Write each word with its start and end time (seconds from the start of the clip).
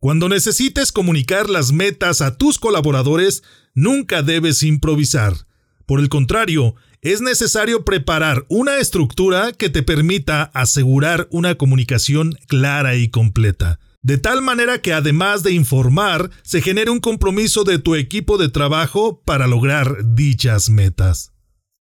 Cuando 0.00 0.28
necesites 0.28 0.92
comunicar 0.92 1.50
las 1.50 1.72
metas 1.72 2.20
a 2.20 2.36
tus 2.36 2.60
colaboradores, 2.60 3.42
nunca 3.74 4.22
debes 4.22 4.62
improvisar. 4.62 5.48
Por 5.86 5.98
el 5.98 6.08
contrario, 6.08 6.76
es 7.02 7.20
necesario 7.20 7.84
preparar 7.84 8.44
una 8.48 8.78
estructura 8.78 9.50
que 9.50 9.70
te 9.70 9.82
permita 9.82 10.44
asegurar 10.54 11.26
una 11.32 11.56
comunicación 11.56 12.38
clara 12.46 12.94
y 12.94 13.08
completa. 13.08 13.80
De 14.00 14.18
tal 14.18 14.40
manera 14.40 14.80
que 14.80 14.92
además 14.92 15.42
de 15.42 15.50
informar, 15.50 16.30
se 16.42 16.62
genere 16.62 16.92
un 16.92 17.00
compromiso 17.00 17.64
de 17.64 17.80
tu 17.80 17.96
equipo 17.96 18.38
de 18.38 18.50
trabajo 18.50 19.20
para 19.24 19.48
lograr 19.48 20.14
dichas 20.14 20.70
metas. 20.70 21.32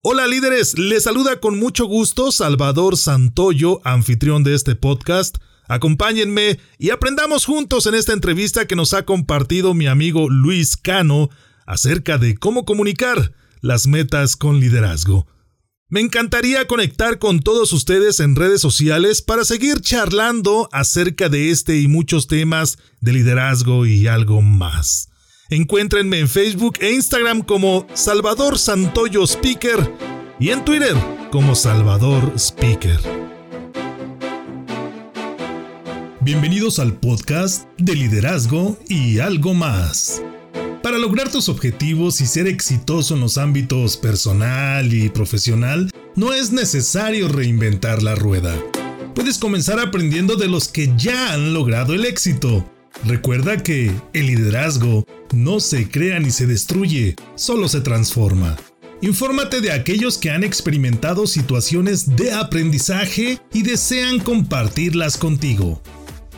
Hola 0.01 0.25
líderes, 0.25 0.79
les 0.79 1.03
saluda 1.03 1.39
con 1.39 1.59
mucho 1.59 1.85
gusto 1.85 2.31
Salvador 2.31 2.97
Santoyo, 2.97 3.81
anfitrión 3.83 4.43
de 4.43 4.55
este 4.55 4.75
podcast. 4.75 5.37
Acompáñenme 5.69 6.59
y 6.79 6.89
aprendamos 6.89 7.45
juntos 7.45 7.85
en 7.85 7.93
esta 7.93 8.11
entrevista 8.11 8.65
que 8.65 8.75
nos 8.75 8.93
ha 8.95 9.05
compartido 9.05 9.75
mi 9.75 9.85
amigo 9.85 10.27
Luis 10.27 10.75
Cano 10.75 11.29
acerca 11.67 12.17
de 12.17 12.35
cómo 12.35 12.65
comunicar 12.65 13.33
las 13.61 13.85
metas 13.85 14.35
con 14.35 14.59
liderazgo. 14.59 15.27
Me 15.87 16.01
encantaría 16.01 16.65
conectar 16.67 17.19
con 17.19 17.39
todos 17.39 17.71
ustedes 17.71 18.19
en 18.19 18.35
redes 18.35 18.61
sociales 18.61 19.21
para 19.21 19.45
seguir 19.45 19.79
charlando 19.81 20.69
acerca 20.71 21.29
de 21.29 21.51
este 21.51 21.79
y 21.79 21.87
muchos 21.87 22.25
temas 22.25 22.79
de 22.99 23.13
liderazgo 23.13 23.85
y 23.85 24.07
algo 24.07 24.41
más. 24.41 25.09
Encuéntrenme 25.51 26.17
en 26.17 26.29
Facebook 26.29 26.77
e 26.79 26.93
Instagram 26.93 27.43
como 27.43 27.85
Salvador 27.93 28.57
Santoyo 28.57 29.23
Speaker 29.27 29.93
y 30.39 30.49
en 30.49 30.65
Twitter 30.65 30.95
como 31.31 31.53
Salvador 31.53 32.33
Speaker. 32.35 33.38
Bienvenidos 36.21 36.79
al 36.79 36.99
podcast 36.99 37.65
de 37.77 37.95
liderazgo 37.95 38.77
y 38.89 39.19
algo 39.19 39.53
más. 39.53 40.21
Para 40.83 40.97
lograr 40.97 41.31
tus 41.31 41.47
objetivos 41.47 42.19
y 42.19 42.25
ser 42.25 42.45
exitoso 42.45 43.13
en 43.13 43.21
los 43.21 43.37
ámbitos 43.37 43.95
personal 43.95 44.93
y 44.93 45.07
profesional, 45.07 45.89
no 46.17 46.33
es 46.33 46.51
necesario 46.51 47.29
reinventar 47.29 48.03
la 48.03 48.15
rueda. 48.15 48.53
Puedes 49.15 49.37
comenzar 49.37 49.79
aprendiendo 49.79 50.35
de 50.35 50.49
los 50.49 50.67
que 50.67 50.91
ya 50.97 51.31
han 51.31 51.53
logrado 51.53 51.93
el 51.93 52.03
éxito. 52.03 52.69
Recuerda 53.05 53.63
que 53.63 53.89
el 54.11 54.27
liderazgo 54.27 55.07
no 55.33 55.61
se 55.61 55.89
crea 55.89 56.19
ni 56.19 56.31
se 56.31 56.47
destruye, 56.47 57.15
solo 57.35 57.69
se 57.69 57.79
transforma. 57.79 58.57
Infórmate 59.01 59.61
de 59.61 59.71
aquellos 59.71 60.17
que 60.17 60.31
han 60.31 60.43
experimentado 60.43 61.27
situaciones 61.27 62.17
de 62.17 62.33
aprendizaje 62.33 63.39
y 63.53 63.61
desean 63.63 64.19
compartirlas 64.19 65.15
contigo. 65.15 65.81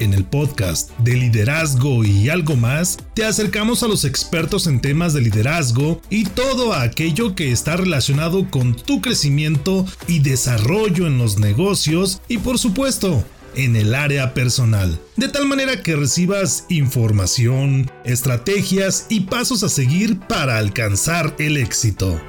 En 0.01 0.15
el 0.15 0.25
podcast 0.25 0.89
de 0.97 1.13
liderazgo 1.13 2.03
y 2.03 2.29
algo 2.29 2.55
más, 2.55 2.97
te 3.13 3.23
acercamos 3.23 3.83
a 3.83 3.87
los 3.87 4.03
expertos 4.03 4.65
en 4.65 4.81
temas 4.81 5.13
de 5.13 5.21
liderazgo 5.21 6.01
y 6.09 6.23
todo 6.23 6.73
aquello 6.73 7.35
que 7.35 7.51
está 7.51 7.77
relacionado 7.77 8.49
con 8.49 8.75
tu 8.75 8.99
crecimiento 8.99 9.85
y 10.07 10.17
desarrollo 10.17 11.05
en 11.05 11.19
los 11.19 11.37
negocios 11.37 12.19
y 12.27 12.39
por 12.39 12.57
supuesto 12.57 13.23
en 13.53 13.75
el 13.75 13.93
área 13.93 14.33
personal, 14.33 14.99
de 15.17 15.29
tal 15.29 15.45
manera 15.45 15.83
que 15.83 15.95
recibas 15.95 16.65
información, 16.69 17.91
estrategias 18.03 19.05
y 19.07 19.19
pasos 19.19 19.61
a 19.61 19.69
seguir 19.69 20.17
para 20.21 20.57
alcanzar 20.57 21.35
el 21.37 21.57
éxito. 21.57 22.19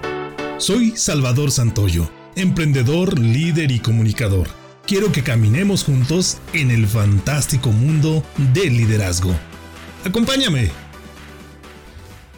Soy 0.58 0.92
Salvador 0.94 1.50
Santoyo, 1.50 2.10
emprendedor, 2.36 3.18
líder 3.18 3.70
y 3.70 3.78
comunicador 3.78 4.61
quiero 4.86 5.12
que 5.12 5.22
caminemos 5.22 5.84
juntos 5.84 6.38
en 6.52 6.70
el 6.70 6.86
fantástico 6.86 7.72
mundo 7.72 8.24
del 8.52 8.76
liderazgo. 8.76 9.34
Acompáñame. 10.04 10.70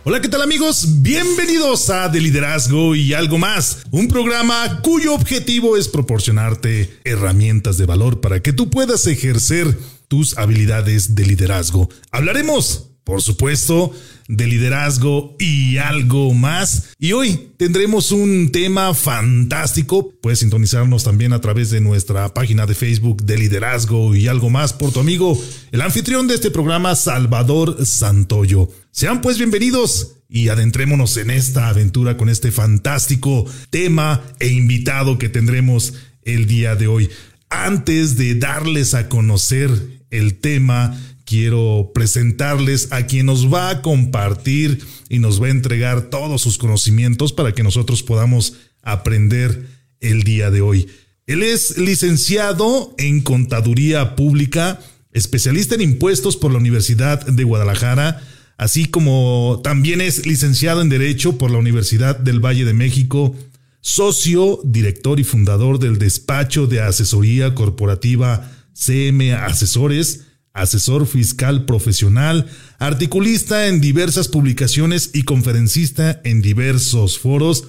Hola, 0.07 0.21
¿qué 0.21 0.29
tal 0.29 0.43
amigos? 0.43 1.01
Bienvenidos 1.03 1.89
a 1.89 2.11
De 2.11 2.21
Liderazgo 2.21 2.95
y 2.95 3.15
algo 3.15 3.39
más, 3.39 3.85
un 3.91 4.07
programa 4.07 4.83
cuyo 4.83 5.15
objetivo 5.15 5.79
es 5.79 5.89
proporcionarte 5.89 7.01
herramientas 7.05 7.79
de 7.79 7.87
valor 7.87 8.21
para 8.21 8.43
que 8.43 8.53
tú 8.53 8.69
puedas 8.69 9.07
ejercer 9.07 9.79
tus 10.09 10.37
habilidades 10.37 11.15
de 11.15 11.25
liderazgo. 11.25 11.89
Hablaremos 12.11 12.91
por 13.05 13.21
supuesto, 13.23 13.93
de 14.29 14.47
liderazgo 14.47 15.37
y 15.39 15.77
algo 15.77 16.33
más. 16.33 16.95
Y 16.99 17.13
hoy 17.13 17.53
tendremos 17.59 18.11
un 18.13 18.51
tema 18.51 18.95
fantástico. 18.95 20.13
Puedes 20.23 20.39
sintonizarnos 20.41 21.05
también 21.05 21.33
a 21.35 21.41
través 21.41 21.71
de 21.71 21.81
nuestra 21.81 22.33
página 22.33 22.67
de 22.67 22.75
Facebook 22.75 23.23
de 23.23 23.39
liderazgo 23.39 24.15
y 24.15 24.29
algo 24.29 24.51
más 24.51 24.73
por 24.73 24.93
tu 24.93 25.01
amigo, 25.01 25.39
el 25.71 25.83
anfitrión 25.83 26.27
de 26.27 26.35
este 26.35 26.51
programa, 26.51 26.97
Salvador 26.97 27.85
Santoyo. 27.85 28.71
Sean 28.91 29.21
pues 29.21 29.37
bienvenidos 29.37 30.17
y 30.29 30.49
adentrémonos 30.49 31.17
en 31.19 31.31
esta 31.31 31.69
aventura 31.69 32.17
con 32.17 32.29
este 32.29 32.51
fantástico 32.51 33.45
tema 33.71 34.23
e 34.41 34.49
invitado 34.49 35.19
que 35.19 35.29
tendremos 35.29 35.95
el 36.23 36.47
día 36.47 36.75
de 36.75 36.87
hoy. 36.87 37.11
Antes 37.51 38.17
de 38.17 38.35
darles 38.35 38.95
a 38.95 39.09
conocer 39.09 39.71
el 40.11 40.37
tema, 40.41 40.99
quiero 41.35 41.91
presentarles 41.93 42.93
a 42.93 43.07
quien 43.07 43.27
nos 43.27 43.53
va 43.53 43.69
a 43.69 43.83
compartir 43.83 44.79
y 45.09 45.19
nos 45.19 45.43
va 45.43 45.49
a 45.49 45.51
entregar 45.51 46.03
todos 46.03 46.41
sus 46.41 46.59
conocimientos 46.59 47.33
para 47.33 47.53
que 47.53 47.65
nosotros 47.65 48.05
podamos 48.05 48.55
aprender 48.83 49.67
el 49.99 50.23
día 50.23 50.53
de 50.53 50.61
hoy. 50.61 50.87
Él 51.27 51.43
es 51.43 51.77
licenciado 51.77 52.95
en 52.99 53.21
Contaduría 53.21 54.15
Pública, 54.15 54.79
especialista 55.11 55.75
en 55.75 55.81
impuestos 55.81 56.37
por 56.37 56.53
la 56.53 56.59
Universidad 56.59 57.27
de 57.27 57.43
Guadalajara, 57.43 58.23
así 58.57 58.85
como 58.85 59.61
también 59.65 60.01
es 60.01 60.27
licenciado 60.27 60.83
en 60.83 60.89
Derecho 60.89 61.37
por 61.37 61.51
la 61.51 61.59
Universidad 61.59 62.17
del 62.17 62.39
Valle 62.39 62.65
de 62.65 62.75
México, 62.75 63.35
socio, 63.81 64.61
director 64.63 65.19
y 65.19 65.25
fundador 65.25 65.81
del 65.81 65.99
despacho 65.99 66.69
de 66.69 66.81
asesoría 66.81 67.57
corporativa 67.57 68.53
CM 68.73 69.33
Asesores, 69.33 70.27
asesor 70.55 71.07
fiscal 71.07 71.67
profesional, 71.67 72.47
articulista 72.79 73.67
en 73.67 73.81
diversas 73.81 74.29
publicaciones 74.29 75.11
y 75.13 75.25
conferencista 75.25 76.21
en 76.25 76.41
diversos 76.41 77.19
foros. 77.19 77.65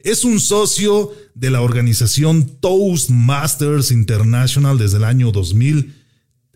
Es 0.00 0.24
un 0.24 0.40
socio 0.40 1.12
de 1.34 1.50
la 1.50 1.62
organización 1.62 2.58
Toastmasters 2.60 3.92
International 3.92 4.76
desde 4.76 4.98
el 4.98 5.04
año 5.04 5.30
2000. 5.30 5.94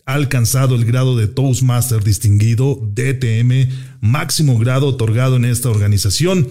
Ha 0.05 0.13
alcanzado 0.13 0.75
el 0.75 0.85
grado 0.85 1.15
de 1.15 1.27
Toastmaster 1.27 2.03
distinguido, 2.03 2.75
DTM, 2.93 3.69
máximo 4.01 4.59
grado 4.59 4.87
otorgado 4.87 5.37
en 5.37 5.45
esta 5.45 5.69
organización. 5.69 6.47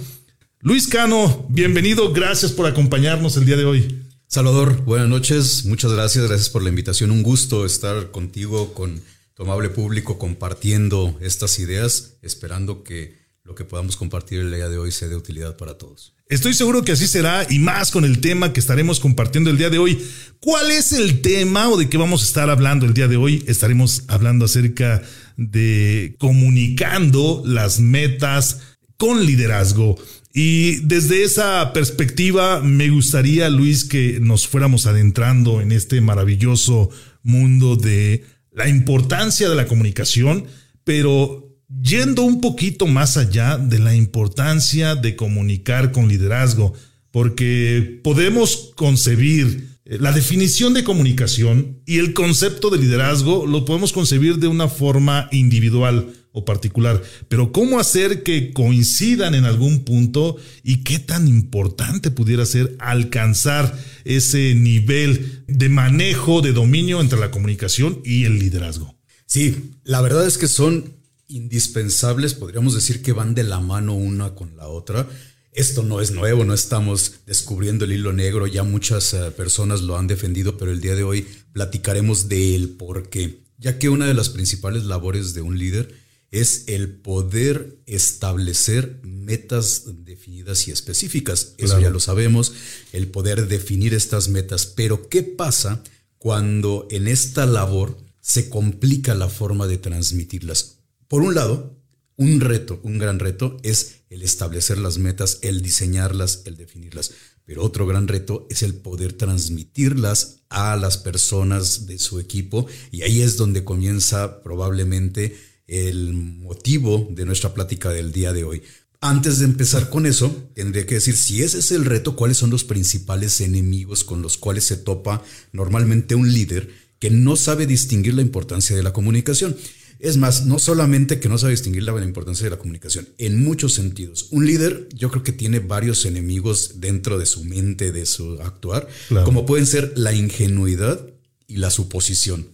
Luis 0.60 0.88
Cano, 0.88 1.46
bienvenido, 1.50 2.12
gracias 2.12 2.50
por 2.50 2.66
acompañarnos 2.66 3.36
el 3.36 3.44
día 3.44 3.56
de 3.56 3.64
hoy. 3.64 4.04
Salvador, 4.26 4.84
buenas 4.84 5.08
noches, 5.08 5.64
muchas 5.66 5.92
gracias, 5.92 6.26
gracias 6.26 6.48
por 6.48 6.62
la 6.62 6.68
invitación, 6.68 7.10
un 7.10 7.22
gusto 7.22 7.64
estar 7.64 8.10
contigo, 8.10 8.74
con 8.74 9.00
tu 9.38 9.44
amable 9.44 9.68
público 9.68 10.18
compartiendo 10.18 11.16
estas 11.20 11.60
ideas, 11.60 12.16
esperando 12.22 12.82
que 12.82 13.14
lo 13.44 13.54
que 13.54 13.64
podamos 13.64 13.96
compartir 13.96 14.40
el 14.40 14.50
día 14.50 14.68
de 14.68 14.78
hoy 14.78 14.90
sea 14.90 15.06
de 15.06 15.14
utilidad 15.14 15.56
para 15.56 15.78
todos. 15.78 16.16
Estoy 16.28 16.54
seguro 16.54 16.82
que 16.82 16.90
así 16.90 17.06
será 17.06 17.46
y 17.48 17.60
más 17.60 17.92
con 17.92 18.04
el 18.04 18.20
tema 18.20 18.52
que 18.52 18.58
estaremos 18.58 18.98
compartiendo 18.98 19.48
el 19.48 19.56
día 19.56 19.70
de 19.70 19.78
hoy. 19.78 20.04
¿Cuál 20.40 20.72
es 20.72 20.92
el 20.92 21.20
tema 21.20 21.68
o 21.68 21.76
de 21.76 21.88
qué 21.88 21.96
vamos 21.96 22.22
a 22.22 22.24
estar 22.24 22.50
hablando 22.50 22.84
el 22.84 22.94
día 22.94 23.06
de 23.06 23.16
hoy? 23.16 23.44
Estaremos 23.46 24.02
hablando 24.08 24.46
acerca 24.46 25.02
de 25.36 26.16
comunicando 26.18 27.44
las 27.46 27.78
metas 27.78 28.62
con 28.96 29.24
liderazgo. 29.24 29.96
Y 30.34 30.80
desde 30.80 31.22
esa 31.22 31.72
perspectiva 31.72 32.60
me 32.60 32.90
gustaría, 32.90 33.48
Luis, 33.50 33.84
que 33.84 34.18
nos 34.20 34.48
fuéramos 34.48 34.86
adentrando 34.86 35.60
en 35.60 35.70
este 35.70 36.00
maravilloso 36.00 36.90
mundo 37.22 37.76
de 37.76 38.24
la 38.58 38.68
importancia 38.68 39.48
de 39.48 39.54
la 39.54 39.68
comunicación, 39.68 40.46
pero 40.82 41.56
yendo 41.80 42.24
un 42.24 42.40
poquito 42.40 42.88
más 42.88 43.16
allá 43.16 43.56
de 43.56 43.78
la 43.78 43.94
importancia 43.94 44.96
de 44.96 45.14
comunicar 45.14 45.92
con 45.92 46.08
liderazgo, 46.08 46.74
porque 47.12 48.00
podemos 48.02 48.72
concebir 48.74 49.78
eh, 49.84 49.98
la 50.00 50.10
definición 50.10 50.74
de 50.74 50.82
comunicación 50.82 51.78
y 51.86 51.98
el 51.98 52.14
concepto 52.14 52.68
de 52.70 52.78
liderazgo 52.78 53.46
lo 53.46 53.64
podemos 53.64 53.92
concebir 53.92 54.38
de 54.38 54.48
una 54.48 54.66
forma 54.66 55.28
individual 55.30 56.08
particular, 56.44 57.02
pero 57.28 57.52
cómo 57.52 57.78
hacer 57.78 58.22
que 58.22 58.52
coincidan 58.52 59.34
en 59.34 59.44
algún 59.44 59.84
punto 59.84 60.36
y 60.62 60.84
qué 60.84 60.98
tan 60.98 61.28
importante 61.28 62.10
pudiera 62.10 62.44
ser 62.46 62.76
alcanzar 62.78 63.78
ese 64.04 64.54
nivel 64.54 65.44
de 65.46 65.68
manejo, 65.68 66.40
de 66.40 66.52
dominio 66.52 67.00
entre 67.00 67.18
la 67.18 67.30
comunicación 67.30 68.00
y 68.04 68.24
el 68.24 68.38
liderazgo. 68.38 68.96
Sí, 69.26 69.72
la 69.84 70.00
verdad 70.00 70.26
es 70.26 70.38
que 70.38 70.48
son 70.48 70.94
indispensables, 71.28 72.34
podríamos 72.34 72.74
decir 72.74 73.02
que 73.02 73.12
van 73.12 73.34
de 73.34 73.44
la 73.44 73.60
mano 73.60 73.94
una 73.94 74.34
con 74.34 74.56
la 74.56 74.68
otra. 74.68 75.06
Esto 75.52 75.82
no 75.82 76.00
es 76.00 76.10
nuevo, 76.10 76.44
no 76.44 76.54
estamos 76.54 77.20
descubriendo 77.26 77.84
el 77.84 77.92
hilo 77.92 78.12
negro, 78.12 78.46
ya 78.46 78.62
muchas 78.62 79.12
eh, 79.12 79.30
personas 79.32 79.82
lo 79.82 79.98
han 79.98 80.06
defendido, 80.06 80.56
pero 80.56 80.70
el 80.70 80.80
día 80.80 80.94
de 80.94 81.02
hoy 81.02 81.26
platicaremos 81.52 82.28
del 82.28 82.70
por 82.70 83.08
qué. 83.10 83.40
ya 83.58 83.78
que 83.78 83.88
una 83.88 84.06
de 84.06 84.14
las 84.14 84.28
principales 84.28 84.84
labores 84.84 85.34
de 85.34 85.42
un 85.42 85.58
líder 85.58 85.92
es 86.30 86.64
el 86.66 86.96
poder 86.96 87.78
establecer 87.86 89.00
metas 89.02 89.84
definidas 90.04 90.68
y 90.68 90.72
específicas. 90.72 91.54
Eso 91.58 91.80
ya 91.80 91.90
lo 91.90 92.00
sabemos, 92.00 92.52
el 92.92 93.08
poder 93.08 93.48
definir 93.48 93.94
estas 93.94 94.28
metas. 94.28 94.66
Pero 94.66 95.08
¿qué 95.08 95.22
pasa 95.22 95.82
cuando 96.18 96.86
en 96.90 97.08
esta 97.08 97.46
labor 97.46 97.96
se 98.20 98.48
complica 98.48 99.14
la 99.14 99.28
forma 99.28 99.66
de 99.66 99.78
transmitirlas? 99.78 100.80
Por 101.08 101.22
un 101.22 101.34
lado, 101.34 101.78
un 102.16 102.40
reto, 102.40 102.80
un 102.82 102.98
gran 102.98 103.18
reto 103.20 103.56
es 103.62 104.00
el 104.10 104.22
establecer 104.22 104.78
las 104.78 104.98
metas, 104.98 105.38
el 105.42 105.62
diseñarlas, 105.62 106.42
el 106.44 106.56
definirlas. 106.56 107.12
Pero 107.44 107.62
otro 107.64 107.86
gran 107.86 108.08
reto 108.08 108.46
es 108.50 108.62
el 108.62 108.74
poder 108.74 109.14
transmitirlas 109.14 110.40
a 110.50 110.76
las 110.76 110.98
personas 110.98 111.86
de 111.86 111.98
su 111.98 112.20
equipo 112.20 112.66
y 112.90 113.02
ahí 113.02 113.22
es 113.22 113.36
donde 113.36 113.64
comienza 113.64 114.42
probablemente 114.42 115.38
el 115.68 116.14
motivo 116.14 117.06
de 117.10 117.24
nuestra 117.24 117.54
plática 117.54 117.90
del 117.90 118.10
día 118.10 118.32
de 118.32 118.44
hoy. 118.44 118.62
Antes 119.00 119.38
de 119.38 119.44
empezar 119.44 119.90
con 119.90 120.06
eso, 120.06 120.50
tendría 120.54 120.84
que 120.84 120.96
decir 120.96 121.16
si 121.16 121.42
ese 121.42 121.60
es 121.60 121.70
el 121.70 121.84
reto, 121.84 122.16
cuáles 122.16 122.38
son 122.38 122.50
los 122.50 122.64
principales 122.64 123.40
enemigos 123.40 124.02
con 124.02 124.22
los 124.22 124.38
cuales 124.38 124.64
se 124.64 124.76
topa 124.76 125.22
normalmente 125.52 126.16
un 126.16 126.32
líder 126.32 126.68
que 126.98 127.10
no 127.10 127.36
sabe 127.36 127.66
distinguir 127.66 128.14
la 128.14 128.22
importancia 128.22 128.74
de 128.74 128.82
la 128.82 128.92
comunicación. 128.92 129.56
Es 130.00 130.16
más, 130.16 130.46
no 130.46 130.58
solamente 130.58 131.20
que 131.20 131.28
no 131.28 131.38
sabe 131.38 131.52
distinguir 131.52 131.82
la 131.84 132.04
importancia 132.04 132.44
de 132.44 132.50
la 132.50 132.58
comunicación, 132.58 133.08
en 133.18 133.42
muchos 133.42 133.74
sentidos. 133.74 134.28
Un 134.30 134.46
líder 134.46 134.88
yo 134.94 135.10
creo 135.10 135.22
que 135.22 135.32
tiene 135.32 135.60
varios 135.60 136.04
enemigos 136.04 136.80
dentro 136.80 137.18
de 137.18 137.26
su 137.26 137.44
mente, 137.44 137.92
de 137.92 138.06
su 138.06 138.40
actuar, 138.40 138.88
como 139.24 139.46
pueden 139.46 139.66
ser 139.66 139.92
la 139.96 140.12
ingenuidad 140.12 141.04
y 141.46 141.56
la 141.56 141.70
suposición. 141.70 142.48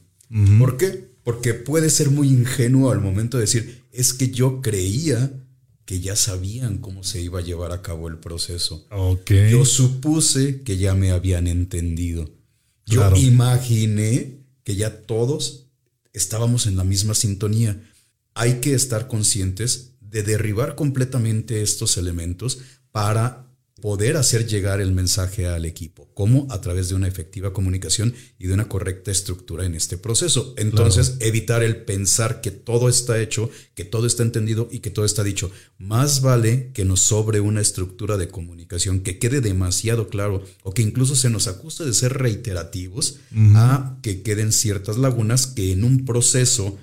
¿Por 0.58 0.76
qué? 0.76 1.13
Porque 1.25 1.55
puede 1.55 1.91
ser 1.91 2.11
muy 2.11 2.29
ingenuo 2.29 2.93
al 2.93 3.00
momento 3.00 3.38
de 3.38 3.43
decir, 3.43 3.82
es 3.93 4.12
que 4.12 4.31
yo 4.31 4.61
creía 4.61 5.32
que 5.85 6.00
ya 6.00 6.17
sabían 6.17 6.79
cómo 6.79 7.03
se 7.03 7.21
iba 7.21 7.41
a 7.41 7.43
llevar 7.43 7.73
a 7.73 7.82
cabo 7.82 8.09
el 8.09 8.19
proceso. 8.19 8.87
Yo 9.50 9.65
supuse 9.65 10.62
que 10.62 10.76
ya 10.76 10.94
me 10.94 11.11
habían 11.11 11.47
entendido. 11.47 12.31
Yo 12.87 13.17
imaginé 13.17 14.38
que 14.62 14.76
ya 14.76 15.03
todos 15.03 15.67
estábamos 16.12 16.67
en 16.67 16.76
la 16.76 16.85
misma 16.85 17.15
sintonía. 17.15 17.82
Hay 18.35 18.61
que 18.61 18.75
estar 18.75 19.09
conscientes 19.09 19.93
de 20.00 20.23
derribar 20.23 20.75
completamente 20.75 21.62
estos 21.62 21.97
elementos 21.97 22.59
para 22.93 23.54
poder 23.84 24.16
hacer 24.16 24.46
llegar 24.46 24.81
el 24.81 24.92
mensaje 24.92 25.46
al 25.46 25.66
equipo. 25.66 26.08
¿Cómo? 26.14 26.46
A 26.48 26.62
través 26.62 26.88
de 26.88 26.94
una 26.94 27.06
efectiva 27.06 27.52
comunicación 27.52 28.14
y 28.38 28.46
de 28.46 28.54
una 28.54 28.66
correcta 28.66 29.10
estructura 29.10 29.66
en 29.66 29.75
este 29.75 29.98
proceso. 29.98 30.54
Entonces, 30.56 31.19
evitar 31.20 31.62
el 31.62 31.84
pensar 31.84 32.40
que 32.40 32.50
todo 32.50 32.88
está 32.88 33.20
hecho, 33.20 33.50
que 33.75 33.84
todo 33.84 34.06
está 34.06 34.22
entendido 34.22 34.70
y 34.72 34.78
que 34.78 34.88
todo 34.88 35.04
está 35.04 35.22
dicho. 35.22 35.50
Más 35.76 36.22
vale 36.22 36.70
que 36.72 36.86
nos 36.86 37.00
sobre 37.00 37.40
una 37.40 37.60
estructura 37.60 38.16
de 38.16 38.28
comunicación 38.28 39.00
que 39.00 39.19
quede 39.19 39.42
demasiado 39.42 40.08
claro 40.08 40.42
o 40.62 40.72
que 40.72 40.81
incluso 40.81 41.14
se 41.14 41.28
nos 41.28 41.46
acuse 41.46 41.84
de 41.84 41.92
ser 41.92 42.14
reiterativos 42.14 43.19
a 43.54 43.98
que 44.00 44.22
queden 44.22 44.52
ciertas 44.52 44.96
lagunas 44.96 45.46
que 45.46 45.72
en 45.72 45.84
un 45.84 46.06
proceso 46.06 46.78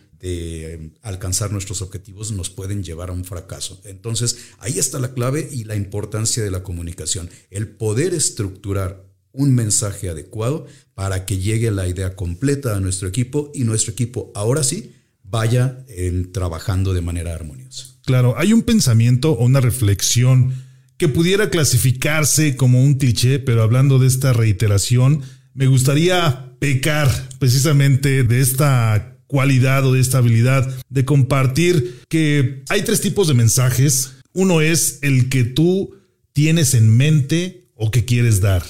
alcanzar 1.01 1.51
nuestros 1.51 1.81
objetivos 1.81 2.31
nos 2.31 2.49
pueden 2.49 2.83
llevar 2.83 3.09
a 3.09 3.13
un 3.13 3.25
fracaso. 3.25 3.81
Entonces, 3.85 4.37
ahí 4.59 4.77
está 4.77 4.99
la 4.99 5.13
clave 5.13 5.49
y 5.51 5.63
la 5.63 5.75
importancia 5.75 6.43
de 6.43 6.51
la 6.51 6.63
comunicación, 6.63 7.29
el 7.49 7.67
poder 7.67 8.13
estructurar 8.13 9.03
un 9.33 9.55
mensaje 9.55 10.09
adecuado 10.09 10.67
para 10.93 11.25
que 11.25 11.37
llegue 11.37 11.71
la 11.71 11.87
idea 11.87 12.15
completa 12.15 12.75
a 12.75 12.79
nuestro 12.79 13.07
equipo 13.07 13.51
y 13.53 13.63
nuestro 13.63 13.93
equipo 13.93 14.31
ahora 14.35 14.63
sí 14.63 14.93
vaya 15.23 15.85
em, 15.87 16.31
trabajando 16.31 16.93
de 16.93 17.01
manera 17.01 17.33
armoniosa. 17.33 17.85
Claro, 18.05 18.35
hay 18.37 18.53
un 18.53 18.63
pensamiento 18.63 19.31
o 19.31 19.45
una 19.45 19.61
reflexión 19.61 20.53
que 20.97 21.07
pudiera 21.07 21.49
clasificarse 21.49 22.55
como 22.55 22.83
un 22.83 22.95
cliché, 22.95 23.39
pero 23.39 23.63
hablando 23.63 23.97
de 23.97 24.07
esta 24.07 24.33
reiteración, 24.33 25.21
me 25.53 25.67
gustaría 25.67 26.53
pecar 26.59 27.09
precisamente 27.39 28.23
de 28.23 28.41
esta 28.41 29.10
cualidad 29.31 29.85
o 29.85 29.93
de 29.93 30.01
esta 30.01 30.17
habilidad 30.17 30.69
de 30.89 31.05
compartir 31.05 32.01
que 32.09 32.63
hay 32.67 32.81
tres 32.81 32.99
tipos 32.99 33.29
de 33.29 33.33
mensajes. 33.33 34.11
Uno 34.33 34.59
es 34.59 34.99
el 35.03 35.29
que 35.29 35.45
tú 35.45 35.95
tienes 36.33 36.73
en 36.73 36.95
mente 36.97 37.69
o 37.75 37.91
que 37.91 38.03
quieres 38.03 38.41
dar. 38.41 38.63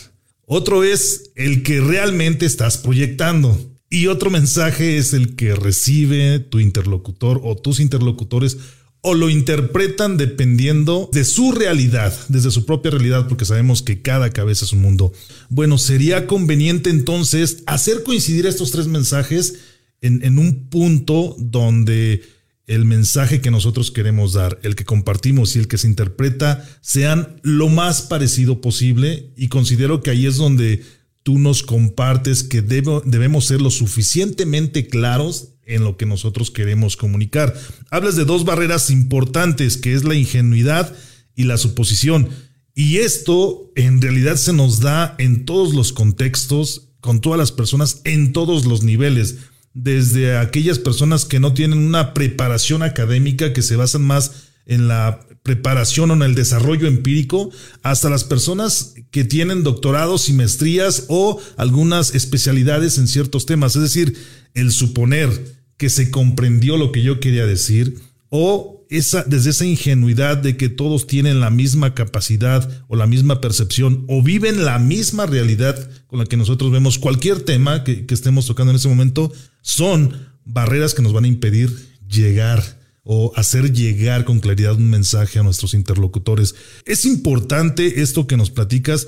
Otro 0.45 0.83
es 0.83 1.31
el 1.35 1.63
que 1.63 1.81
realmente 1.81 2.45
estás 2.45 2.77
proyectando. 2.77 3.59
Y 3.89 4.05
otro 4.05 4.29
mensaje 4.29 4.97
es 4.97 5.13
el 5.13 5.35
que 5.35 5.55
recibe 5.55 6.39
tu 6.39 6.59
interlocutor 6.59 7.41
o 7.43 7.57
tus 7.57 7.79
interlocutores 7.79 8.57
o 9.01 9.15
lo 9.15 9.29
interpretan 9.29 10.15
dependiendo 10.15 11.09
de 11.11 11.25
su 11.25 11.51
realidad, 11.51 12.13
desde 12.27 12.51
su 12.51 12.65
propia 12.65 12.91
realidad, 12.91 13.27
porque 13.27 13.45
sabemos 13.45 13.81
que 13.81 14.01
cada 14.01 14.29
cabeza 14.29 14.65
es 14.65 14.73
un 14.73 14.81
mundo. 14.81 15.11
Bueno, 15.49 15.79
sería 15.79 16.27
conveniente 16.27 16.91
entonces 16.91 17.63
hacer 17.65 18.03
coincidir 18.03 18.45
estos 18.45 18.69
tres 18.71 18.85
mensajes 18.85 19.55
en, 20.01 20.39
un 20.39 20.67
punto 20.69 21.35
donde 21.37 22.23
el 22.65 22.85
mensaje 22.85 23.41
que 23.41 23.51
nosotros 23.51 23.91
queremos 23.91 24.33
dar, 24.33 24.59
el 24.63 24.75
que 24.75 24.85
compartimos 24.85 25.55
y 25.55 25.59
el 25.59 25.67
que 25.67 25.77
se 25.77 25.87
interpreta 25.87 26.67
sean 26.81 27.39
lo 27.43 27.69
más 27.69 28.01
parecido 28.01 28.61
posible 28.61 29.31
y 29.37 29.47
considero 29.47 30.01
que 30.01 30.09
ahí 30.09 30.25
es 30.25 30.37
donde 30.37 30.83
tú 31.23 31.37
nos 31.37 31.61
compartes 31.61 32.43
que 32.43 32.61
debemos 32.61 33.45
ser 33.45 33.61
lo 33.61 33.69
suficientemente 33.69 34.87
claros 34.87 35.49
en 35.65 35.83
lo 35.83 35.97
que 35.97 36.07
nosotros 36.07 36.49
queremos 36.49 36.97
comunicar. 36.97 37.53
Hablas 37.91 38.15
de 38.15 38.25
dos 38.25 38.43
barreras 38.43 38.89
importantes, 38.89 39.77
que 39.77 39.93
es 39.93 40.03
la 40.03 40.15
ingenuidad 40.15 40.95
y 41.35 41.43
la 41.43 41.57
suposición. 41.57 42.29
Y 42.73 42.97
esto 42.97 43.71
en 43.75 44.01
realidad 44.01 44.37
se 44.37 44.53
nos 44.53 44.79
da 44.79 45.15
en 45.19 45.45
todos 45.45 45.75
los 45.75 45.93
contextos, 45.93 46.89
con 46.99 47.21
todas 47.21 47.37
las 47.37 47.51
personas, 47.51 48.01
en 48.03 48.33
todos 48.33 48.65
los 48.65 48.83
niveles 48.83 49.37
desde 49.73 50.37
aquellas 50.37 50.79
personas 50.79 51.25
que 51.25 51.39
no 51.39 51.53
tienen 51.53 51.79
una 51.79 52.13
preparación 52.13 52.83
académica, 52.83 53.53
que 53.53 53.61
se 53.61 53.75
basan 53.75 54.03
más 54.03 54.49
en 54.65 54.87
la 54.87 55.25
preparación 55.43 56.11
o 56.11 56.13
en 56.13 56.21
el 56.21 56.35
desarrollo 56.35 56.87
empírico, 56.87 57.51
hasta 57.81 58.09
las 58.09 58.23
personas 58.23 58.93
que 59.09 59.23
tienen 59.23 59.63
doctorados 59.63 60.29
y 60.29 60.33
maestrías 60.33 61.05
o 61.07 61.39
algunas 61.57 62.13
especialidades 62.13 62.97
en 62.97 63.07
ciertos 63.07 63.45
temas. 63.45 63.75
Es 63.75 63.81
decir, 63.81 64.15
el 64.53 64.71
suponer 64.71 65.61
que 65.77 65.89
se 65.89 66.11
comprendió 66.11 66.77
lo 66.77 66.91
que 66.91 67.01
yo 67.01 67.19
quería 67.19 67.45
decir 67.45 67.99
o 68.29 68.85
esa, 68.91 69.23
desde 69.23 69.49
esa 69.49 69.65
ingenuidad 69.65 70.37
de 70.37 70.57
que 70.57 70.69
todos 70.69 71.07
tienen 71.07 71.39
la 71.39 71.49
misma 71.49 71.95
capacidad 71.95 72.69
o 72.87 72.95
la 72.95 73.07
misma 73.07 73.41
percepción 73.41 74.05
o 74.07 74.21
viven 74.21 74.63
la 74.63 74.79
misma 74.79 75.25
realidad 75.25 75.89
con 76.07 76.19
la 76.19 76.25
que 76.25 76.37
nosotros 76.37 76.71
vemos 76.71 76.99
cualquier 76.99 77.41
tema 77.41 77.83
que, 77.83 78.05
que 78.05 78.13
estemos 78.13 78.45
tocando 78.45 78.71
en 78.71 78.75
ese 78.75 78.89
momento, 78.89 79.31
son 79.61 80.29
barreras 80.45 80.93
que 80.93 81.01
nos 81.01 81.13
van 81.13 81.25
a 81.25 81.29
impedir 81.29 81.97
llegar 82.07 82.79
o 83.03 83.31
hacer 83.35 83.73
llegar 83.73 84.25
con 84.25 84.39
claridad 84.39 84.75
un 84.75 84.89
mensaje 84.89 85.39
a 85.39 85.43
nuestros 85.43 85.73
interlocutores. 85.73 86.55
Es 86.85 87.05
importante 87.05 88.01
esto 88.01 88.27
que 88.27 88.37
nos 88.37 88.51
platicas 88.51 89.07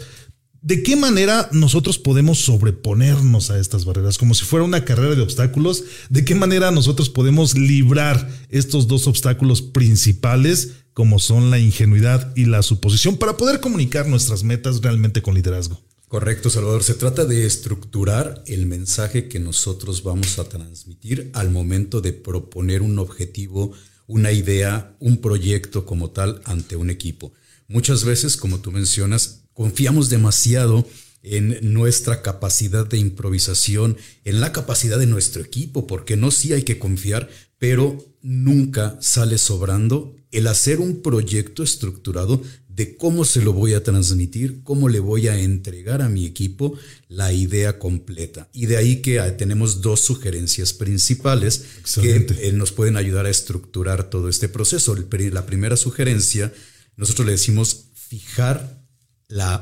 ¿De 0.64 0.82
qué 0.82 0.96
manera 0.96 1.50
nosotros 1.52 2.00
podemos 2.00 2.40
sobreponernos 2.40 3.52
a 3.52 3.60
estas 3.60 3.84
barreras? 3.84 4.18
Como 4.18 4.34
si 4.34 4.46
fuera 4.46 4.64
una 4.64 4.86
carrera 4.86 5.14
de 5.14 5.22
obstáculos, 5.22 5.84
¿de 6.10 6.24
qué 6.24 6.36
manera 6.36 6.72
nosotros 6.72 7.10
podemos 7.10 7.58
librar 7.58 8.30
estos 8.48 8.88
dos 8.88 9.06
obstáculos 9.08 9.62
principales, 9.62 10.72
como 10.94 11.20
son 11.20 11.52
la 11.52 11.60
ingenuidad 11.60 12.32
y 12.38 12.46
la 12.46 12.64
suposición, 12.64 13.18
para 13.18 13.36
poder 13.36 13.60
comunicar 13.60 14.08
nuestras 14.08 14.46
metas 14.46 14.82
realmente 14.82 15.22
con 15.22 15.36
liderazgo? 15.36 15.82
Correcto, 16.14 16.52
Salvador. 16.52 16.84
Se 16.84 16.94
trata 16.94 17.26
de 17.26 17.44
estructurar 17.44 18.44
el 18.46 18.68
mensaje 18.68 19.28
que 19.28 19.40
nosotros 19.40 20.04
vamos 20.04 20.38
a 20.38 20.44
transmitir 20.44 21.32
al 21.34 21.50
momento 21.50 22.02
de 22.02 22.14
proponer 22.14 22.84
un 22.84 23.00
objetivo, 23.00 23.72
una 24.06 24.32
idea, 24.32 24.96
un 25.00 25.18
proyecto 25.18 25.88
como 25.88 26.12
tal 26.12 26.40
ante 26.46 26.76
un 26.76 26.92
equipo. 26.92 27.34
Muchas 27.68 28.06
veces, 28.06 28.38
como 28.38 28.60
tú 28.60 28.72
mencionas, 28.72 29.44
Confiamos 29.54 30.10
demasiado 30.10 30.88
en 31.22 31.74
nuestra 31.74 32.22
capacidad 32.22 32.88
de 32.88 32.98
improvisación, 32.98 33.98
en 34.26 34.42
la 34.42 34.52
capacidad 34.52 34.98
de 34.98 35.06
nuestro 35.06 35.44
equipo, 35.44 35.86
porque 35.86 36.18
no 36.18 36.32
sí 36.32 36.54
hay 36.54 36.64
que 36.64 36.80
confiar, 36.80 37.30
pero 37.60 38.04
nunca 38.22 38.98
sale 39.00 39.38
sobrando 39.38 40.16
el 40.32 40.48
hacer 40.48 40.80
un 40.80 41.02
proyecto 41.02 41.62
estructurado 41.62 42.42
de 42.76 42.98
cómo 42.98 43.24
se 43.24 43.42
lo 43.42 43.54
voy 43.54 43.74
a 43.74 43.84
transmitir, 43.84 44.64
cómo 44.64 44.90
le 44.90 45.00
voy 45.00 45.28
a 45.28 45.38
entregar 45.38 46.02
a 46.02 46.10
mi 46.10 46.26
equipo 46.26 46.78
la 47.08 47.32
idea 47.32 47.78
completa. 47.78 48.50
Y 48.52 48.66
de 48.66 48.78
ahí 48.78 49.02
que 49.02 49.20
tenemos 49.38 49.82
dos 49.82 50.00
sugerencias 50.02 50.74
principales 50.74 51.66
que 52.02 52.26
eh, 52.40 52.52
nos 52.54 52.72
pueden 52.72 52.98
ayudar 52.98 53.28
a 53.28 53.30
estructurar 53.30 54.10
todo 54.10 54.28
este 54.28 54.50
proceso. 54.50 54.96
La 54.96 55.46
primera 55.46 55.78
sugerencia, 55.78 56.52
nosotros 56.96 57.28
le 57.28 57.34
decimos 57.34 57.86
fijar 57.94 58.84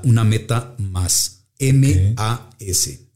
una 0.03 0.23
meta 0.23 0.75
más. 0.77 1.47
M-A-S. 1.59 3.10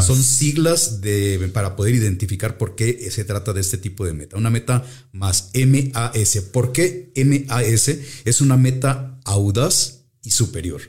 Son 0.00 0.22
siglas 0.22 1.02
de, 1.02 1.50
para 1.52 1.76
poder 1.76 1.94
identificar 1.94 2.56
por 2.56 2.74
qué 2.76 3.10
se 3.10 3.24
trata 3.24 3.52
de 3.52 3.60
este 3.60 3.76
tipo 3.76 4.06
de 4.06 4.14
meta. 4.14 4.36
Una 4.36 4.50
meta 4.50 4.84
más 5.12 5.50
MAS. 5.54 6.38
¿Por 6.50 6.72
qué 6.72 7.12
MAS? 7.14 7.88
Es 8.24 8.40
una 8.40 8.56
meta 8.56 9.20
audaz 9.24 10.04
y 10.22 10.30
superior. 10.30 10.80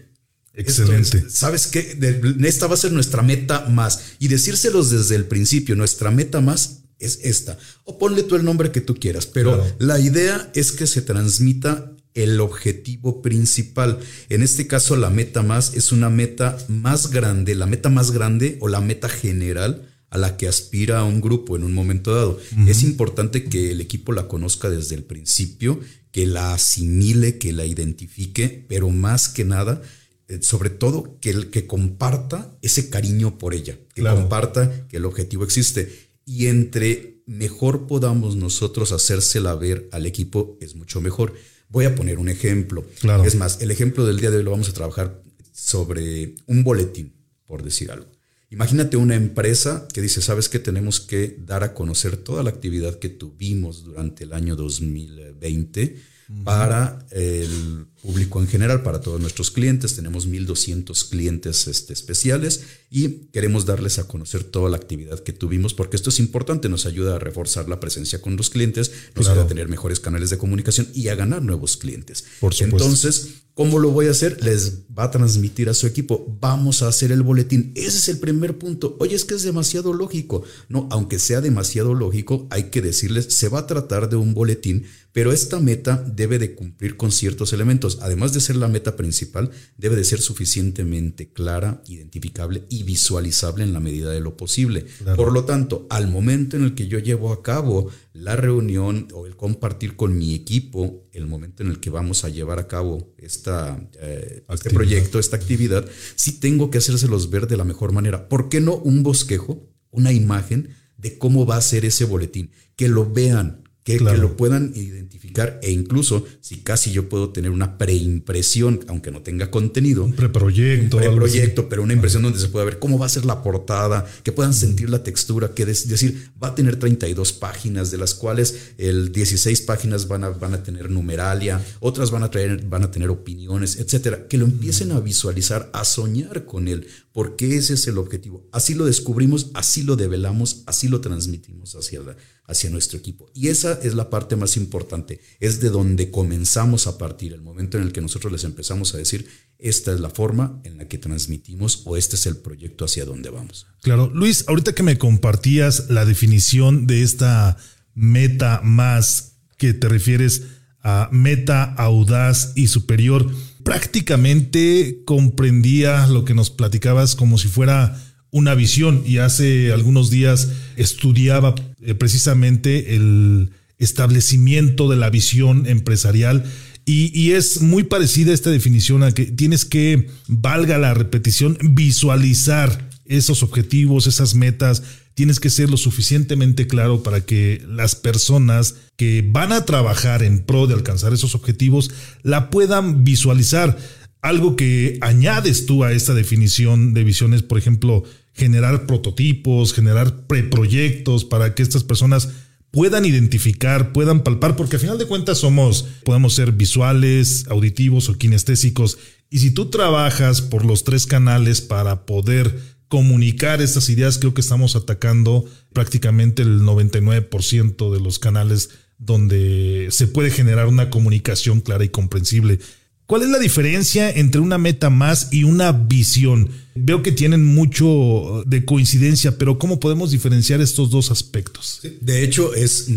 Excelente. 0.53 1.29
¿Sabes 1.29 1.67
qué? 1.67 1.97
Esta 2.43 2.67
va 2.67 2.75
a 2.75 2.77
ser 2.77 2.93
nuestra 2.93 3.21
meta 3.21 3.67
más. 3.67 4.13
Y 4.19 4.29
decírselos 4.29 4.89
desde 4.89 5.15
el 5.15 5.25
principio, 5.25 5.75
nuestra 5.75 6.11
meta 6.11 6.39
más 6.39 6.83
es 6.97 7.19
esta. 7.23 7.57
O 7.83 7.97
ponle 7.97 8.23
tú 8.23 8.35
el 8.35 8.45
nombre 8.45 8.71
que 8.71 8.81
tú 8.81 8.95
quieras, 8.95 9.25
pero 9.25 9.61
la 9.79 9.99
idea 9.99 10.49
es 10.55 10.71
que 10.71 10.87
se 10.87 11.01
transmita 11.01 11.91
el 12.15 12.39
objetivo 12.39 13.21
principal. 13.21 13.99
En 14.29 14.41
este 14.41 14.65
caso, 14.65 14.95
la 14.95 15.09
meta 15.09 15.43
más 15.43 15.75
es 15.75 15.91
una 15.91 16.09
meta 16.09 16.57
más 16.67 17.11
grande, 17.11 17.53
la 17.53 17.67
meta 17.67 17.89
más 17.89 18.11
grande 18.11 18.57
o 18.61 18.67
la 18.69 18.81
meta 18.81 19.09
general 19.09 19.87
a 20.09 20.17
la 20.17 20.37
que 20.37 20.47
aspira 20.47 21.03
un 21.03 21.19
grupo 21.19 21.57
en 21.57 21.63
un 21.63 21.73
momento 21.73 22.15
dado. 22.15 22.39
Es 22.67 22.83
importante 22.83 23.43
que 23.43 23.71
el 23.71 23.81
equipo 23.81 24.13
la 24.13 24.29
conozca 24.29 24.69
desde 24.69 24.95
el 24.95 25.03
principio, 25.03 25.79
que 26.11 26.25
la 26.25 26.53
asimile, 26.53 27.37
que 27.37 27.51
la 27.51 27.65
identifique, 27.65 28.65
pero 28.69 28.89
más 28.89 29.27
que 29.27 29.43
nada, 29.43 29.81
eh, 30.29 30.39
sobre 30.41 30.69
todo 30.69 31.19
que 31.19 31.31
el 31.31 31.49
que 31.49 31.67
comparta 31.67 32.57
ese 32.61 32.89
cariño 32.89 33.37
por 33.37 33.53
ella, 33.53 33.77
que 33.93 34.03
comparta 34.03 34.87
que 34.87 34.97
el 34.97 35.05
objetivo 35.05 35.43
existe. 35.43 35.91
Y 36.25 36.47
entre 36.47 37.21
mejor 37.25 37.85
podamos 37.85 38.37
nosotros 38.37 38.93
hacérsela 38.93 39.53
ver 39.55 39.89
al 39.91 40.05
equipo, 40.05 40.57
es 40.61 40.75
mucho 40.75 41.01
mejor. 41.01 41.33
Voy 41.69 41.85
a 41.85 41.95
poner 41.95 42.19
un 42.19 42.29
ejemplo. 42.29 42.85
Es 43.25 43.35
más, 43.35 43.61
el 43.61 43.71
ejemplo 43.71 44.05
del 44.05 44.19
día 44.19 44.31
de 44.31 44.37
hoy 44.37 44.43
lo 44.43 44.51
vamos 44.51 44.69
a 44.69 44.73
trabajar 44.73 45.21
sobre 45.51 46.35
un 46.47 46.63
boletín, 46.63 47.13
por 47.45 47.63
decir 47.63 47.91
algo. 47.91 48.07
Imagínate 48.49 48.95
una 48.95 49.15
empresa 49.15 49.87
que 49.93 50.01
dice, 50.01 50.21
sabes 50.21 50.49
que 50.49 50.59
tenemos 50.59 51.01
que 51.01 51.35
dar 51.39 51.63
a 51.63 51.73
conocer 51.73 52.15
toda 52.17 52.43
la 52.43 52.51
actividad 52.51 52.99
que 52.99 53.09
tuvimos 53.09 53.83
durante 53.83 54.23
el 54.23 54.33
año 54.33 54.55
2020 54.55 55.95
para 56.43 57.05
el 57.11 57.87
público 58.05 58.39
en 58.39 58.47
general, 58.47 58.83
para 58.83 59.01
todos 59.01 59.19
nuestros 59.19 59.51
clientes. 59.51 59.95
Tenemos 59.95 60.27
1.200 60.27 61.09
clientes 61.09 61.67
este, 61.67 61.93
especiales 61.93 62.61
y 62.91 63.27
queremos 63.33 63.65
darles 63.65 63.97
a 63.97 64.07
conocer 64.07 64.43
toda 64.43 64.69
la 64.69 64.77
actividad 64.77 65.19
que 65.21 65.33
tuvimos 65.33 65.73
porque 65.73 65.95
esto 65.95 66.09
es 66.09 66.19
importante, 66.19 66.69
nos 66.69 66.85
ayuda 66.85 67.15
a 67.15 67.19
reforzar 67.19 67.67
la 67.67 67.79
presencia 67.79 68.21
con 68.21 68.37
los 68.37 68.49
clientes, 68.49 68.91
nos 69.15 69.27
ayuda 69.27 69.43
a 69.43 69.47
tener 69.47 69.67
mejores 69.67 69.99
canales 69.99 70.29
de 70.29 70.37
comunicación 70.37 70.87
y 70.93 71.07
a 71.07 71.15
ganar 71.15 71.41
nuevos 71.41 71.77
clientes. 71.77 72.25
Por 72.39 72.53
Entonces, 72.59 73.41
¿Cómo 73.55 73.79
lo 73.79 73.89
voy 73.91 74.07
a 74.07 74.11
hacer? 74.11 74.43
Les 74.43 74.81
va 74.99 75.05
a 75.05 75.11
transmitir 75.11 75.69
a 75.69 75.73
su 75.73 75.87
equipo. 75.87 76.37
Vamos 76.41 76.81
a 76.81 76.89
hacer 76.89 77.13
el 77.13 77.23
boletín. 77.23 77.71
Ese 77.75 77.99
es 77.99 78.09
el 78.09 78.19
primer 78.19 78.57
punto. 78.57 78.97
Oye, 78.99 79.15
es 79.15 79.23
que 79.23 79.33
es 79.33 79.43
demasiado 79.43 79.93
lógico. 79.93 80.43
No, 80.67 80.89
aunque 80.91 81.19
sea 81.19 81.39
demasiado 81.39 81.93
lógico, 81.93 82.47
hay 82.49 82.63
que 82.63 82.81
decirles, 82.81 83.27
se 83.33 83.47
va 83.47 83.59
a 83.59 83.65
tratar 83.65 84.09
de 84.09 84.17
un 84.17 84.33
boletín, 84.33 84.83
pero 85.13 85.31
esta 85.31 85.61
meta 85.61 86.03
debe 86.05 86.37
de 86.37 86.53
cumplir 86.53 86.97
con 86.97 87.13
ciertos 87.13 87.53
elementos. 87.53 87.94
Además 88.01 88.33
de 88.33 88.39
ser 88.39 88.55
la 88.55 88.67
meta 88.67 88.95
principal, 88.95 89.51
debe 89.77 89.95
de 89.95 90.03
ser 90.03 90.19
suficientemente 90.19 91.31
clara, 91.31 91.81
identificable 91.87 92.63
y 92.69 92.83
visualizable 92.83 93.63
en 93.63 93.73
la 93.73 93.79
medida 93.79 94.11
de 94.11 94.19
lo 94.19 94.37
posible. 94.37 94.85
Por 95.15 95.31
lo 95.31 95.45
tanto, 95.45 95.87
al 95.89 96.07
momento 96.07 96.57
en 96.57 96.63
el 96.63 96.75
que 96.75 96.87
yo 96.87 96.99
llevo 96.99 97.31
a 97.31 97.43
cabo 97.43 97.89
la 98.13 98.35
reunión 98.35 99.07
o 99.13 99.25
el 99.25 99.35
compartir 99.35 99.95
con 99.95 100.17
mi 100.17 100.33
equipo, 100.33 101.07
el 101.11 101.27
momento 101.27 101.63
en 101.63 101.69
el 101.69 101.79
que 101.79 101.89
vamos 101.89 102.23
a 102.23 102.29
llevar 102.29 102.59
a 102.59 102.67
cabo 102.67 103.13
esta, 103.17 103.79
eh, 103.99 104.43
este 104.49 104.69
proyecto, 104.69 105.19
esta 105.19 105.35
actividad, 105.35 105.85
sí 106.15 106.39
tengo 106.39 106.69
que 106.71 106.77
hacérselos 106.77 107.29
ver 107.29 107.47
de 107.47 107.57
la 107.57 107.63
mejor 107.63 107.91
manera. 107.91 108.29
¿Por 108.29 108.49
qué 108.49 108.61
no 108.61 108.75
un 108.75 109.03
bosquejo, 109.03 109.69
una 109.91 110.11
imagen 110.11 110.69
de 110.97 111.17
cómo 111.17 111.45
va 111.45 111.57
a 111.57 111.61
ser 111.61 111.85
ese 111.85 112.05
boletín? 112.05 112.51
Que 112.75 112.87
lo 112.87 113.11
vean, 113.11 113.64
que, 113.85 113.99
lo 113.99 114.35
puedan 114.35 114.71
identificar 114.73 115.59
e 115.61 115.69
incluso 115.69 116.25
si 116.41 116.57
casi 116.57 116.91
yo 116.91 117.07
puedo 117.07 117.29
tener 117.29 117.51
una 117.51 117.77
preimpresión, 117.77 118.79
aunque 118.87 119.11
no 119.11 119.21
tenga 119.21 119.51
contenido. 119.51 120.03
Un 120.03 120.13
preproyecto. 120.13 120.97
Un 120.97 121.03
preproyecto, 121.03 121.69
pero 121.69 121.83
una 121.83 121.93
impresión 121.93 122.23
donde 122.23 122.39
se 122.39 122.47
pueda 122.47 122.65
ver 122.65 122.79
cómo 122.79 122.97
va 122.97 123.05
a 123.05 123.09
ser 123.09 123.25
la 123.25 123.43
portada, 123.43 124.07
que 124.23 124.31
puedan 124.31 124.55
sentir 124.55 124.89
la 124.89 125.03
textura, 125.03 125.53
que 125.53 125.63
es 125.63 125.87
decir, 125.87 126.31
va 126.43 126.47
a 126.47 126.55
tener 126.55 126.77
32 126.77 127.33
páginas, 127.33 127.91
de 127.91 127.99
las 127.99 128.15
cuales 128.15 128.71
el 128.79 129.11
16 129.11 129.61
páginas 129.61 130.07
van 130.07 130.23
a, 130.23 130.29
van 130.29 130.55
a 130.55 130.63
tener 130.63 130.89
numeralia, 130.89 131.63
otras 131.79 132.09
van 132.09 132.23
a, 132.23 132.31
traer, 132.31 132.65
van 132.65 132.81
a 132.81 132.89
tener 132.89 133.11
opiniones, 133.11 133.77
etcétera. 133.77 134.27
Que 134.27 134.39
lo 134.39 134.45
empiecen 134.45 134.93
a 134.93 134.99
visualizar, 134.99 135.69
a 135.73 135.85
soñar 135.85 136.45
con 136.45 136.67
él, 136.67 136.87
porque 137.15 137.55
ese 137.55 137.75
es 137.75 137.87
el 137.87 137.97
objetivo. 137.97 138.45
Así 138.51 138.73
lo 138.73 138.83
descubrimos, 138.83 139.51
así 139.53 139.83
lo 139.83 139.95
develamos, 139.95 140.63
así 140.65 140.89
lo 140.89 140.99
transmitimos 140.99 141.73
hacia 141.73 142.01
la 142.01 142.17
hacia 142.45 142.69
nuestro 142.69 142.97
equipo. 142.97 143.31
Y 143.33 143.47
esa 143.47 143.79
es 143.81 143.95
la 143.95 144.09
parte 144.09 144.35
más 144.35 144.57
importante, 144.57 145.21
es 145.39 145.61
de 145.61 145.69
donde 145.69 146.11
comenzamos 146.11 146.87
a 146.87 146.97
partir, 146.97 147.31
el 147.31 147.41
momento 147.41 147.77
en 147.77 147.83
el 147.83 147.93
que 147.93 148.01
nosotros 148.01 148.33
les 148.33 148.43
empezamos 148.43 148.93
a 148.93 148.97
decir, 148.97 149.29
esta 149.57 149.93
es 149.93 150.01
la 150.01 150.09
forma 150.09 150.59
en 150.65 150.77
la 150.77 150.89
que 150.89 150.97
transmitimos 150.97 151.83
o 151.85 151.95
este 151.95 152.17
es 152.17 152.25
el 152.25 152.35
proyecto 152.35 152.83
hacia 152.83 153.05
donde 153.05 153.29
vamos. 153.29 153.65
Claro, 153.81 154.11
Luis, 154.13 154.43
ahorita 154.49 154.75
que 154.75 154.83
me 154.83 154.97
compartías 154.97 155.89
la 155.89 156.03
definición 156.03 156.85
de 156.85 157.01
esta 157.01 157.55
meta 157.93 158.59
más 158.61 159.37
que 159.57 159.73
te 159.73 159.87
refieres 159.87 160.43
a 160.81 161.07
meta 161.13 161.63
audaz 161.63 162.51
y 162.55 162.67
superior, 162.67 163.31
prácticamente 163.65 165.01
comprendía 165.05 166.05
lo 166.05 166.23
que 166.23 166.35
nos 166.35 166.51
platicabas 166.51 167.15
como 167.15 167.39
si 167.39 167.47
fuera 167.47 167.99
una 168.29 168.53
visión. 168.53 169.01
Y 169.07 169.17
hace 169.17 169.73
algunos 169.73 170.11
días 170.11 170.49
estudiaba 170.77 171.55
eh, 171.81 171.95
precisamente 171.95 172.95
el 172.95 173.49
establecimiento 173.79 174.87
de 174.87 174.97
la 174.97 175.09
visión 175.09 175.65
empresarial. 175.65 176.45
Y, 176.87 177.31
es 177.31 177.61
muy 177.61 177.83
parecida 177.85 178.31
esta 178.31 178.51
definición 178.51 179.01
a 179.01 179.11
que 179.11 179.25
tienes 179.25 179.65
que, 179.65 180.09
valga 180.27 180.77
la 180.77 180.93
repetición, 180.93 181.57
visualizar 181.71 182.87
esos 183.05 183.41
objetivos, 183.41 184.05
esas 184.05 184.35
metas, 184.35 184.83
tienes 185.15 185.39
que 185.39 185.49
ser 185.49 185.69
lo 185.69 185.77
suficientemente 185.77 186.67
claro 186.67 187.01
para 187.01 187.21
que 187.21 187.63
las 187.67 187.95
personas 187.95 188.75
que 188.97 189.25
van 189.27 189.51
a 189.53 189.65
trabajar 189.65 190.23
en 190.23 190.43
pro 190.43 190.67
de 190.67 190.75
alcanzar 190.75 191.13
esos 191.13 191.35
objetivos 191.35 191.89
la 192.21 192.49
puedan 192.49 193.03
visualizar. 193.03 193.77
Algo 194.21 194.55
que 194.55 194.97
añades 195.01 195.65
tú 195.65 195.83
a 195.83 195.93
esta 195.93 196.13
definición 196.13 196.93
de 196.93 197.03
visiones, 197.03 197.43
por 197.43 197.57
ejemplo, 197.57 198.03
generar 198.33 198.85
prototipos, 198.85 199.73
generar 199.73 200.27
preproyectos 200.27 201.23
para 201.23 201.55
que 201.55 201.63
estas 201.63 201.83
personas 201.83 202.29
puedan 202.71 203.05
identificar, 203.05 203.93
puedan 203.93 204.21
palpar, 204.21 204.57
porque 204.57 204.75
al 204.75 204.81
final 204.81 204.97
de 204.97 205.05
cuentas 205.05 205.37
somos, 205.37 205.87
podemos 206.03 206.33
ser 206.33 206.51
visuales, 206.51 207.45
auditivos 207.47 208.09
o 208.09 208.17
kinestésicos. 208.17 208.97
Y 209.29 209.39
si 209.39 209.51
tú 209.51 209.69
trabajas 209.69 210.41
por 210.41 210.65
los 210.65 210.83
tres 210.83 211.05
canales 211.05 211.61
para 211.61 212.05
poder 212.05 212.74
comunicar 212.87 213.61
estas 213.61 213.89
ideas, 213.89 214.17
creo 214.17 214.33
que 214.33 214.41
estamos 214.41 214.75
atacando 214.75 215.45
prácticamente 215.73 216.43
el 216.43 216.61
99% 216.61 217.93
de 217.93 217.99
los 217.99 218.19
canales 218.19 218.69
donde 218.97 219.87
se 219.91 220.07
puede 220.07 220.31
generar 220.31 220.67
una 220.67 220.89
comunicación 220.89 221.61
clara 221.61 221.83
y 221.83 221.89
comprensible. 221.89 222.59
¿Cuál 223.07 223.21
es 223.21 223.29
la 223.29 223.37
diferencia 223.39 224.09
entre 224.09 224.41
una 224.41 224.57
meta 224.57 224.89
más 224.89 225.29
y 225.31 225.43
una 225.43 225.71
visión? 225.71 226.49
Veo 226.73 227.03
que 227.03 227.11
tienen 227.11 227.45
mucho 227.45 228.43
de 228.47 228.65
coincidencia, 228.65 229.37
pero 229.37 229.59
¿cómo 229.59 229.79
podemos 229.79 230.11
diferenciar 230.11 230.59
estos 230.59 230.89
dos 230.89 231.11
aspectos? 231.11 231.81
De 232.01 232.23
hecho, 232.23 232.55
es, 232.55 232.87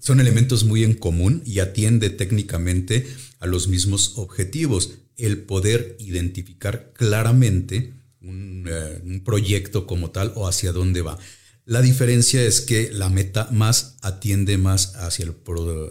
son 0.00 0.20
elementos 0.20 0.64
muy 0.64 0.84
en 0.84 0.94
común 0.94 1.42
y 1.46 1.60
atiende 1.60 2.10
técnicamente 2.10 3.06
a 3.40 3.46
los 3.46 3.68
mismos 3.68 4.12
objetivos. 4.16 4.98
El 5.16 5.38
poder 5.38 5.96
identificar 6.00 6.92
claramente 6.94 7.94
un, 8.26 8.66
eh, 8.68 9.20
proyecto 9.24 9.86
como 9.86 10.10
tal 10.10 10.32
o 10.34 10.46
hacia 10.48 10.72
dónde 10.72 11.02
va. 11.02 11.18
La 11.64 11.82
diferencia 11.82 12.42
es 12.42 12.60
que 12.60 12.90
la 12.92 13.08
meta 13.08 13.48
más 13.50 13.96
atiende 14.00 14.56
más 14.56 14.94
hacia 14.96 15.24
el 15.24 15.34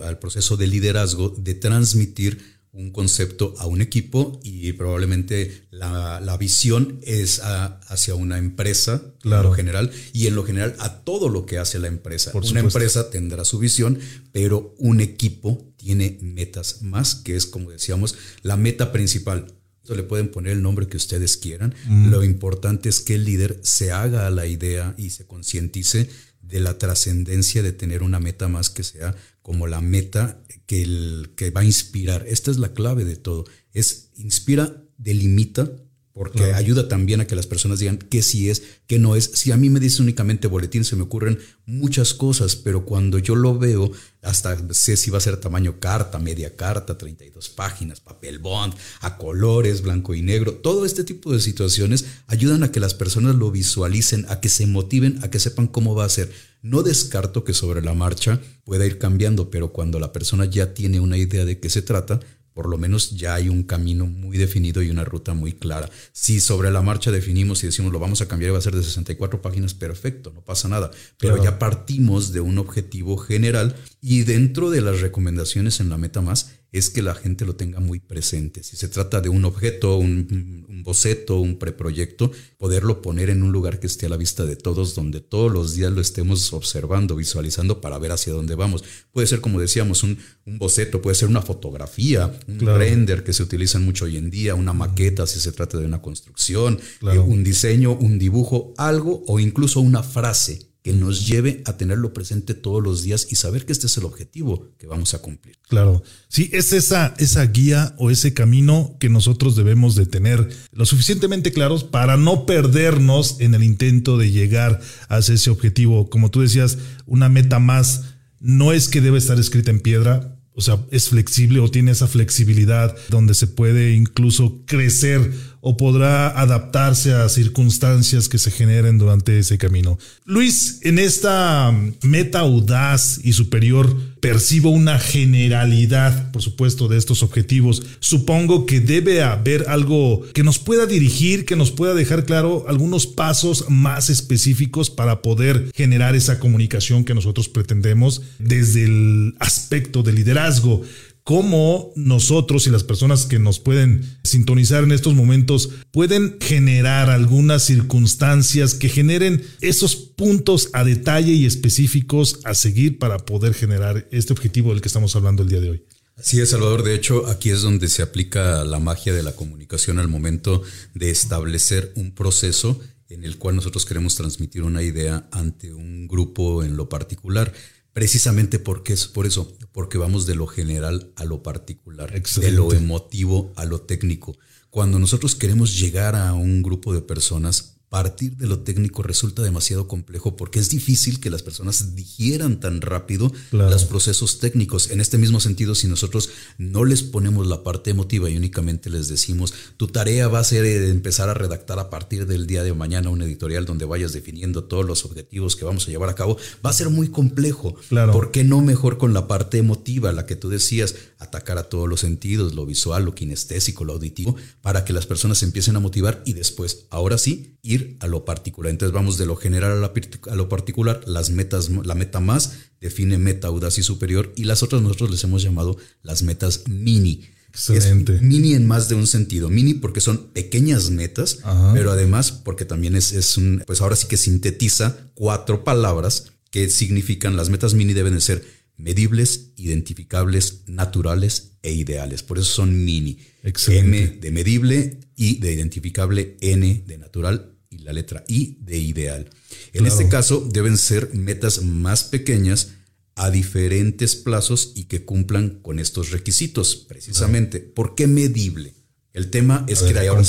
al 0.01 0.19
proceso 0.19 0.55
de 0.55 0.67
liderazgo, 0.67 1.29
de 1.37 1.53
transmitir 1.53 2.55
un 2.75 2.91
concepto 2.91 3.55
a 3.57 3.67
un 3.67 3.81
equipo 3.81 4.39
y 4.43 4.73
probablemente 4.73 5.67
la, 5.71 6.37
visión 6.37 6.99
es 7.01 7.41
hacia 7.41 8.15
una 8.15 8.37
empresa 8.37 9.01
en 9.23 9.31
lo 9.31 9.53
general 9.53 9.91
y 10.11 10.27
en 10.27 10.35
lo 10.35 10.43
general 10.43 10.75
a 10.79 10.99
todo 11.03 11.29
lo 11.29 11.45
que 11.45 11.57
hace 11.57 11.79
la 11.79 11.87
empresa. 11.87 12.31
una 12.33 12.59
empresa 12.59 13.09
tendrá 13.09 13.45
su 13.45 13.59
visión, 13.59 13.97
pero 14.33 14.75
un 14.77 14.99
equipo 14.99 15.73
tiene 15.77 16.19
metas 16.21 16.81
más, 16.81 17.15
que 17.15 17.37
es 17.37 17.45
como 17.45 17.71
decíamos, 17.71 18.15
la 18.43 18.57
meta 18.57 18.91
principal. 18.91 19.47
Le 19.93 20.03
pueden 20.03 20.29
poner 20.29 20.53
el 20.53 20.61
nombre 20.61 20.87
que 20.87 20.97
ustedes 20.97 21.37
quieran. 21.37 21.75
Mm. 21.87 22.09
Lo 22.09 22.23
importante 22.23 22.89
es 22.89 23.01
que 23.01 23.15
el 23.15 23.25
líder 23.25 23.59
se 23.61 23.91
haga 23.91 24.25
a 24.25 24.31
la 24.31 24.47
idea 24.47 24.95
y 24.97 25.11
se 25.11 25.25
concientice 25.25 26.09
de 26.41 26.59
la 26.59 26.77
trascendencia 26.77 27.63
de 27.63 27.71
tener 27.71 28.03
una 28.03 28.19
meta 28.19 28.47
más 28.47 28.69
que 28.69 28.83
sea 28.83 29.15
como 29.41 29.67
la 29.67 29.79
meta 29.81 30.41
que, 30.65 30.81
el, 30.81 31.33
que 31.35 31.51
va 31.51 31.61
a 31.61 31.65
inspirar. 31.65 32.25
Esta 32.27 32.49
es 32.49 32.57
la 32.57 32.73
clave 32.73 33.05
de 33.05 33.15
todo. 33.15 33.45
Es 33.73 34.09
inspira, 34.15 34.83
delimita, 34.97 35.71
porque 36.15 36.53
ayuda 36.53 36.87
también 36.87 37.19
a 37.19 37.27
que 37.27 37.35
las 37.35 37.45
personas 37.45 37.79
digan 37.79 37.97
qué 37.97 38.21
sí 38.21 38.49
es, 38.49 38.63
qué 38.87 38.99
no 38.99 39.17
es. 39.17 39.31
Si 39.33 39.51
a 39.51 39.57
mí 39.57 39.69
me 39.69 39.81
dice 39.81 40.01
únicamente 40.01 40.47
boletín, 40.47 40.85
se 40.85 40.95
me 40.95 41.03
ocurren 41.03 41.39
muchas 41.65 42.13
cosas, 42.13 42.55
pero 42.55 42.85
cuando 42.85 43.19
yo 43.19 43.35
lo 43.35 43.59
veo, 43.59 43.91
hasta 44.21 44.57
sé 44.73 44.95
si 44.95 45.11
va 45.11 45.17
a 45.17 45.21
ser 45.21 45.35
tamaño 45.35 45.81
carta, 45.81 46.17
media 46.17 46.55
carta, 46.55 46.97
32 46.97 47.49
páginas, 47.49 47.99
papel 47.99 48.39
bond, 48.39 48.73
a 49.01 49.17
colores, 49.17 49.81
blanco 49.81 50.15
y 50.15 50.21
negro. 50.21 50.53
Todo 50.53 50.85
este 50.85 51.03
tipo 51.03 51.33
de 51.33 51.41
situaciones 51.41 52.05
ayudan 52.27 52.63
a 52.63 52.71
que 52.71 52.79
las 52.79 52.93
personas 52.93 53.35
lo 53.35 53.51
visualicen, 53.51 54.25
a 54.29 54.39
que 54.39 54.47
se 54.47 54.67
motiven, 54.67 55.19
a 55.21 55.29
que 55.29 55.39
sepan 55.39 55.67
cómo 55.67 55.95
va 55.95 56.05
a 56.05 56.09
ser. 56.09 56.31
No 56.61 56.81
descarto 56.81 57.43
que 57.43 57.53
sobre 57.53 57.81
la 57.81 57.93
marcha 57.93 58.39
pueda 58.63 58.85
ir 58.85 58.99
cambiando, 58.99 59.49
pero 59.49 59.73
cuando 59.73 59.99
la 59.99 60.13
persona 60.13 60.45
ya 60.45 60.73
tiene 60.73 61.01
una 61.01 61.17
idea 61.17 61.43
de 61.43 61.59
qué 61.59 61.69
se 61.69 61.81
trata, 61.81 62.21
por 62.55 62.69
lo 62.69 62.77
menos 62.77 63.11
ya 63.11 63.35
hay 63.35 63.49
un 63.49 63.63
camino 63.63 64.05
muy 64.05 64.37
definido 64.37 64.81
y 64.81 64.89
una 64.89 65.03
ruta 65.03 65.33
muy 65.33 65.51
clara. 65.51 65.89
Si 66.13 66.39
sobre 66.39 66.71
la 66.71 66.81
marcha 66.81 67.11
definimos 67.11 67.61
y 67.61 67.67
decimos 67.67 67.91
lo 67.91 67.99
vamos 67.99 68.21
a 68.21 68.29
cambiar 68.29 68.49
y 68.49 68.51
va 68.53 68.59
a 68.59 68.61
ser 68.61 68.73
de 68.73 68.81
64 68.81 69.41
páginas, 69.41 69.73
perfecto, 69.73 70.31
no 70.33 70.41
pasa 70.41 70.69
nada. 70.69 70.89
Pero 71.17 71.43
ya 71.43 71.59
partimos 71.59 72.31
de 72.31 72.39
un 72.39 72.57
objetivo 72.57 73.17
general 73.17 73.75
y 74.01 74.23
dentro 74.23 74.69
de 74.69 74.79
las 74.79 75.01
recomendaciones 75.01 75.81
en 75.81 75.89
la 75.89 75.97
meta 75.97 76.21
más 76.21 76.51
es 76.71 76.89
que 76.89 77.01
la 77.01 77.15
gente 77.15 77.45
lo 77.45 77.55
tenga 77.55 77.79
muy 77.79 77.99
presente. 77.99 78.63
Si 78.63 78.75
se 78.75 78.87
trata 78.87 79.21
de 79.21 79.29
un 79.29 79.45
objeto, 79.45 79.97
un, 79.97 80.83
boceto, 80.83 81.39
un 81.39 81.57
preproyecto, 81.57 82.31
poderlo 82.57 83.01
poner 83.01 83.29
en 83.29 83.43
un 83.43 83.51
lugar 83.51 83.79
que 83.79 83.87
esté 83.87 84.05
a 84.05 84.09
la 84.09 84.17
vista 84.17 84.45
de 84.45 84.55
todos, 84.55 84.93
donde 84.93 85.21
todos 85.21 85.51
los 85.51 85.75
días 85.75 85.91
lo 85.91 86.01
estemos 86.01 86.51
observando, 86.53 87.15
visualizando 87.15 87.81
para 87.81 87.97
ver 87.97 88.11
hacia 88.11 88.33
dónde 88.33 88.55
vamos. 88.55 88.83
Puede 89.11 89.27
ser, 89.27 89.41
como 89.41 89.59
decíamos, 89.59 90.03
un, 90.03 90.17
boceto, 90.45 91.01
puede 91.01 91.15
ser 91.15 91.29
una 91.29 91.41
fotografía, 91.41 92.31
un 92.47 92.59
render 92.59 93.23
que 93.23 93.33
se 93.33 93.43
utilizan 93.43 93.85
mucho 93.85 94.05
hoy 94.05 94.17
en 94.17 94.29
día, 94.29 94.55
una 94.55 94.73
maqueta 94.73 95.25
si 95.27 95.39
se 95.39 95.51
trata 95.51 95.77
de 95.77 95.85
una 95.85 96.01
construcción, 96.01 96.79
eh, 97.01 97.17
un 97.17 97.43
diseño, 97.43 97.93
un 97.93 98.19
dibujo, 98.19 98.73
algo 98.77 99.23
o 99.27 99.39
incluso 99.39 99.79
una 99.79 100.03
frase 100.03 100.74
que 100.85 100.93
nos 100.93 101.25
lleve 101.25 101.63
a 101.65 101.77
tenerlo 101.77 102.13
presente 102.13 102.53
todos 102.53 102.83
los 102.83 103.01
días 103.01 103.25
y 103.31 103.37
saber 103.37 103.65
que 103.65 103.71
este 103.71 103.87
es 103.87 103.97
el 103.97 104.05
objetivo 104.05 104.69
que 104.77 104.85
vamos 104.85 105.15
a 105.15 105.17
cumplir. 105.17 105.57
Claro, 105.67 106.03
sí, 106.27 106.51
es 106.53 106.73
esa, 106.73 107.15
esa 107.17 107.43
guía 107.47 107.95
o 107.97 108.11
ese 108.11 108.35
camino 108.35 108.95
que 108.99 109.09
nosotros 109.09 109.55
debemos 109.55 109.95
de 109.95 110.05
tener 110.05 110.47
lo 110.71 110.85
suficientemente 110.85 111.51
claros 111.51 111.83
para 111.83 112.17
no 112.17 112.45
perdernos 112.45 113.37
en 113.39 113.55
el 113.55 113.63
intento 113.63 114.19
de 114.19 114.29
llegar 114.29 114.79
a 115.09 115.17
ese 115.17 115.49
objetivo. 115.49 116.11
Como 116.11 116.29
tú 116.29 116.41
decías, 116.41 116.77
una 117.07 117.29
meta 117.29 117.57
más 117.57 118.03
no 118.39 118.71
es 118.71 118.87
que 118.87 119.01
debe 119.01 119.17
estar 119.17 119.39
escrita 119.39 119.71
en 119.71 119.79
piedra, 119.79 120.37
o 120.53 120.61
sea, 120.61 120.85
es 120.91 121.09
flexible 121.09 121.61
o 121.61 121.71
tiene 121.71 121.91
esa 121.91 122.07
flexibilidad 122.07 122.95
donde 123.09 123.33
se 123.33 123.47
puede 123.47 123.93
incluso 123.93 124.61
crecer 124.67 125.33
o 125.67 125.77
podrá 125.77 126.29
adaptarse 126.39 127.11
a 127.11 127.27
circunstancias 127.27 128.29
que 128.29 128.37
se 128.37 128.51
generen 128.51 128.99
durante 128.99 129.39
ese 129.39 129.57
camino. 129.57 129.97
Luis, 130.23 130.77
en 130.83 130.99
esta 130.99 131.73
meta 132.03 132.41
audaz 132.41 133.19
y 133.23 133.33
superior 133.33 133.97
percibo 134.19 134.69
una 134.69 134.99
generalidad, 134.99 136.31
por 136.31 136.43
supuesto, 136.43 136.87
de 136.87 136.97
estos 136.97 137.23
objetivos. 137.23 137.81
Supongo 137.99 138.67
que 138.67 138.79
debe 138.79 139.23
haber 139.23 139.65
algo 139.67 140.21
que 140.35 140.43
nos 140.43 140.59
pueda 140.59 140.85
dirigir, 140.85 141.45
que 141.45 141.55
nos 141.55 141.71
pueda 141.71 141.95
dejar 141.95 142.25
claro 142.25 142.65
algunos 142.67 143.07
pasos 143.07 143.65
más 143.67 144.11
específicos 144.11 144.91
para 144.91 145.23
poder 145.23 145.71
generar 145.73 146.15
esa 146.15 146.39
comunicación 146.39 147.05
que 147.05 147.15
nosotros 147.15 147.49
pretendemos 147.49 148.21
desde 148.37 148.83
el 148.83 149.33
aspecto 149.39 150.03
de 150.03 150.13
liderazgo 150.13 150.83
cómo 151.25 151.91
nosotros 151.95 152.67
y 152.67 152.69
las 152.69 152.83
personas 152.83 153.25
que 153.25 153.39
nos 153.39 153.59
pueden 153.59 154.17
sintonizar 154.23 154.83
en 154.83 154.91
estos 154.91 155.15
momentos 155.15 155.71
pueden 155.91 156.37
generar 156.39 157.09
algunas 157.09 157.63
circunstancias 157.63 158.75
que 158.75 158.89
generen 158.89 159.43
esos 159.59 159.95
puntos 159.95 160.69
a 160.73 160.83
detalle 160.83 161.33
y 161.33 161.47
específicos 161.47 162.39
a 162.43 162.53
seguir 162.53 162.99
para 162.99 163.17
poder 163.17 163.55
generar 163.55 164.07
este 164.11 164.33
objetivo 164.33 164.69
del 164.69 164.81
que 164.81 164.87
estamos 164.87 165.15
hablando 165.15 165.41
el 165.41 165.49
día 165.49 165.61
de 165.61 165.71
hoy. 165.71 165.83
Así 166.15 166.39
es, 166.39 166.51
Salvador. 166.51 166.83
De 166.83 166.93
hecho, 166.93 167.25
aquí 167.25 167.49
es 167.49 167.63
donde 167.63 167.87
se 167.87 168.03
aplica 168.03 168.63
la 168.63 168.79
magia 168.79 169.11
de 169.11 169.23
la 169.23 169.35
comunicación 169.35 169.97
al 169.97 170.07
momento 170.07 170.61
de 170.93 171.09
establecer 171.09 171.91
un 171.95 172.13
proceso 172.13 172.79
en 173.09 173.23
el 173.23 173.39
cual 173.39 173.55
nosotros 173.55 173.85
queremos 173.85 174.13
transmitir 174.13 174.61
una 174.61 174.83
idea 174.83 175.27
ante 175.31 175.73
un 175.73 176.07
grupo 176.07 176.63
en 176.63 176.77
lo 176.77 176.87
particular. 176.87 177.51
Precisamente 177.93 178.59
porque 178.59 178.93
es 178.93 179.07
por 179.07 179.25
eso, 179.25 179.57
porque 179.75 179.97
vamos 179.97 180.25
de 180.25 180.35
lo 180.35 180.47
general 180.47 181.11
a 181.17 181.25
lo 181.25 181.43
particular, 181.43 182.09
de 182.09 182.51
lo 182.51 182.71
emotivo 182.71 183.51
a 183.57 183.65
lo 183.65 183.81
técnico. 183.81 184.37
Cuando 184.69 184.99
nosotros 184.99 185.35
queremos 185.35 185.77
llegar 185.77 186.15
a 186.15 186.33
un 186.33 186.63
grupo 186.63 186.93
de 186.93 187.01
personas, 187.01 187.74
partir 187.89 188.35
de 188.37 188.47
lo 188.47 188.59
técnico 188.59 189.03
resulta 189.03 189.41
demasiado 189.41 189.87
complejo 189.87 190.35
porque 190.35 190.59
es 190.59 190.69
difícil 190.69 191.19
que 191.19 191.29
las 191.29 191.43
personas 191.43 191.95
digieran 191.95 192.59
tan 192.59 192.81
rápido 192.81 193.31
los 193.51 193.85
procesos 193.85 194.39
técnicos. 194.39 194.91
En 194.91 195.01
este 195.01 195.17
mismo 195.17 195.39
sentido, 195.39 195.75
si 195.75 195.87
nosotros 195.87 196.29
no 196.57 196.83
les 196.83 197.03
ponemos 197.03 197.47
la 197.47 197.63
parte 197.63 197.91
emotiva 197.91 198.29
y 198.29 198.37
únicamente 198.37 198.89
les 198.89 199.07
decimos, 199.07 199.53
tu 199.77 199.87
tarea 199.87 200.27
va 200.27 200.39
a 200.39 200.43
ser 200.43 200.65
eh, 200.65 200.89
empezar 200.89 201.29
a 201.29 201.33
redactar 201.33 201.79
a 201.79 201.89
partir 201.89 202.25
del 202.25 202.47
día 202.47 202.63
de 202.63 202.73
mañana 202.73 203.09
un 203.09 203.21
editorial 203.21 203.65
donde 203.65 203.85
vayas 203.85 204.13
definiendo 204.13 204.63
todos 204.63 204.85
los 204.85 205.05
objetivos 205.05 205.55
que 205.55 205.65
vamos 205.65 205.87
a 205.87 205.91
llevar 205.91 206.09
a 206.09 206.15
cabo, 206.15 206.37
va 206.65 206.69
a 206.69 206.73
ser 206.73 206.89
muy 206.89 207.09
complejo. 207.09 207.75
¿Por 207.89 208.31
qué 208.31 208.43
no 208.43 208.61
mejor 208.61 208.97
con 208.97 209.13
la 209.13 209.27
parte 209.27 209.57
emotiva, 209.57 210.11
la 210.11 210.25
que 210.25 210.35
tú 210.35 210.49
decías, 210.49 210.95
atacar 211.19 211.57
a 211.57 211.69
todos 211.69 211.87
los 211.87 212.01
sentidos, 212.01 212.55
lo 212.55 212.65
visual, 212.65 213.05
lo 213.05 213.15
kinestésico, 213.15 213.83
lo 213.83 213.93
auditivo, 213.93 214.35
para 214.61 214.85
que 214.85 214.93
las 214.93 215.05
personas 215.05 215.37
se 215.39 215.45
empiecen 215.45 215.75
a 215.75 215.79
motivar 215.79 216.23
y 216.25 216.33
después, 216.33 216.85
ahora 216.89 217.17
sí, 217.17 217.57
ir 217.61 217.74
a 217.99 218.07
lo 218.07 218.25
particular. 218.25 218.71
Entonces 218.71 218.93
vamos 218.93 219.17
de 219.17 219.25
lo 219.25 219.35
general 219.35 219.83
a, 219.83 220.35
lo 220.35 220.49
particular. 220.49 221.01
Las 221.05 221.29
metas, 221.29 221.69
la 221.69 221.95
meta 221.95 222.19
más 222.19 222.53
define 222.81 223.17
meta 223.17 223.47
audaz 223.47 223.77
y 223.77 223.83
superior 223.83 224.33
y 224.35 224.43
las 224.43 224.63
otras 224.63 224.81
nosotros 224.81 225.11
les 225.11 225.23
hemos 225.23 225.43
llamado 225.43 225.77
las 226.03 226.23
metas 226.23 226.63
mini. 226.67 227.25
Excelente. 227.49 228.19
mini 228.21 228.53
en 228.53 228.67
más 228.67 228.89
de 228.89 228.95
un 228.95 229.07
sentido. 229.07 229.49
Mini 229.49 229.75
porque 229.75 230.01
son 230.01 230.27
pequeñas 230.33 230.89
metas, 230.89 231.39
pero 231.73 231.91
además 231.91 232.31
porque 232.31 232.65
también 232.65 232.95
es, 232.95 233.13
es 233.13 233.37
un, 233.37 233.63
pues 233.65 233.81
ahora 233.81 233.95
sí 233.95 234.07
que 234.07 234.17
sintetiza 234.17 234.97
cuatro 235.13 235.63
palabras 235.63 236.33
que 236.51 236.69
significan 236.69 237.37
las 237.37 237.49
metas 237.49 237.73
mini 237.73 237.93
deben 237.93 238.13
de 238.13 238.21
ser 238.21 238.43
medibles, 238.77 239.51
identificables, 239.55 240.63
naturales 240.67 241.51
e 241.63 241.71
ideales. 241.71 242.23
Por 242.23 242.39
eso 242.39 242.51
son 242.51 242.83
mini. 242.83 243.19
Excelente. 243.43 244.03
M 244.03 244.17
de 244.19 244.31
medible, 244.31 244.99
I 245.15 245.39
de 245.39 245.53
identificable, 245.53 246.37
N 246.41 246.83
de 246.85 246.97
natural 246.97 247.54
y 247.75 247.79
la 247.79 247.93
letra 247.93 248.23
I 248.27 248.57
de 248.61 248.77
ideal. 248.77 249.29
En 249.73 249.85
este 249.85 250.07
caso 250.09 250.47
deben 250.51 250.77
ser 250.77 251.13
metas 251.13 251.63
más 251.63 252.03
pequeñas 252.03 252.69
a 253.15 253.29
diferentes 253.31 254.15
plazos 254.15 254.73
y 254.75 254.85
que 254.85 255.05
cumplan 255.05 255.59
con 255.61 255.79
estos 255.79 256.11
requisitos, 256.11 256.75
precisamente. 256.75 257.59
¿Por 257.59 257.95
qué 257.95 258.07
medible? 258.07 258.73
El 259.13 259.29
tema 259.29 259.65
es 259.67 259.79
que 259.79 259.97
ahora 259.97 260.21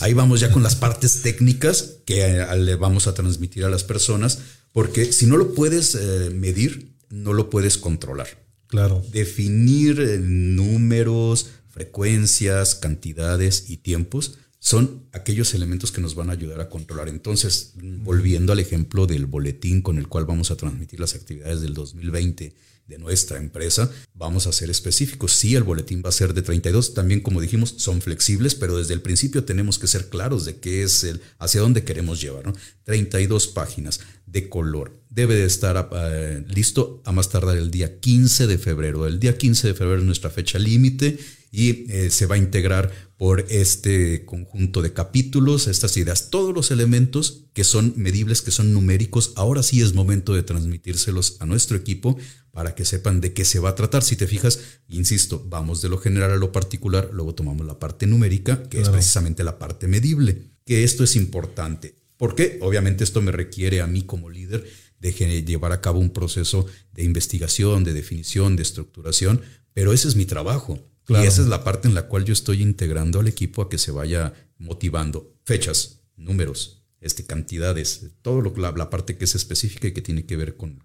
ahí 0.00 0.12
vamos 0.12 0.40
ya 0.40 0.50
con 0.50 0.64
las 0.64 0.74
partes 0.74 1.22
técnicas 1.22 1.98
que 2.04 2.24
eh, 2.24 2.56
le 2.58 2.74
vamos 2.74 3.06
a 3.06 3.14
transmitir 3.14 3.64
a 3.64 3.68
las 3.68 3.84
personas, 3.84 4.40
porque 4.72 5.12
si 5.12 5.26
no 5.26 5.36
lo 5.36 5.54
puedes 5.54 5.94
eh, 5.94 6.30
medir, 6.30 6.96
no 7.10 7.32
lo 7.32 7.48
puedes 7.48 7.78
controlar. 7.78 8.26
Claro. 8.66 9.04
Definir 9.12 10.00
eh, 10.00 10.18
números, 10.18 11.50
frecuencias, 11.68 12.74
cantidades 12.74 13.66
y 13.68 13.76
tiempos 13.76 14.38
son 14.64 15.08
aquellos 15.12 15.52
elementos 15.52 15.92
que 15.92 16.00
nos 16.00 16.14
van 16.14 16.30
a 16.30 16.32
ayudar 16.32 16.58
a 16.58 16.70
controlar. 16.70 17.10
Entonces, 17.10 17.74
volviendo 17.76 18.50
al 18.50 18.60
ejemplo 18.60 19.06
del 19.06 19.26
boletín 19.26 19.82
con 19.82 19.98
el 19.98 20.08
cual 20.08 20.24
vamos 20.24 20.50
a 20.50 20.56
transmitir 20.56 20.98
las 20.98 21.14
actividades 21.14 21.60
del 21.60 21.74
2020 21.74 22.54
de 22.86 22.98
nuestra 22.98 23.36
empresa, 23.36 23.90
vamos 24.14 24.46
a 24.46 24.52
ser 24.52 24.70
específicos. 24.70 25.32
Sí, 25.32 25.54
el 25.54 25.64
boletín 25.64 26.00
va 26.02 26.08
a 26.08 26.12
ser 26.12 26.32
de 26.32 26.40
32, 26.40 26.94
también 26.94 27.20
como 27.20 27.42
dijimos, 27.42 27.74
son 27.76 28.00
flexibles, 28.00 28.54
pero 28.54 28.78
desde 28.78 28.94
el 28.94 29.02
principio 29.02 29.44
tenemos 29.44 29.78
que 29.78 29.86
ser 29.86 30.08
claros 30.08 30.46
de 30.46 30.56
qué 30.56 30.82
es 30.82 31.04
el, 31.04 31.20
hacia 31.38 31.60
dónde 31.60 31.84
queremos 31.84 32.22
llevar. 32.22 32.50
32 32.84 33.48
páginas 33.48 34.00
de 34.24 34.48
color. 34.48 34.98
Debe 35.10 35.34
de 35.34 35.44
estar 35.44 35.90
eh, 35.94 36.42
listo 36.48 37.02
a 37.04 37.12
más 37.12 37.28
tardar 37.28 37.58
el 37.58 37.70
día 37.70 38.00
15 38.00 38.46
de 38.46 38.56
febrero. 38.56 39.06
El 39.06 39.20
día 39.20 39.36
15 39.36 39.68
de 39.68 39.74
febrero 39.74 39.98
es 39.98 40.06
nuestra 40.06 40.30
fecha 40.30 40.58
límite 40.58 41.18
y 41.56 41.86
eh, 41.88 42.10
se 42.10 42.26
va 42.26 42.34
a 42.34 42.38
integrar 42.38 42.90
por 43.16 43.46
este 43.48 44.24
conjunto 44.24 44.82
de 44.82 44.92
capítulos, 44.92 45.68
estas 45.68 45.96
ideas, 45.96 46.28
todos 46.28 46.52
los 46.52 46.72
elementos 46.72 47.44
que 47.52 47.62
son 47.62 47.94
medibles, 47.96 48.42
que 48.42 48.50
son 48.50 48.72
numéricos. 48.72 49.32
Ahora 49.36 49.62
sí 49.62 49.80
es 49.80 49.94
momento 49.94 50.34
de 50.34 50.42
transmitírselos 50.42 51.36
a 51.38 51.46
nuestro 51.46 51.76
equipo 51.76 52.18
para 52.50 52.74
que 52.74 52.84
sepan 52.84 53.20
de 53.20 53.34
qué 53.34 53.44
se 53.44 53.60
va 53.60 53.68
a 53.68 53.74
tratar. 53.76 54.02
Si 54.02 54.16
te 54.16 54.26
fijas, 54.26 54.58
insisto, 54.88 55.46
vamos 55.48 55.80
de 55.80 55.90
lo 55.90 55.98
general 55.98 56.32
a 56.32 56.36
lo 56.36 56.50
particular, 56.50 57.10
luego 57.12 57.36
tomamos 57.36 57.64
la 57.64 57.78
parte 57.78 58.08
numérica, 58.08 58.68
que 58.68 58.80
es 58.80 58.88
precisamente 58.88 59.44
la 59.44 59.56
parte 59.56 59.86
medible, 59.86 60.50
que 60.64 60.82
esto 60.82 61.04
es 61.04 61.14
importante. 61.14 61.94
porque 62.16 62.58
Obviamente 62.62 63.04
esto 63.04 63.22
me 63.22 63.30
requiere 63.30 63.80
a 63.80 63.86
mí 63.86 64.02
como 64.02 64.28
líder 64.28 64.68
de 64.98 65.12
llevar 65.44 65.70
a 65.70 65.80
cabo 65.80 66.00
un 66.00 66.10
proceso 66.10 66.66
de 66.92 67.04
investigación, 67.04 67.84
de 67.84 67.92
definición, 67.92 68.56
de 68.56 68.64
estructuración, 68.64 69.40
pero 69.72 69.92
ese 69.92 70.08
es 70.08 70.16
mi 70.16 70.24
trabajo 70.24 70.80
Y 71.08 71.14
esa 71.14 71.42
es 71.42 71.48
la 71.48 71.64
parte 71.64 71.88
en 71.88 71.94
la 71.94 72.06
cual 72.06 72.24
yo 72.24 72.32
estoy 72.32 72.62
integrando 72.62 73.20
al 73.20 73.28
equipo 73.28 73.62
a 73.62 73.68
que 73.68 73.78
se 73.78 73.90
vaya 73.90 74.32
motivando. 74.58 75.34
Fechas, 75.44 76.00
números, 76.16 76.82
este, 77.00 77.24
cantidades, 77.24 78.06
todo 78.22 78.40
lo, 78.40 78.56
la, 78.56 78.72
la 78.72 78.88
parte 78.88 79.16
que 79.16 79.24
es 79.24 79.34
específica 79.34 79.88
y 79.88 79.92
que 79.92 80.00
tiene 80.00 80.24
que 80.24 80.36
ver 80.36 80.56
con, 80.56 80.82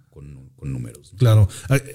números. 0.61 1.13
Claro. 1.17 1.47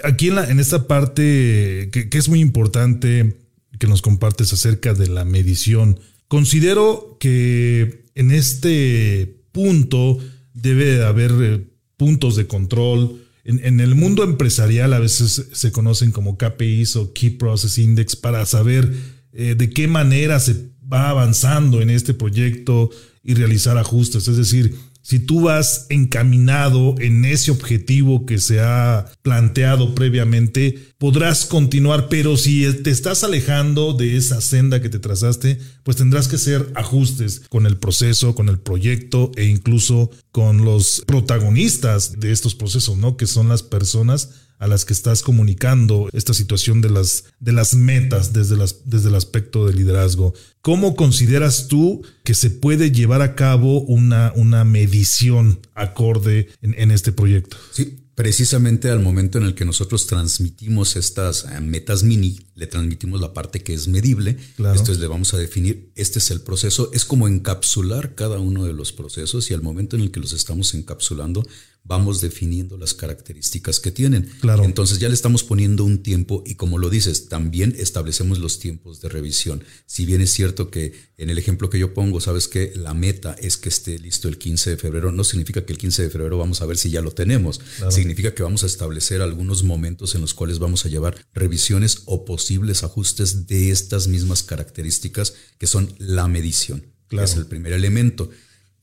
Aquí 0.04 0.28
en, 0.28 0.36
la, 0.36 0.50
en 0.50 0.58
esta 0.58 0.88
parte 0.88 1.90
que, 1.92 2.08
que 2.08 2.18
es 2.18 2.30
muy 2.30 2.40
importante 2.40 3.36
que 3.78 3.86
nos 3.86 4.00
compartes 4.00 4.54
acerca 4.54 4.94
de 4.94 5.06
la 5.08 5.26
medición, 5.26 6.00
considero 6.28 7.18
que 7.20 8.06
en 8.14 8.30
este 8.30 9.44
punto 9.52 10.18
debe 10.54 10.96
de 10.96 11.04
haber 11.04 11.32
eh, 11.40 11.66
puntos 11.96 12.36
de 12.36 12.46
control. 12.46 13.23
En, 13.44 13.78
el 13.80 13.94
mundo 13.94 14.24
empresarial 14.24 14.94
a 14.94 14.98
veces 14.98 15.48
se 15.52 15.70
conocen 15.70 16.12
como 16.12 16.38
KPIs 16.38 16.96
o 16.96 17.12
Key 17.12 17.30
Process 17.30 17.76
Index 17.76 18.16
para 18.16 18.46
saber 18.46 18.90
eh, 19.32 19.54
de 19.54 19.68
qué 19.68 19.86
manera 19.86 20.40
se 20.40 20.70
va 20.90 21.10
avanzando 21.10 21.82
en 21.82 21.90
este 21.90 22.14
proyecto 22.14 22.90
y 23.22 23.34
realizar 23.34 23.76
ajustes. 23.76 24.28
Es 24.28 24.38
decir, 24.38 24.74
si 25.04 25.18
tú 25.18 25.42
vas 25.42 25.84
encaminado 25.90 26.94
en 26.98 27.26
ese 27.26 27.50
objetivo 27.50 28.24
que 28.24 28.38
se 28.38 28.60
ha 28.60 29.04
planteado 29.20 29.94
previamente, 29.94 30.94
podrás 30.96 31.44
continuar, 31.44 32.08
pero 32.08 32.38
si 32.38 32.72
te 32.82 32.88
estás 32.88 33.22
alejando 33.22 33.92
de 33.92 34.16
esa 34.16 34.40
senda 34.40 34.80
que 34.80 34.88
te 34.88 34.98
trazaste, 34.98 35.58
pues 35.82 35.98
tendrás 35.98 36.26
que 36.26 36.36
hacer 36.36 36.72
ajustes 36.74 37.42
con 37.50 37.66
el 37.66 37.76
proceso, 37.76 38.34
con 38.34 38.48
el 38.48 38.58
proyecto 38.58 39.30
e 39.36 39.44
incluso 39.44 40.10
con 40.32 40.64
los 40.64 41.04
protagonistas 41.06 42.18
de 42.18 42.32
estos 42.32 42.54
procesos, 42.54 42.96
¿no? 42.96 43.18
Que 43.18 43.26
son 43.26 43.50
las 43.50 43.62
personas 43.62 44.30
a 44.58 44.66
las 44.66 44.84
que 44.84 44.92
estás 44.92 45.22
comunicando 45.22 46.08
esta 46.12 46.34
situación 46.34 46.80
de 46.80 46.90
las, 46.90 47.24
de 47.40 47.52
las 47.52 47.74
metas 47.74 48.32
desde, 48.32 48.56
las, 48.56 48.88
desde 48.88 49.08
el 49.08 49.14
aspecto 49.14 49.66
de 49.66 49.74
liderazgo. 49.74 50.34
¿Cómo 50.62 50.96
consideras 50.96 51.68
tú 51.68 52.02
que 52.24 52.34
se 52.34 52.50
puede 52.50 52.90
llevar 52.90 53.22
a 53.22 53.34
cabo 53.34 53.80
una, 53.82 54.32
una 54.36 54.64
medición 54.64 55.60
acorde 55.74 56.48
en, 56.62 56.74
en 56.78 56.90
este 56.90 57.12
proyecto? 57.12 57.56
Sí, 57.72 58.04
Precisamente 58.14 58.90
al 58.90 59.00
momento 59.00 59.38
en 59.38 59.44
el 59.44 59.56
que 59.56 59.64
nosotros 59.64 60.06
transmitimos 60.06 60.94
estas 60.94 61.46
eh, 61.46 61.60
metas 61.60 62.04
mini, 62.04 62.38
le 62.54 62.68
transmitimos 62.68 63.20
la 63.20 63.32
parte 63.32 63.64
que 63.64 63.74
es 63.74 63.88
medible. 63.88 64.36
Esto 64.72 64.92
es, 64.92 65.00
le 65.00 65.08
vamos 65.08 65.34
a 65.34 65.38
definir, 65.38 65.90
este 65.96 66.20
es 66.20 66.30
el 66.30 66.40
proceso. 66.40 66.90
Es 66.92 67.04
como 67.04 67.26
encapsular 67.26 68.14
cada 68.14 68.38
uno 68.38 68.66
de 68.66 68.72
los 68.72 68.92
procesos 68.92 69.50
y 69.50 69.54
al 69.54 69.62
momento 69.62 69.96
en 69.96 70.02
el 70.02 70.12
que 70.12 70.20
los 70.20 70.32
estamos 70.32 70.74
encapsulando, 70.74 71.44
vamos 71.84 72.22
definiendo 72.22 72.78
las 72.78 72.94
características 72.94 73.78
que 73.78 73.90
tienen. 73.90 74.30
Claro. 74.40 74.64
Entonces 74.64 74.98
ya 74.98 75.08
le 75.08 75.14
estamos 75.14 75.44
poniendo 75.44 75.84
un 75.84 76.02
tiempo 76.02 76.42
y 76.46 76.54
como 76.54 76.78
lo 76.78 76.88
dices, 76.88 77.28
también 77.28 77.74
establecemos 77.78 78.38
los 78.38 78.58
tiempos 78.58 79.02
de 79.02 79.10
revisión. 79.10 79.62
Si 79.86 80.06
bien 80.06 80.22
es 80.22 80.30
cierto 80.30 80.70
que 80.70 80.94
en 81.18 81.28
el 81.28 81.38
ejemplo 81.38 81.68
que 81.68 81.78
yo 81.78 81.92
pongo, 81.92 82.20
sabes 82.20 82.48
que 82.48 82.72
la 82.74 82.94
meta 82.94 83.36
es 83.38 83.58
que 83.58 83.68
esté 83.68 83.98
listo 83.98 84.28
el 84.28 84.38
15 84.38 84.70
de 84.70 84.76
febrero, 84.78 85.12
no 85.12 85.24
significa 85.24 85.64
que 85.66 85.72
el 85.74 85.78
15 85.78 86.04
de 86.04 86.10
febrero 86.10 86.38
vamos 86.38 86.62
a 86.62 86.66
ver 86.66 86.78
si 86.78 86.90
ya 86.90 87.02
lo 87.02 87.12
tenemos. 87.12 87.60
Significa 87.90 88.34
que 88.34 88.42
vamos 88.42 88.62
a 88.62 88.66
establecer 88.66 89.20
algunos 89.20 89.62
momentos 89.62 90.14
en 90.14 90.22
los 90.22 90.32
cuales 90.32 90.58
vamos 90.58 90.86
a 90.86 90.88
llevar 90.88 91.16
revisiones 91.34 92.02
o 92.06 92.24
posibles 92.24 92.82
ajustes 92.82 93.46
de 93.46 93.70
estas 93.70 94.08
mismas 94.08 94.42
características 94.42 95.34
que 95.58 95.66
son 95.66 95.94
la 95.98 96.28
medición. 96.28 96.86
Claro. 97.08 97.26
Es 97.26 97.36
el 97.36 97.46
primer 97.46 97.74
elemento 97.74 98.30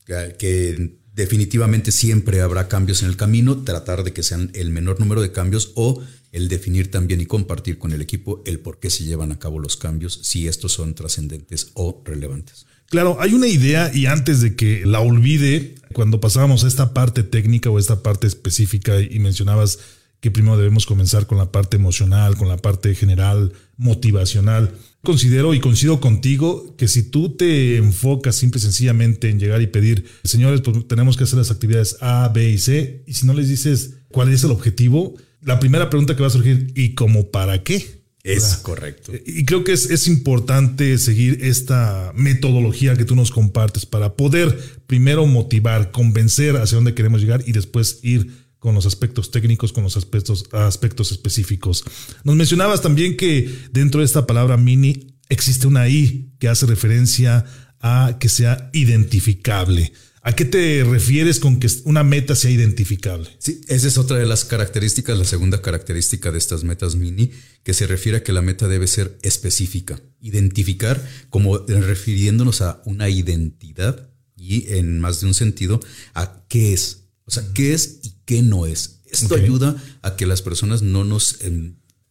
que 0.06 1.01
Definitivamente 1.14 1.92
siempre 1.92 2.40
habrá 2.40 2.68
cambios 2.68 3.02
en 3.02 3.08
el 3.08 3.16
camino, 3.16 3.64
tratar 3.64 4.02
de 4.02 4.12
que 4.12 4.22
sean 4.22 4.50
el 4.54 4.70
menor 4.70 4.98
número 4.98 5.20
de 5.20 5.32
cambios 5.32 5.72
o 5.74 6.02
el 6.32 6.48
definir 6.48 6.90
también 6.90 7.20
y 7.20 7.26
compartir 7.26 7.78
con 7.78 7.92
el 7.92 8.00
equipo 8.00 8.42
el 8.46 8.60
por 8.60 8.80
qué 8.80 8.88
se 8.88 9.04
llevan 9.04 9.30
a 9.30 9.38
cabo 9.38 9.58
los 9.58 9.76
cambios, 9.76 10.20
si 10.22 10.48
estos 10.48 10.72
son 10.72 10.94
trascendentes 10.94 11.70
o 11.74 12.02
relevantes. 12.04 12.66
Claro, 12.86 13.18
hay 13.20 13.34
una 13.34 13.46
idea 13.46 13.90
y 13.94 14.06
antes 14.06 14.40
de 14.40 14.56
que 14.56 14.84
la 14.86 15.00
olvide, 15.00 15.74
cuando 15.92 16.20
pasábamos 16.20 16.64
a 16.64 16.68
esta 16.68 16.94
parte 16.94 17.22
técnica 17.22 17.70
o 17.70 17.78
esta 17.78 18.02
parte 18.02 18.26
específica 18.26 19.00
y 19.00 19.18
mencionabas 19.18 19.78
que 20.20 20.30
primero 20.30 20.56
debemos 20.56 20.86
comenzar 20.86 21.26
con 21.26 21.36
la 21.36 21.50
parte 21.50 21.76
emocional, 21.76 22.36
con 22.36 22.48
la 22.48 22.56
parte 22.56 22.94
general, 22.94 23.52
motivacional. 23.76 24.74
Considero 25.04 25.52
y 25.52 25.58
coincido 25.58 25.98
contigo 25.98 26.76
que 26.76 26.86
si 26.86 27.02
tú 27.02 27.30
te 27.36 27.76
enfocas 27.76 28.36
simple 28.36 28.58
y 28.58 28.62
sencillamente 28.62 29.30
en 29.30 29.40
llegar 29.40 29.60
y 29.60 29.66
pedir, 29.66 30.04
señores, 30.22 30.60
pues 30.60 30.86
tenemos 30.86 31.16
que 31.16 31.24
hacer 31.24 31.38
las 31.38 31.50
actividades 31.50 31.96
A, 32.00 32.28
B 32.28 32.50
y 32.50 32.58
C, 32.58 33.02
y 33.06 33.14
si 33.14 33.26
no 33.26 33.34
les 33.34 33.48
dices 33.48 33.94
cuál 34.12 34.32
es 34.32 34.44
el 34.44 34.52
objetivo, 34.52 35.14
la 35.40 35.58
primera 35.58 35.90
pregunta 35.90 36.14
que 36.14 36.22
va 36.22 36.28
a 36.28 36.30
surgir, 36.30 36.72
¿y 36.76 36.94
cómo 36.94 37.32
para 37.32 37.64
qué? 37.64 38.02
Es 38.22 38.58
correcto. 38.58 39.10
Y 39.26 39.44
creo 39.44 39.64
que 39.64 39.72
es, 39.72 39.90
es, 39.90 40.06
importante 40.06 40.96
seguir 40.98 41.38
esta 41.42 42.12
metodología 42.14 42.94
que 42.94 43.04
tú 43.04 43.16
nos 43.16 43.32
compartes 43.32 43.84
para 43.84 44.14
poder 44.14 44.56
primero 44.86 45.26
motivar, 45.26 45.90
convencer 45.90 46.56
hacia 46.56 46.76
dónde 46.76 46.94
queremos 46.94 47.20
llegar 47.20 47.42
y 47.44 47.50
después 47.50 47.98
ir 48.04 48.41
con 48.62 48.76
los 48.76 48.86
aspectos 48.86 49.32
técnicos, 49.32 49.72
con 49.72 49.82
los 49.82 49.96
aspectos, 49.96 50.44
aspectos 50.52 51.10
específicos. 51.10 51.82
Nos 52.22 52.36
mencionabas 52.36 52.80
también 52.80 53.16
que 53.16 53.52
dentro 53.72 53.98
de 53.98 54.04
esta 54.04 54.24
palabra 54.24 54.56
mini 54.56 55.16
existe 55.28 55.66
una 55.66 55.88
I 55.88 56.30
que 56.38 56.46
hace 56.46 56.66
referencia 56.66 57.44
a 57.80 58.18
que 58.20 58.28
sea 58.28 58.70
identificable. 58.72 59.92
¿A 60.22 60.36
qué 60.36 60.44
te 60.44 60.84
refieres 60.84 61.40
con 61.40 61.58
que 61.58 61.66
una 61.86 62.04
meta 62.04 62.36
sea 62.36 62.52
identificable? 62.52 63.30
Sí, 63.40 63.62
esa 63.66 63.88
es 63.88 63.98
otra 63.98 64.18
de 64.18 64.26
las 64.26 64.44
características, 64.44 65.18
la 65.18 65.24
segunda 65.24 65.60
característica 65.60 66.30
de 66.30 66.38
estas 66.38 66.62
metas 66.62 66.94
mini, 66.94 67.32
que 67.64 67.74
se 67.74 67.88
refiere 67.88 68.18
a 68.18 68.22
que 68.22 68.32
la 68.32 68.42
meta 68.42 68.68
debe 68.68 68.86
ser 68.86 69.18
específica. 69.22 70.00
Identificar 70.20 71.04
como 71.30 71.58
refiriéndonos 71.58 72.62
a 72.62 72.80
una 72.84 73.08
identidad 73.08 74.08
y 74.36 74.72
en 74.72 75.00
más 75.00 75.20
de 75.20 75.26
un 75.26 75.34
sentido 75.34 75.80
a 76.14 76.44
qué 76.46 76.72
es, 76.72 77.08
o 77.24 77.32
sea, 77.32 77.42
qué 77.54 77.74
es 77.74 77.98
y 78.04 78.11
qué 78.24 78.42
no 78.42 78.66
es. 78.66 79.00
Esto 79.10 79.34
ayuda 79.34 79.82
a 80.00 80.16
que 80.16 80.26
las 80.26 80.42
personas 80.42 80.82
no 80.82 81.04
nos, 81.04 81.38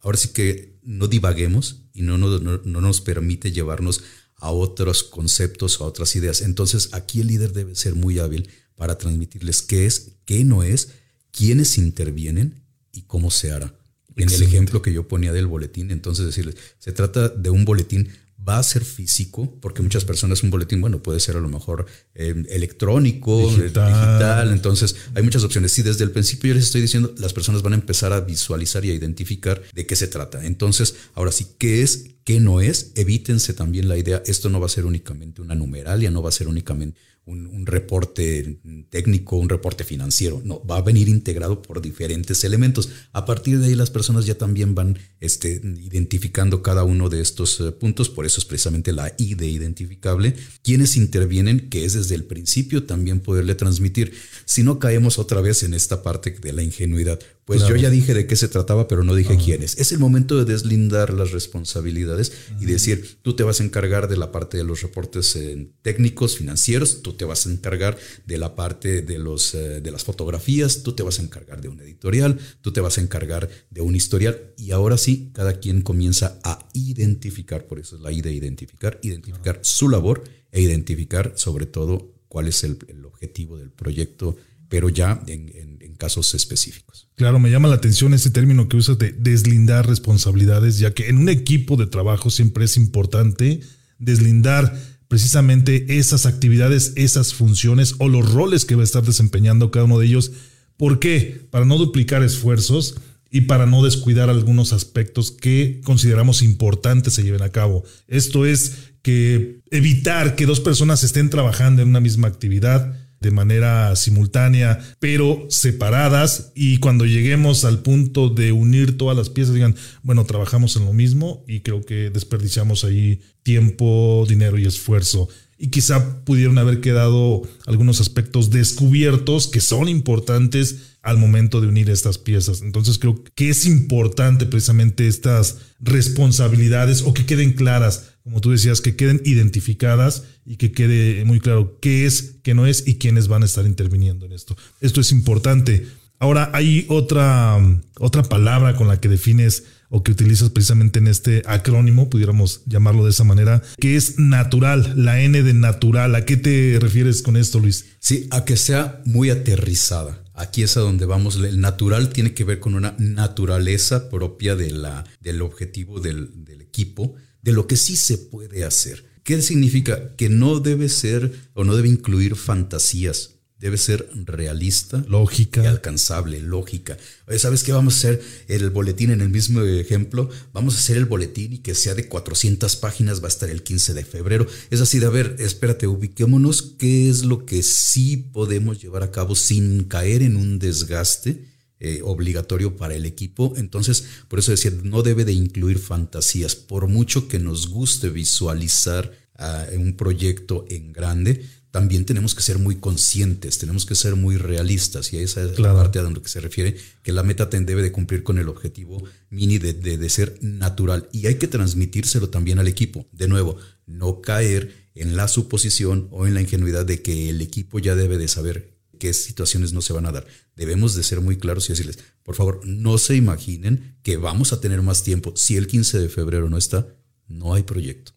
ahora 0.00 0.18
sí 0.18 0.28
que 0.28 0.78
no 0.82 1.08
divaguemos 1.08 1.82
y 1.92 2.02
no, 2.02 2.18
no, 2.18 2.38
no, 2.38 2.80
nos 2.80 3.00
permite 3.00 3.52
llevarnos 3.52 4.02
a 4.36 4.50
otros 4.50 5.02
conceptos, 5.02 5.80
a 5.80 5.84
otras 5.84 6.14
ideas. 6.16 6.42
Entonces, 6.42 6.90
aquí 6.92 7.20
el 7.20 7.28
líder 7.28 7.52
debe 7.52 7.74
ser 7.74 7.94
muy 7.94 8.18
hábil 8.18 8.48
para 8.76 8.98
transmitirles 8.98 9.62
qué 9.62 9.86
es, 9.86 10.12
qué 10.24 10.44
no 10.44 10.62
es, 10.62 10.90
quiénes 11.30 11.78
intervienen 11.78 12.62
y 12.92 13.02
cómo 13.02 13.30
se 13.30 13.52
hará. 13.52 13.74
En 14.16 14.28
el 14.28 14.42
ejemplo 14.42 14.82
que 14.82 14.92
yo 14.92 15.08
ponía 15.08 15.32
del 15.32 15.46
boletín, 15.46 15.90
entonces 15.90 16.26
decirles, 16.26 16.56
se 16.78 16.92
trata 16.92 17.28
de 17.28 17.50
un 17.50 17.64
boletín 17.64 18.08
va 18.46 18.58
a 18.58 18.62
ser 18.62 18.84
físico, 18.84 19.58
porque 19.60 19.82
muchas 19.82 20.04
personas 20.04 20.42
un 20.42 20.50
boletín, 20.50 20.80
bueno, 20.80 21.02
puede 21.02 21.20
ser 21.20 21.36
a 21.36 21.40
lo 21.40 21.48
mejor 21.48 21.86
em, 22.14 22.44
electrónico, 22.48 23.48
digital. 23.48 24.52
entonces 24.52 24.96
hay 25.14 25.22
muchas 25.22 25.44
opciones. 25.44 25.72
Sí, 25.72 25.82
desde 25.82 26.04
el 26.04 26.10
principio 26.10 26.48
yo 26.48 26.54
les 26.54 26.64
estoy 26.64 26.80
diciendo, 26.80 27.14
las 27.18 27.32
personas 27.32 27.62
van 27.62 27.74
a 27.74 27.76
empezar 27.76 28.12
a 28.12 28.20
visualizar 28.20 28.84
y 28.84 28.90
a 28.90 28.94
identificar 28.94 29.62
de 29.72 29.86
qué 29.86 29.96
se 29.96 30.08
trata. 30.08 30.44
Entonces, 30.44 30.94
ahora 31.14 31.32
sí, 31.32 31.46
¿qué 31.58 31.82
es? 31.82 32.06
¿Qué 32.24 32.40
no 32.40 32.60
es? 32.60 32.92
Evítense 32.94 33.52
también 33.52 33.88
la 33.88 33.96
idea, 33.96 34.22
esto 34.26 34.48
no 34.48 34.60
va 34.60 34.66
a 34.66 34.70
ser 34.70 34.86
únicamente 34.86 35.42
una 35.42 35.54
numeralia, 35.54 36.10
no 36.10 36.22
va 36.22 36.28
a 36.28 36.32
ser 36.32 36.48
únicamente 36.48 36.98
un, 37.24 37.66
reporte 37.66 38.58
técnico, 38.90 39.36
un 39.36 39.48
reporte 39.48 39.84
financiero. 39.84 40.42
No, 40.44 40.64
va 40.64 40.78
a 40.78 40.82
venir 40.82 41.08
integrado 41.08 41.62
por 41.62 41.80
diferentes 41.80 42.42
elementos. 42.44 42.88
A 43.12 43.24
partir 43.24 43.58
de 43.58 43.66
ahí 43.66 43.74
las 43.74 43.90
personas 43.90 44.26
ya 44.26 44.36
también 44.36 44.74
van 44.74 44.98
este, 45.20 45.60
identificando 45.80 46.62
cada 46.62 46.82
uno 46.84 47.08
de 47.08 47.20
estos 47.20 47.60
eh, 47.60 47.70
puntos. 47.72 48.08
Por 48.08 48.26
eso 48.26 48.40
es 48.40 48.44
precisamente 48.44 48.92
la 48.92 49.14
I 49.18 49.34
de 49.34 49.48
identificable. 49.48 50.34
Quienes 50.62 50.96
intervienen, 50.96 51.68
que 51.70 51.84
es 51.84 51.92
desde 51.92 52.16
el 52.16 52.24
principio 52.24 52.84
también 52.84 53.20
poderle 53.20 53.54
transmitir. 53.54 54.12
Si 54.44 54.62
no 54.62 54.78
caemos 54.78 55.18
otra 55.18 55.40
vez 55.40 55.62
en 55.62 55.74
esta 55.74 56.02
parte 56.02 56.30
de 56.30 56.52
la 56.52 56.62
ingenuidad. 56.62 57.20
Pues 57.44 57.66
yo 57.66 57.74
ya 57.74 57.90
dije 57.90 58.14
de 58.14 58.26
qué 58.26 58.36
se 58.36 58.46
trataba, 58.46 58.86
pero 58.86 59.02
no 59.02 59.16
dije 59.16 59.36
quiénes. 59.36 59.76
Es 59.76 59.90
el 59.90 59.98
momento 59.98 60.38
de 60.38 60.50
deslindar 60.50 61.12
las 61.12 61.32
responsabilidades 61.32 62.32
y 62.60 62.66
decir, 62.66 63.18
tú 63.22 63.34
te 63.34 63.42
vas 63.42 63.60
a 63.60 63.64
encargar 63.64 64.08
de 64.08 64.16
la 64.16 64.30
parte 64.30 64.56
de 64.56 64.64
los 64.64 64.80
reportes 64.82 65.34
eh, 65.34 65.68
técnicos, 65.82 66.36
financieros, 66.36 67.02
tú 67.02 67.11
te 67.12 67.24
vas 67.24 67.46
a 67.46 67.50
encargar 67.50 67.96
de 68.26 68.38
la 68.38 68.54
parte 68.54 69.02
de, 69.02 69.18
los, 69.18 69.54
eh, 69.54 69.80
de 69.80 69.90
las 69.90 70.04
fotografías, 70.04 70.82
tú 70.82 70.92
te 70.92 71.02
vas 71.02 71.18
a 71.18 71.22
encargar 71.22 71.60
de 71.60 71.68
un 71.68 71.80
editorial, 71.80 72.38
tú 72.60 72.72
te 72.72 72.80
vas 72.80 72.98
a 72.98 73.00
encargar 73.00 73.48
de 73.70 73.80
un 73.80 73.94
historial 73.94 74.52
y 74.56 74.72
ahora 74.72 74.98
sí, 74.98 75.30
cada 75.32 75.60
quien 75.60 75.82
comienza 75.82 76.38
a 76.44 76.68
identificar, 76.72 77.66
por 77.66 77.78
eso 77.78 77.96
es 77.96 78.02
la 78.02 78.12
I 78.12 78.22
de 78.22 78.32
identificar, 78.32 78.98
identificar 79.02 79.60
su 79.62 79.88
labor 79.88 80.24
e 80.50 80.60
identificar 80.60 81.32
sobre 81.36 81.66
todo 81.66 82.14
cuál 82.28 82.48
es 82.48 82.64
el, 82.64 82.78
objetivo 83.04 83.56
del 83.56 83.70
proyecto, 83.70 84.36
pero 84.68 84.88
ya 84.88 85.22
en 85.26 85.62
casos 86.02 86.34
específicos. 86.34 87.06
Claro, 87.14 87.38
me 87.38 87.48
llama 87.48 87.68
la 87.68 87.76
atención 87.76 88.12
ese 88.12 88.30
término 88.30 88.68
que 88.68 88.76
usas 88.76 88.98
de 88.98 89.12
deslindar 89.12 89.86
responsabilidades, 89.86 90.80
ya 90.80 90.92
que 90.92 91.08
en 91.08 91.18
un 91.18 91.28
equipo 91.28 91.76
de 91.76 91.86
trabajo 91.86 92.28
siempre 92.28 92.64
es 92.64 92.76
importante 92.76 93.60
deslindar 94.00 94.76
precisamente 95.12 95.98
esas 95.98 96.24
actividades, 96.24 96.94
esas 96.96 97.34
funciones 97.34 97.96
o 97.98 98.08
los 98.08 98.32
roles 98.32 98.64
que 98.64 98.76
va 98.76 98.80
a 98.80 98.84
estar 98.84 99.02
desempeñando 99.02 99.70
cada 99.70 99.84
uno 99.84 99.98
de 99.98 100.06
ellos. 100.06 100.32
¿Por 100.78 101.00
qué? 101.00 101.38
Para 101.50 101.66
no 101.66 101.76
duplicar 101.76 102.22
esfuerzos 102.22 102.94
y 103.30 103.42
para 103.42 103.66
no 103.66 103.84
descuidar 103.84 104.30
algunos 104.30 104.72
aspectos 104.72 105.30
que 105.30 105.82
consideramos 105.84 106.40
importantes 106.40 107.12
se 107.12 107.24
lleven 107.24 107.42
a 107.42 107.50
cabo. 107.50 107.84
Esto 108.08 108.46
es 108.46 108.92
que 109.02 109.60
evitar 109.70 110.34
que 110.34 110.46
dos 110.46 110.60
personas 110.60 111.04
estén 111.04 111.28
trabajando 111.28 111.82
en 111.82 111.88
una 111.88 112.00
misma 112.00 112.28
actividad 112.28 112.96
de 113.22 113.30
manera 113.30 113.96
simultánea, 113.96 114.78
pero 114.98 115.46
separadas 115.48 116.52
y 116.54 116.78
cuando 116.78 117.06
lleguemos 117.06 117.64
al 117.64 117.80
punto 117.80 118.28
de 118.28 118.52
unir 118.52 118.98
todas 118.98 119.16
las 119.16 119.30
piezas, 119.30 119.54
digan, 119.54 119.74
bueno, 120.02 120.24
trabajamos 120.24 120.76
en 120.76 120.84
lo 120.84 120.92
mismo 120.92 121.44
y 121.48 121.60
creo 121.60 121.82
que 121.82 122.10
desperdiciamos 122.10 122.84
ahí 122.84 123.20
tiempo, 123.42 124.26
dinero 124.28 124.58
y 124.58 124.66
esfuerzo. 124.66 125.28
Y 125.58 125.68
quizá 125.68 126.24
pudieron 126.24 126.58
haber 126.58 126.80
quedado 126.80 127.42
algunos 127.66 128.00
aspectos 128.00 128.50
descubiertos 128.50 129.46
que 129.46 129.60
son 129.60 129.88
importantes 129.88 130.96
al 131.02 131.18
momento 131.18 131.60
de 131.60 131.68
unir 131.68 131.90
estas 131.90 132.18
piezas. 132.18 132.62
Entonces 132.62 132.98
creo 132.98 133.22
que 133.34 133.50
es 133.50 133.66
importante 133.66 134.46
precisamente 134.46 135.06
estas 135.06 135.58
responsabilidades 135.80 137.02
o 137.02 137.14
que 137.14 137.26
queden 137.26 137.52
claras 137.52 138.11
como 138.24 138.40
tú 138.40 138.50
decías, 138.50 138.80
que 138.80 138.96
queden 138.96 139.20
identificadas 139.24 140.24
y 140.46 140.56
que 140.56 140.72
quede 140.72 141.24
muy 141.24 141.40
claro 141.40 141.78
qué 141.80 142.06
es, 142.06 142.36
qué 142.42 142.54
no 142.54 142.66
es 142.66 142.86
y 142.86 142.96
quiénes 142.96 143.28
van 143.28 143.42
a 143.42 143.46
estar 143.46 143.66
interviniendo 143.66 144.26
en 144.26 144.32
esto. 144.32 144.56
Esto 144.80 145.00
es 145.00 145.12
importante. 145.12 145.86
Ahora 146.18 146.50
hay 146.52 146.86
otra, 146.88 147.58
otra 147.98 148.22
palabra 148.22 148.76
con 148.76 148.86
la 148.86 149.00
que 149.00 149.08
defines 149.08 149.64
o 149.88 150.02
que 150.02 150.12
utilizas 150.12 150.50
precisamente 150.50 151.00
en 151.00 151.08
este 151.08 151.42
acrónimo, 151.46 152.08
pudiéramos 152.08 152.62
llamarlo 152.64 153.04
de 153.04 153.10
esa 153.10 153.24
manera, 153.24 153.60
que 153.78 153.96
es 153.96 154.18
natural, 154.18 154.94
la 154.96 155.20
N 155.20 155.42
de 155.42 155.52
natural. 155.52 156.14
¿A 156.14 156.24
qué 156.24 156.36
te 156.36 156.78
refieres 156.80 157.22
con 157.22 157.36
esto, 157.36 157.58
Luis? 157.58 157.86
Sí, 157.98 158.28
a 158.30 158.44
que 158.44 158.56
sea 158.56 159.02
muy 159.04 159.30
aterrizada. 159.30 160.24
Aquí 160.32 160.62
es 160.62 160.76
a 160.76 160.80
donde 160.80 161.04
vamos. 161.04 161.36
El 161.36 161.60
natural 161.60 162.08
tiene 162.08 162.32
que 162.32 162.44
ver 162.44 162.58
con 162.58 162.74
una 162.74 162.94
naturaleza 162.98 164.08
propia 164.08 164.56
de 164.56 164.70
la, 164.70 165.04
del 165.20 165.42
objetivo 165.42 166.00
del, 166.00 166.44
del 166.44 166.62
equipo 166.62 167.16
de 167.42 167.52
lo 167.52 167.66
que 167.66 167.76
sí 167.76 167.96
se 167.96 168.18
puede 168.18 168.64
hacer. 168.64 169.04
¿Qué 169.24 169.40
significa? 169.42 170.16
Que 170.16 170.28
no 170.28 170.60
debe 170.60 170.88
ser 170.88 171.32
o 171.54 171.64
no 171.64 171.76
debe 171.76 171.88
incluir 171.88 172.34
fantasías. 172.36 173.30
Debe 173.58 173.78
ser 173.78 174.08
realista, 174.24 175.04
lógica 175.08 175.62
y 175.62 175.66
alcanzable, 175.66 176.40
lógica. 176.40 176.98
¿Sabes 177.38 177.62
qué 177.62 177.70
vamos 177.70 177.94
a 177.94 177.98
hacer? 177.98 178.22
El 178.48 178.70
boletín 178.70 179.12
en 179.12 179.20
el 179.20 179.28
mismo 179.28 179.62
ejemplo, 179.62 180.28
vamos 180.52 180.74
a 180.74 180.78
hacer 180.78 180.96
el 180.96 181.04
boletín 181.04 181.52
y 181.52 181.58
que 181.58 181.76
sea 181.76 181.94
de 181.94 182.08
400 182.08 182.74
páginas, 182.74 183.20
va 183.20 183.26
a 183.26 183.28
estar 183.28 183.48
el 183.48 183.62
15 183.62 183.94
de 183.94 184.04
febrero. 184.04 184.48
Es 184.70 184.80
así 184.80 184.98
de, 184.98 185.06
a 185.06 185.10
ver, 185.10 185.36
espérate, 185.38 185.86
ubiquémonos 185.86 186.74
qué 186.76 187.08
es 187.08 187.22
lo 187.22 187.46
que 187.46 187.62
sí 187.62 188.16
podemos 188.16 188.82
llevar 188.82 189.04
a 189.04 189.12
cabo 189.12 189.36
sin 189.36 189.84
caer 189.84 190.22
en 190.22 190.34
un 190.34 190.58
desgaste 190.58 191.51
eh, 191.84 192.00
obligatorio 192.04 192.76
para 192.76 192.94
el 192.94 193.04
equipo. 193.06 193.54
Entonces, 193.56 194.04
por 194.28 194.38
eso 194.38 194.52
decía, 194.52 194.70
no 194.84 195.02
debe 195.02 195.24
de 195.24 195.32
incluir 195.32 195.80
fantasías. 195.80 196.54
Por 196.54 196.86
mucho 196.86 197.26
que 197.26 197.40
nos 197.40 197.70
guste 197.70 198.08
visualizar 198.08 199.10
ah, 199.34 199.66
un 199.76 199.96
proyecto 199.96 200.64
en 200.68 200.92
grande, 200.92 201.44
también 201.72 202.04
tenemos 202.04 202.36
que 202.36 202.42
ser 202.42 202.60
muy 202.60 202.76
conscientes, 202.76 203.58
tenemos 203.58 203.84
que 203.84 203.96
ser 203.96 204.14
muy 204.14 204.36
realistas. 204.36 205.12
Y 205.12 205.16
esa 205.16 205.42
es 205.42 205.58
la 205.58 205.74
parte 205.74 205.98
a 205.98 206.02
donde 206.02 206.20
se 206.28 206.40
refiere, 206.40 206.76
que 207.02 207.10
la 207.10 207.24
meta 207.24 207.46
debe 207.46 207.82
de 207.82 207.90
cumplir 207.90 208.22
con 208.22 208.38
el 208.38 208.48
objetivo 208.48 209.02
mini 209.30 209.58
de, 209.58 209.72
de 209.72 210.08
ser 210.08 210.38
natural. 210.40 211.08
Y 211.10 211.26
hay 211.26 211.34
que 211.34 211.48
transmitírselo 211.48 212.28
también 212.28 212.60
al 212.60 212.68
equipo. 212.68 213.08
De 213.10 213.26
nuevo, 213.26 213.56
no 213.86 214.20
caer 214.20 214.88
en 214.94 215.16
la 215.16 215.26
suposición 215.26 216.06
o 216.12 216.28
en 216.28 216.34
la 216.34 216.42
ingenuidad 216.42 216.86
de 216.86 217.02
que 217.02 217.28
el 217.30 217.40
equipo 217.40 217.80
ya 217.80 217.96
debe 217.96 218.18
de 218.18 218.28
saber 218.28 218.71
qué 219.02 219.12
situaciones 219.12 219.72
no 219.72 219.82
se 219.82 219.92
van 219.92 220.06
a 220.06 220.12
dar. 220.12 220.28
Debemos 220.54 220.94
de 220.94 221.02
ser 221.02 221.20
muy 221.20 221.36
claros 221.36 221.68
y 221.68 221.72
decirles, 221.72 221.98
por 222.22 222.36
favor, 222.36 222.60
no 222.64 222.98
se 222.98 223.16
imaginen 223.16 223.96
que 224.04 224.16
vamos 224.16 224.52
a 224.52 224.60
tener 224.60 224.80
más 224.80 225.02
tiempo. 225.02 225.32
Si 225.34 225.56
el 225.56 225.66
15 225.66 225.98
de 225.98 226.08
febrero 226.08 226.48
no 226.48 226.56
está, 226.56 226.86
no 227.26 227.52
hay 227.52 227.64
proyecto. 227.64 228.12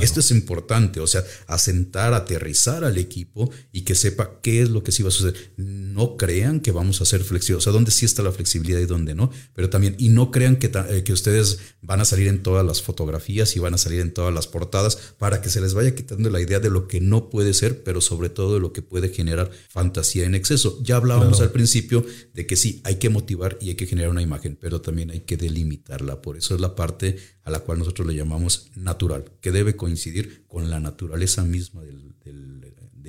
Esto 0.00 0.20
es 0.20 0.30
importante, 0.30 1.00
o 1.00 1.08
sea, 1.08 1.24
asentar, 1.48 2.14
aterrizar 2.14 2.84
al 2.84 2.98
equipo 2.98 3.50
y 3.72 3.82
que 3.82 3.96
sepa 3.96 4.38
qué 4.40 4.62
es 4.62 4.70
lo 4.70 4.84
que 4.84 4.92
sí 4.92 5.02
va 5.02 5.08
a 5.08 5.12
suceder. 5.12 5.52
No 5.56 6.16
crean 6.16 6.60
que 6.60 6.70
vamos 6.70 7.00
a 7.00 7.04
ser 7.04 7.24
flexibles, 7.24 7.62
o 7.62 7.64
sea, 7.64 7.72
dónde 7.72 7.90
sí 7.90 8.06
está 8.06 8.22
la 8.22 8.30
flexibilidad 8.30 8.78
y 8.78 8.86
dónde 8.86 9.16
no, 9.16 9.32
pero 9.54 9.70
también, 9.70 9.96
y 9.98 10.10
no 10.10 10.30
crean 10.30 10.56
que, 10.56 10.70
eh, 10.88 11.02
que 11.02 11.12
ustedes 11.12 11.58
van 11.80 12.00
a 12.00 12.04
salir 12.04 12.28
en 12.28 12.44
todas 12.44 12.64
las 12.64 12.80
fotografías 12.80 13.56
y 13.56 13.58
van 13.58 13.74
a 13.74 13.78
salir 13.78 14.00
en 14.00 14.14
todas 14.14 14.32
las 14.32 14.46
portadas 14.46 14.96
para 15.18 15.42
que 15.42 15.50
se 15.50 15.60
les 15.60 15.74
vaya 15.74 15.96
quitando 15.96 16.30
la 16.30 16.40
idea 16.40 16.60
de 16.60 16.70
lo 16.70 16.86
que 16.86 17.00
no 17.00 17.28
puede 17.28 17.52
ser, 17.52 17.82
pero 17.82 18.00
sobre 18.00 18.28
todo 18.28 18.54
de 18.54 18.60
lo 18.60 18.72
que 18.72 18.82
puede 18.82 19.08
generar 19.08 19.50
fantasía 19.68 20.26
en 20.26 20.36
exceso. 20.36 20.78
Ya 20.84 20.94
hablábamos 20.94 21.40
al 21.40 21.50
principio 21.50 22.06
de 22.34 22.46
que 22.46 22.54
sí, 22.54 22.80
hay 22.84 22.96
que 22.96 23.10
motivar 23.10 23.58
y 23.60 23.70
hay 23.70 23.74
que 23.74 23.86
generar 23.86 24.10
una 24.10 24.22
imagen, 24.22 24.56
pero 24.60 24.80
también 24.80 25.10
hay 25.10 25.20
que 25.20 25.36
delimitarla. 25.36 26.22
Por 26.22 26.36
eso 26.36 26.54
es 26.54 26.60
la 26.60 26.76
parte 26.76 27.16
a 27.44 27.50
la 27.50 27.60
cual 27.60 27.78
nosotros 27.78 28.06
le 28.06 28.14
llamamos 28.14 28.70
natural, 28.76 29.24
que 29.40 29.50
debe 29.50 29.71
coincidir 29.76 30.44
con 30.48 30.70
la 30.70 30.80
naturaleza 30.80 31.44
misma 31.44 31.82
del, 31.82 32.02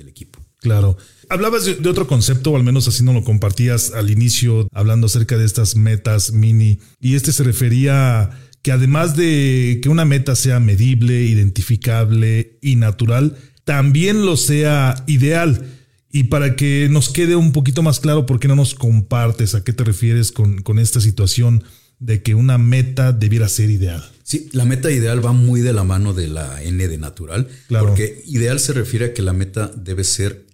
equipo. 0.06 0.38
Claro. 0.60 0.96
Hablabas 1.28 1.64
de, 1.64 1.88
otro 1.88 2.06
concepto, 2.06 2.52
o 2.52 2.56
al 2.56 2.62
menos 2.62 2.86
así 2.86 3.02
no 3.02 3.12
lo 3.12 3.24
compartías 3.24 3.90
al 3.92 4.10
inicio, 4.10 4.68
hablando 4.70 5.06
acerca 5.06 5.36
de 5.36 5.44
estas 5.44 5.74
metas 5.74 6.32
mini, 6.32 6.78
y 7.00 7.16
este 7.16 7.32
se 7.32 7.42
refería 7.42 8.30
que 8.62 8.70
además 8.70 9.16
de 9.16 9.80
que 9.82 9.88
una 9.88 10.04
meta 10.04 10.36
sea 10.36 10.60
medible, 10.60 11.22
identificable 11.22 12.58
y 12.62 12.76
natural, 12.76 13.36
también 13.64 14.24
lo 14.24 14.36
sea 14.36 15.02
ideal. 15.06 15.66
Y 16.12 16.24
para 16.24 16.54
que 16.54 16.88
nos 16.90 17.08
quede 17.08 17.34
un 17.34 17.52
poquito 17.52 17.82
más 17.82 17.98
claro, 17.98 18.24
¿por 18.24 18.38
qué 18.38 18.46
no 18.46 18.54
nos 18.54 18.74
compartes 18.74 19.56
a 19.56 19.64
qué 19.64 19.72
te 19.72 19.82
refieres 19.82 20.30
con 20.30 20.78
esta 20.78 21.00
situación 21.00 21.64
de 21.98 22.22
que 22.22 22.34
una 22.34 22.58
meta 22.58 23.12
debiera 23.12 23.48
ser 23.48 23.70
ideal? 23.70 24.13
Sí, 24.24 24.48
la 24.52 24.64
meta 24.64 24.90
ideal 24.90 25.24
va 25.24 25.32
muy 25.32 25.60
de 25.60 25.74
la 25.74 25.84
mano 25.84 26.14
de 26.14 26.28
la 26.28 26.62
N 26.62 26.88
de 26.88 26.98
natural, 26.98 27.46
porque 27.68 28.22
ideal 28.26 28.58
se 28.58 28.72
refiere 28.72 29.04
a 29.04 29.14
que 29.14 29.20
la 29.20 29.34
meta 29.34 29.70
debe 29.76 30.02
ser 30.02 30.46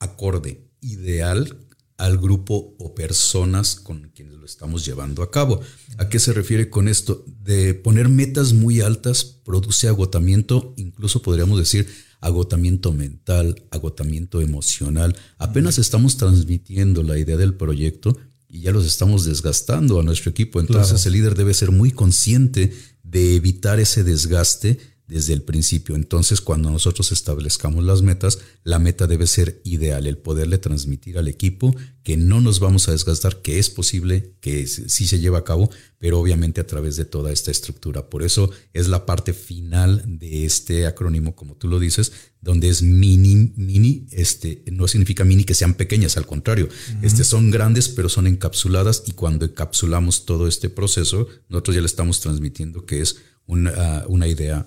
acorde, 0.00 0.64
ideal 0.80 1.58
al 1.98 2.16
grupo 2.16 2.74
o 2.78 2.94
personas 2.94 3.74
con 3.74 4.10
quienes 4.14 4.34
lo 4.34 4.46
estamos 4.46 4.86
llevando 4.86 5.22
a 5.22 5.30
cabo. 5.30 5.60
¿A 5.98 6.08
qué 6.08 6.18
se 6.18 6.32
refiere 6.32 6.70
con 6.70 6.88
esto? 6.88 7.24
De 7.26 7.74
poner 7.74 8.08
metas 8.08 8.54
muy 8.54 8.80
altas 8.80 9.24
produce 9.24 9.88
agotamiento, 9.88 10.72
incluso 10.78 11.20
podríamos 11.20 11.58
decir 11.58 11.86
agotamiento 12.20 12.92
mental, 12.92 13.62
agotamiento 13.70 14.40
emocional. 14.40 15.14
Apenas 15.36 15.78
estamos 15.78 16.16
transmitiendo 16.16 17.02
la 17.02 17.18
idea 17.18 17.36
del 17.36 17.54
proyecto 17.54 18.16
y 18.48 18.60
ya 18.60 18.72
los 18.72 18.86
estamos 18.86 19.24
desgastando 19.24 20.00
a 20.00 20.02
nuestro 20.02 20.30
equipo. 20.30 20.60
Entonces 20.60 21.04
el 21.04 21.12
líder 21.12 21.34
debe 21.34 21.52
ser 21.52 21.70
muy 21.70 21.90
consciente 21.90 22.72
de 23.08 23.36
evitar 23.36 23.80
ese 23.80 24.04
desgaste 24.04 24.78
desde 25.08 25.32
el 25.32 25.42
principio. 25.42 25.96
Entonces, 25.96 26.40
cuando 26.40 26.70
nosotros 26.70 27.10
establezcamos 27.12 27.82
las 27.82 28.02
metas, 28.02 28.38
la 28.62 28.78
meta 28.78 29.06
debe 29.06 29.26
ser 29.26 29.60
ideal, 29.64 30.06
el 30.06 30.18
poderle 30.18 30.58
transmitir 30.58 31.18
al 31.18 31.28
equipo 31.28 31.74
que 32.04 32.16
no 32.16 32.40
nos 32.40 32.60
vamos 32.60 32.88
a 32.88 32.92
desgastar, 32.92 33.42
que 33.42 33.58
es 33.58 33.70
posible, 33.70 34.34
que 34.40 34.66
sí 34.66 35.06
se 35.06 35.18
lleva 35.18 35.38
a 35.38 35.44
cabo, 35.44 35.70
pero 35.98 36.20
obviamente 36.20 36.60
a 36.60 36.66
través 36.66 36.96
de 36.96 37.04
toda 37.06 37.32
esta 37.32 37.50
estructura. 37.50 38.08
Por 38.08 38.22
eso 38.22 38.50
es 38.72 38.88
la 38.88 39.06
parte 39.06 39.32
final 39.32 40.04
de 40.06 40.44
este 40.44 40.86
acrónimo, 40.86 41.34
como 41.34 41.56
tú 41.56 41.68
lo 41.68 41.80
dices, 41.80 42.12
donde 42.40 42.68
es 42.68 42.82
mini, 42.82 43.52
mini, 43.56 44.06
este, 44.12 44.62
no 44.70 44.86
significa 44.88 45.24
mini 45.24 45.44
que 45.44 45.54
sean 45.54 45.74
pequeñas, 45.74 46.16
al 46.16 46.26
contrario, 46.26 46.68
este, 47.02 47.24
son 47.24 47.50
grandes, 47.50 47.88
pero 47.88 48.08
son 48.08 48.26
encapsuladas 48.26 49.04
y 49.06 49.12
cuando 49.12 49.46
encapsulamos 49.46 50.24
todo 50.24 50.46
este 50.46 50.68
proceso, 50.70 51.28
nosotros 51.48 51.74
ya 51.74 51.80
le 51.80 51.86
estamos 51.86 52.20
transmitiendo 52.20 52.86
que 52.86 53.00
es 53.00 53.16
una, 53.48 54.04
una 54.06 54.28
idea, 54.28 54.66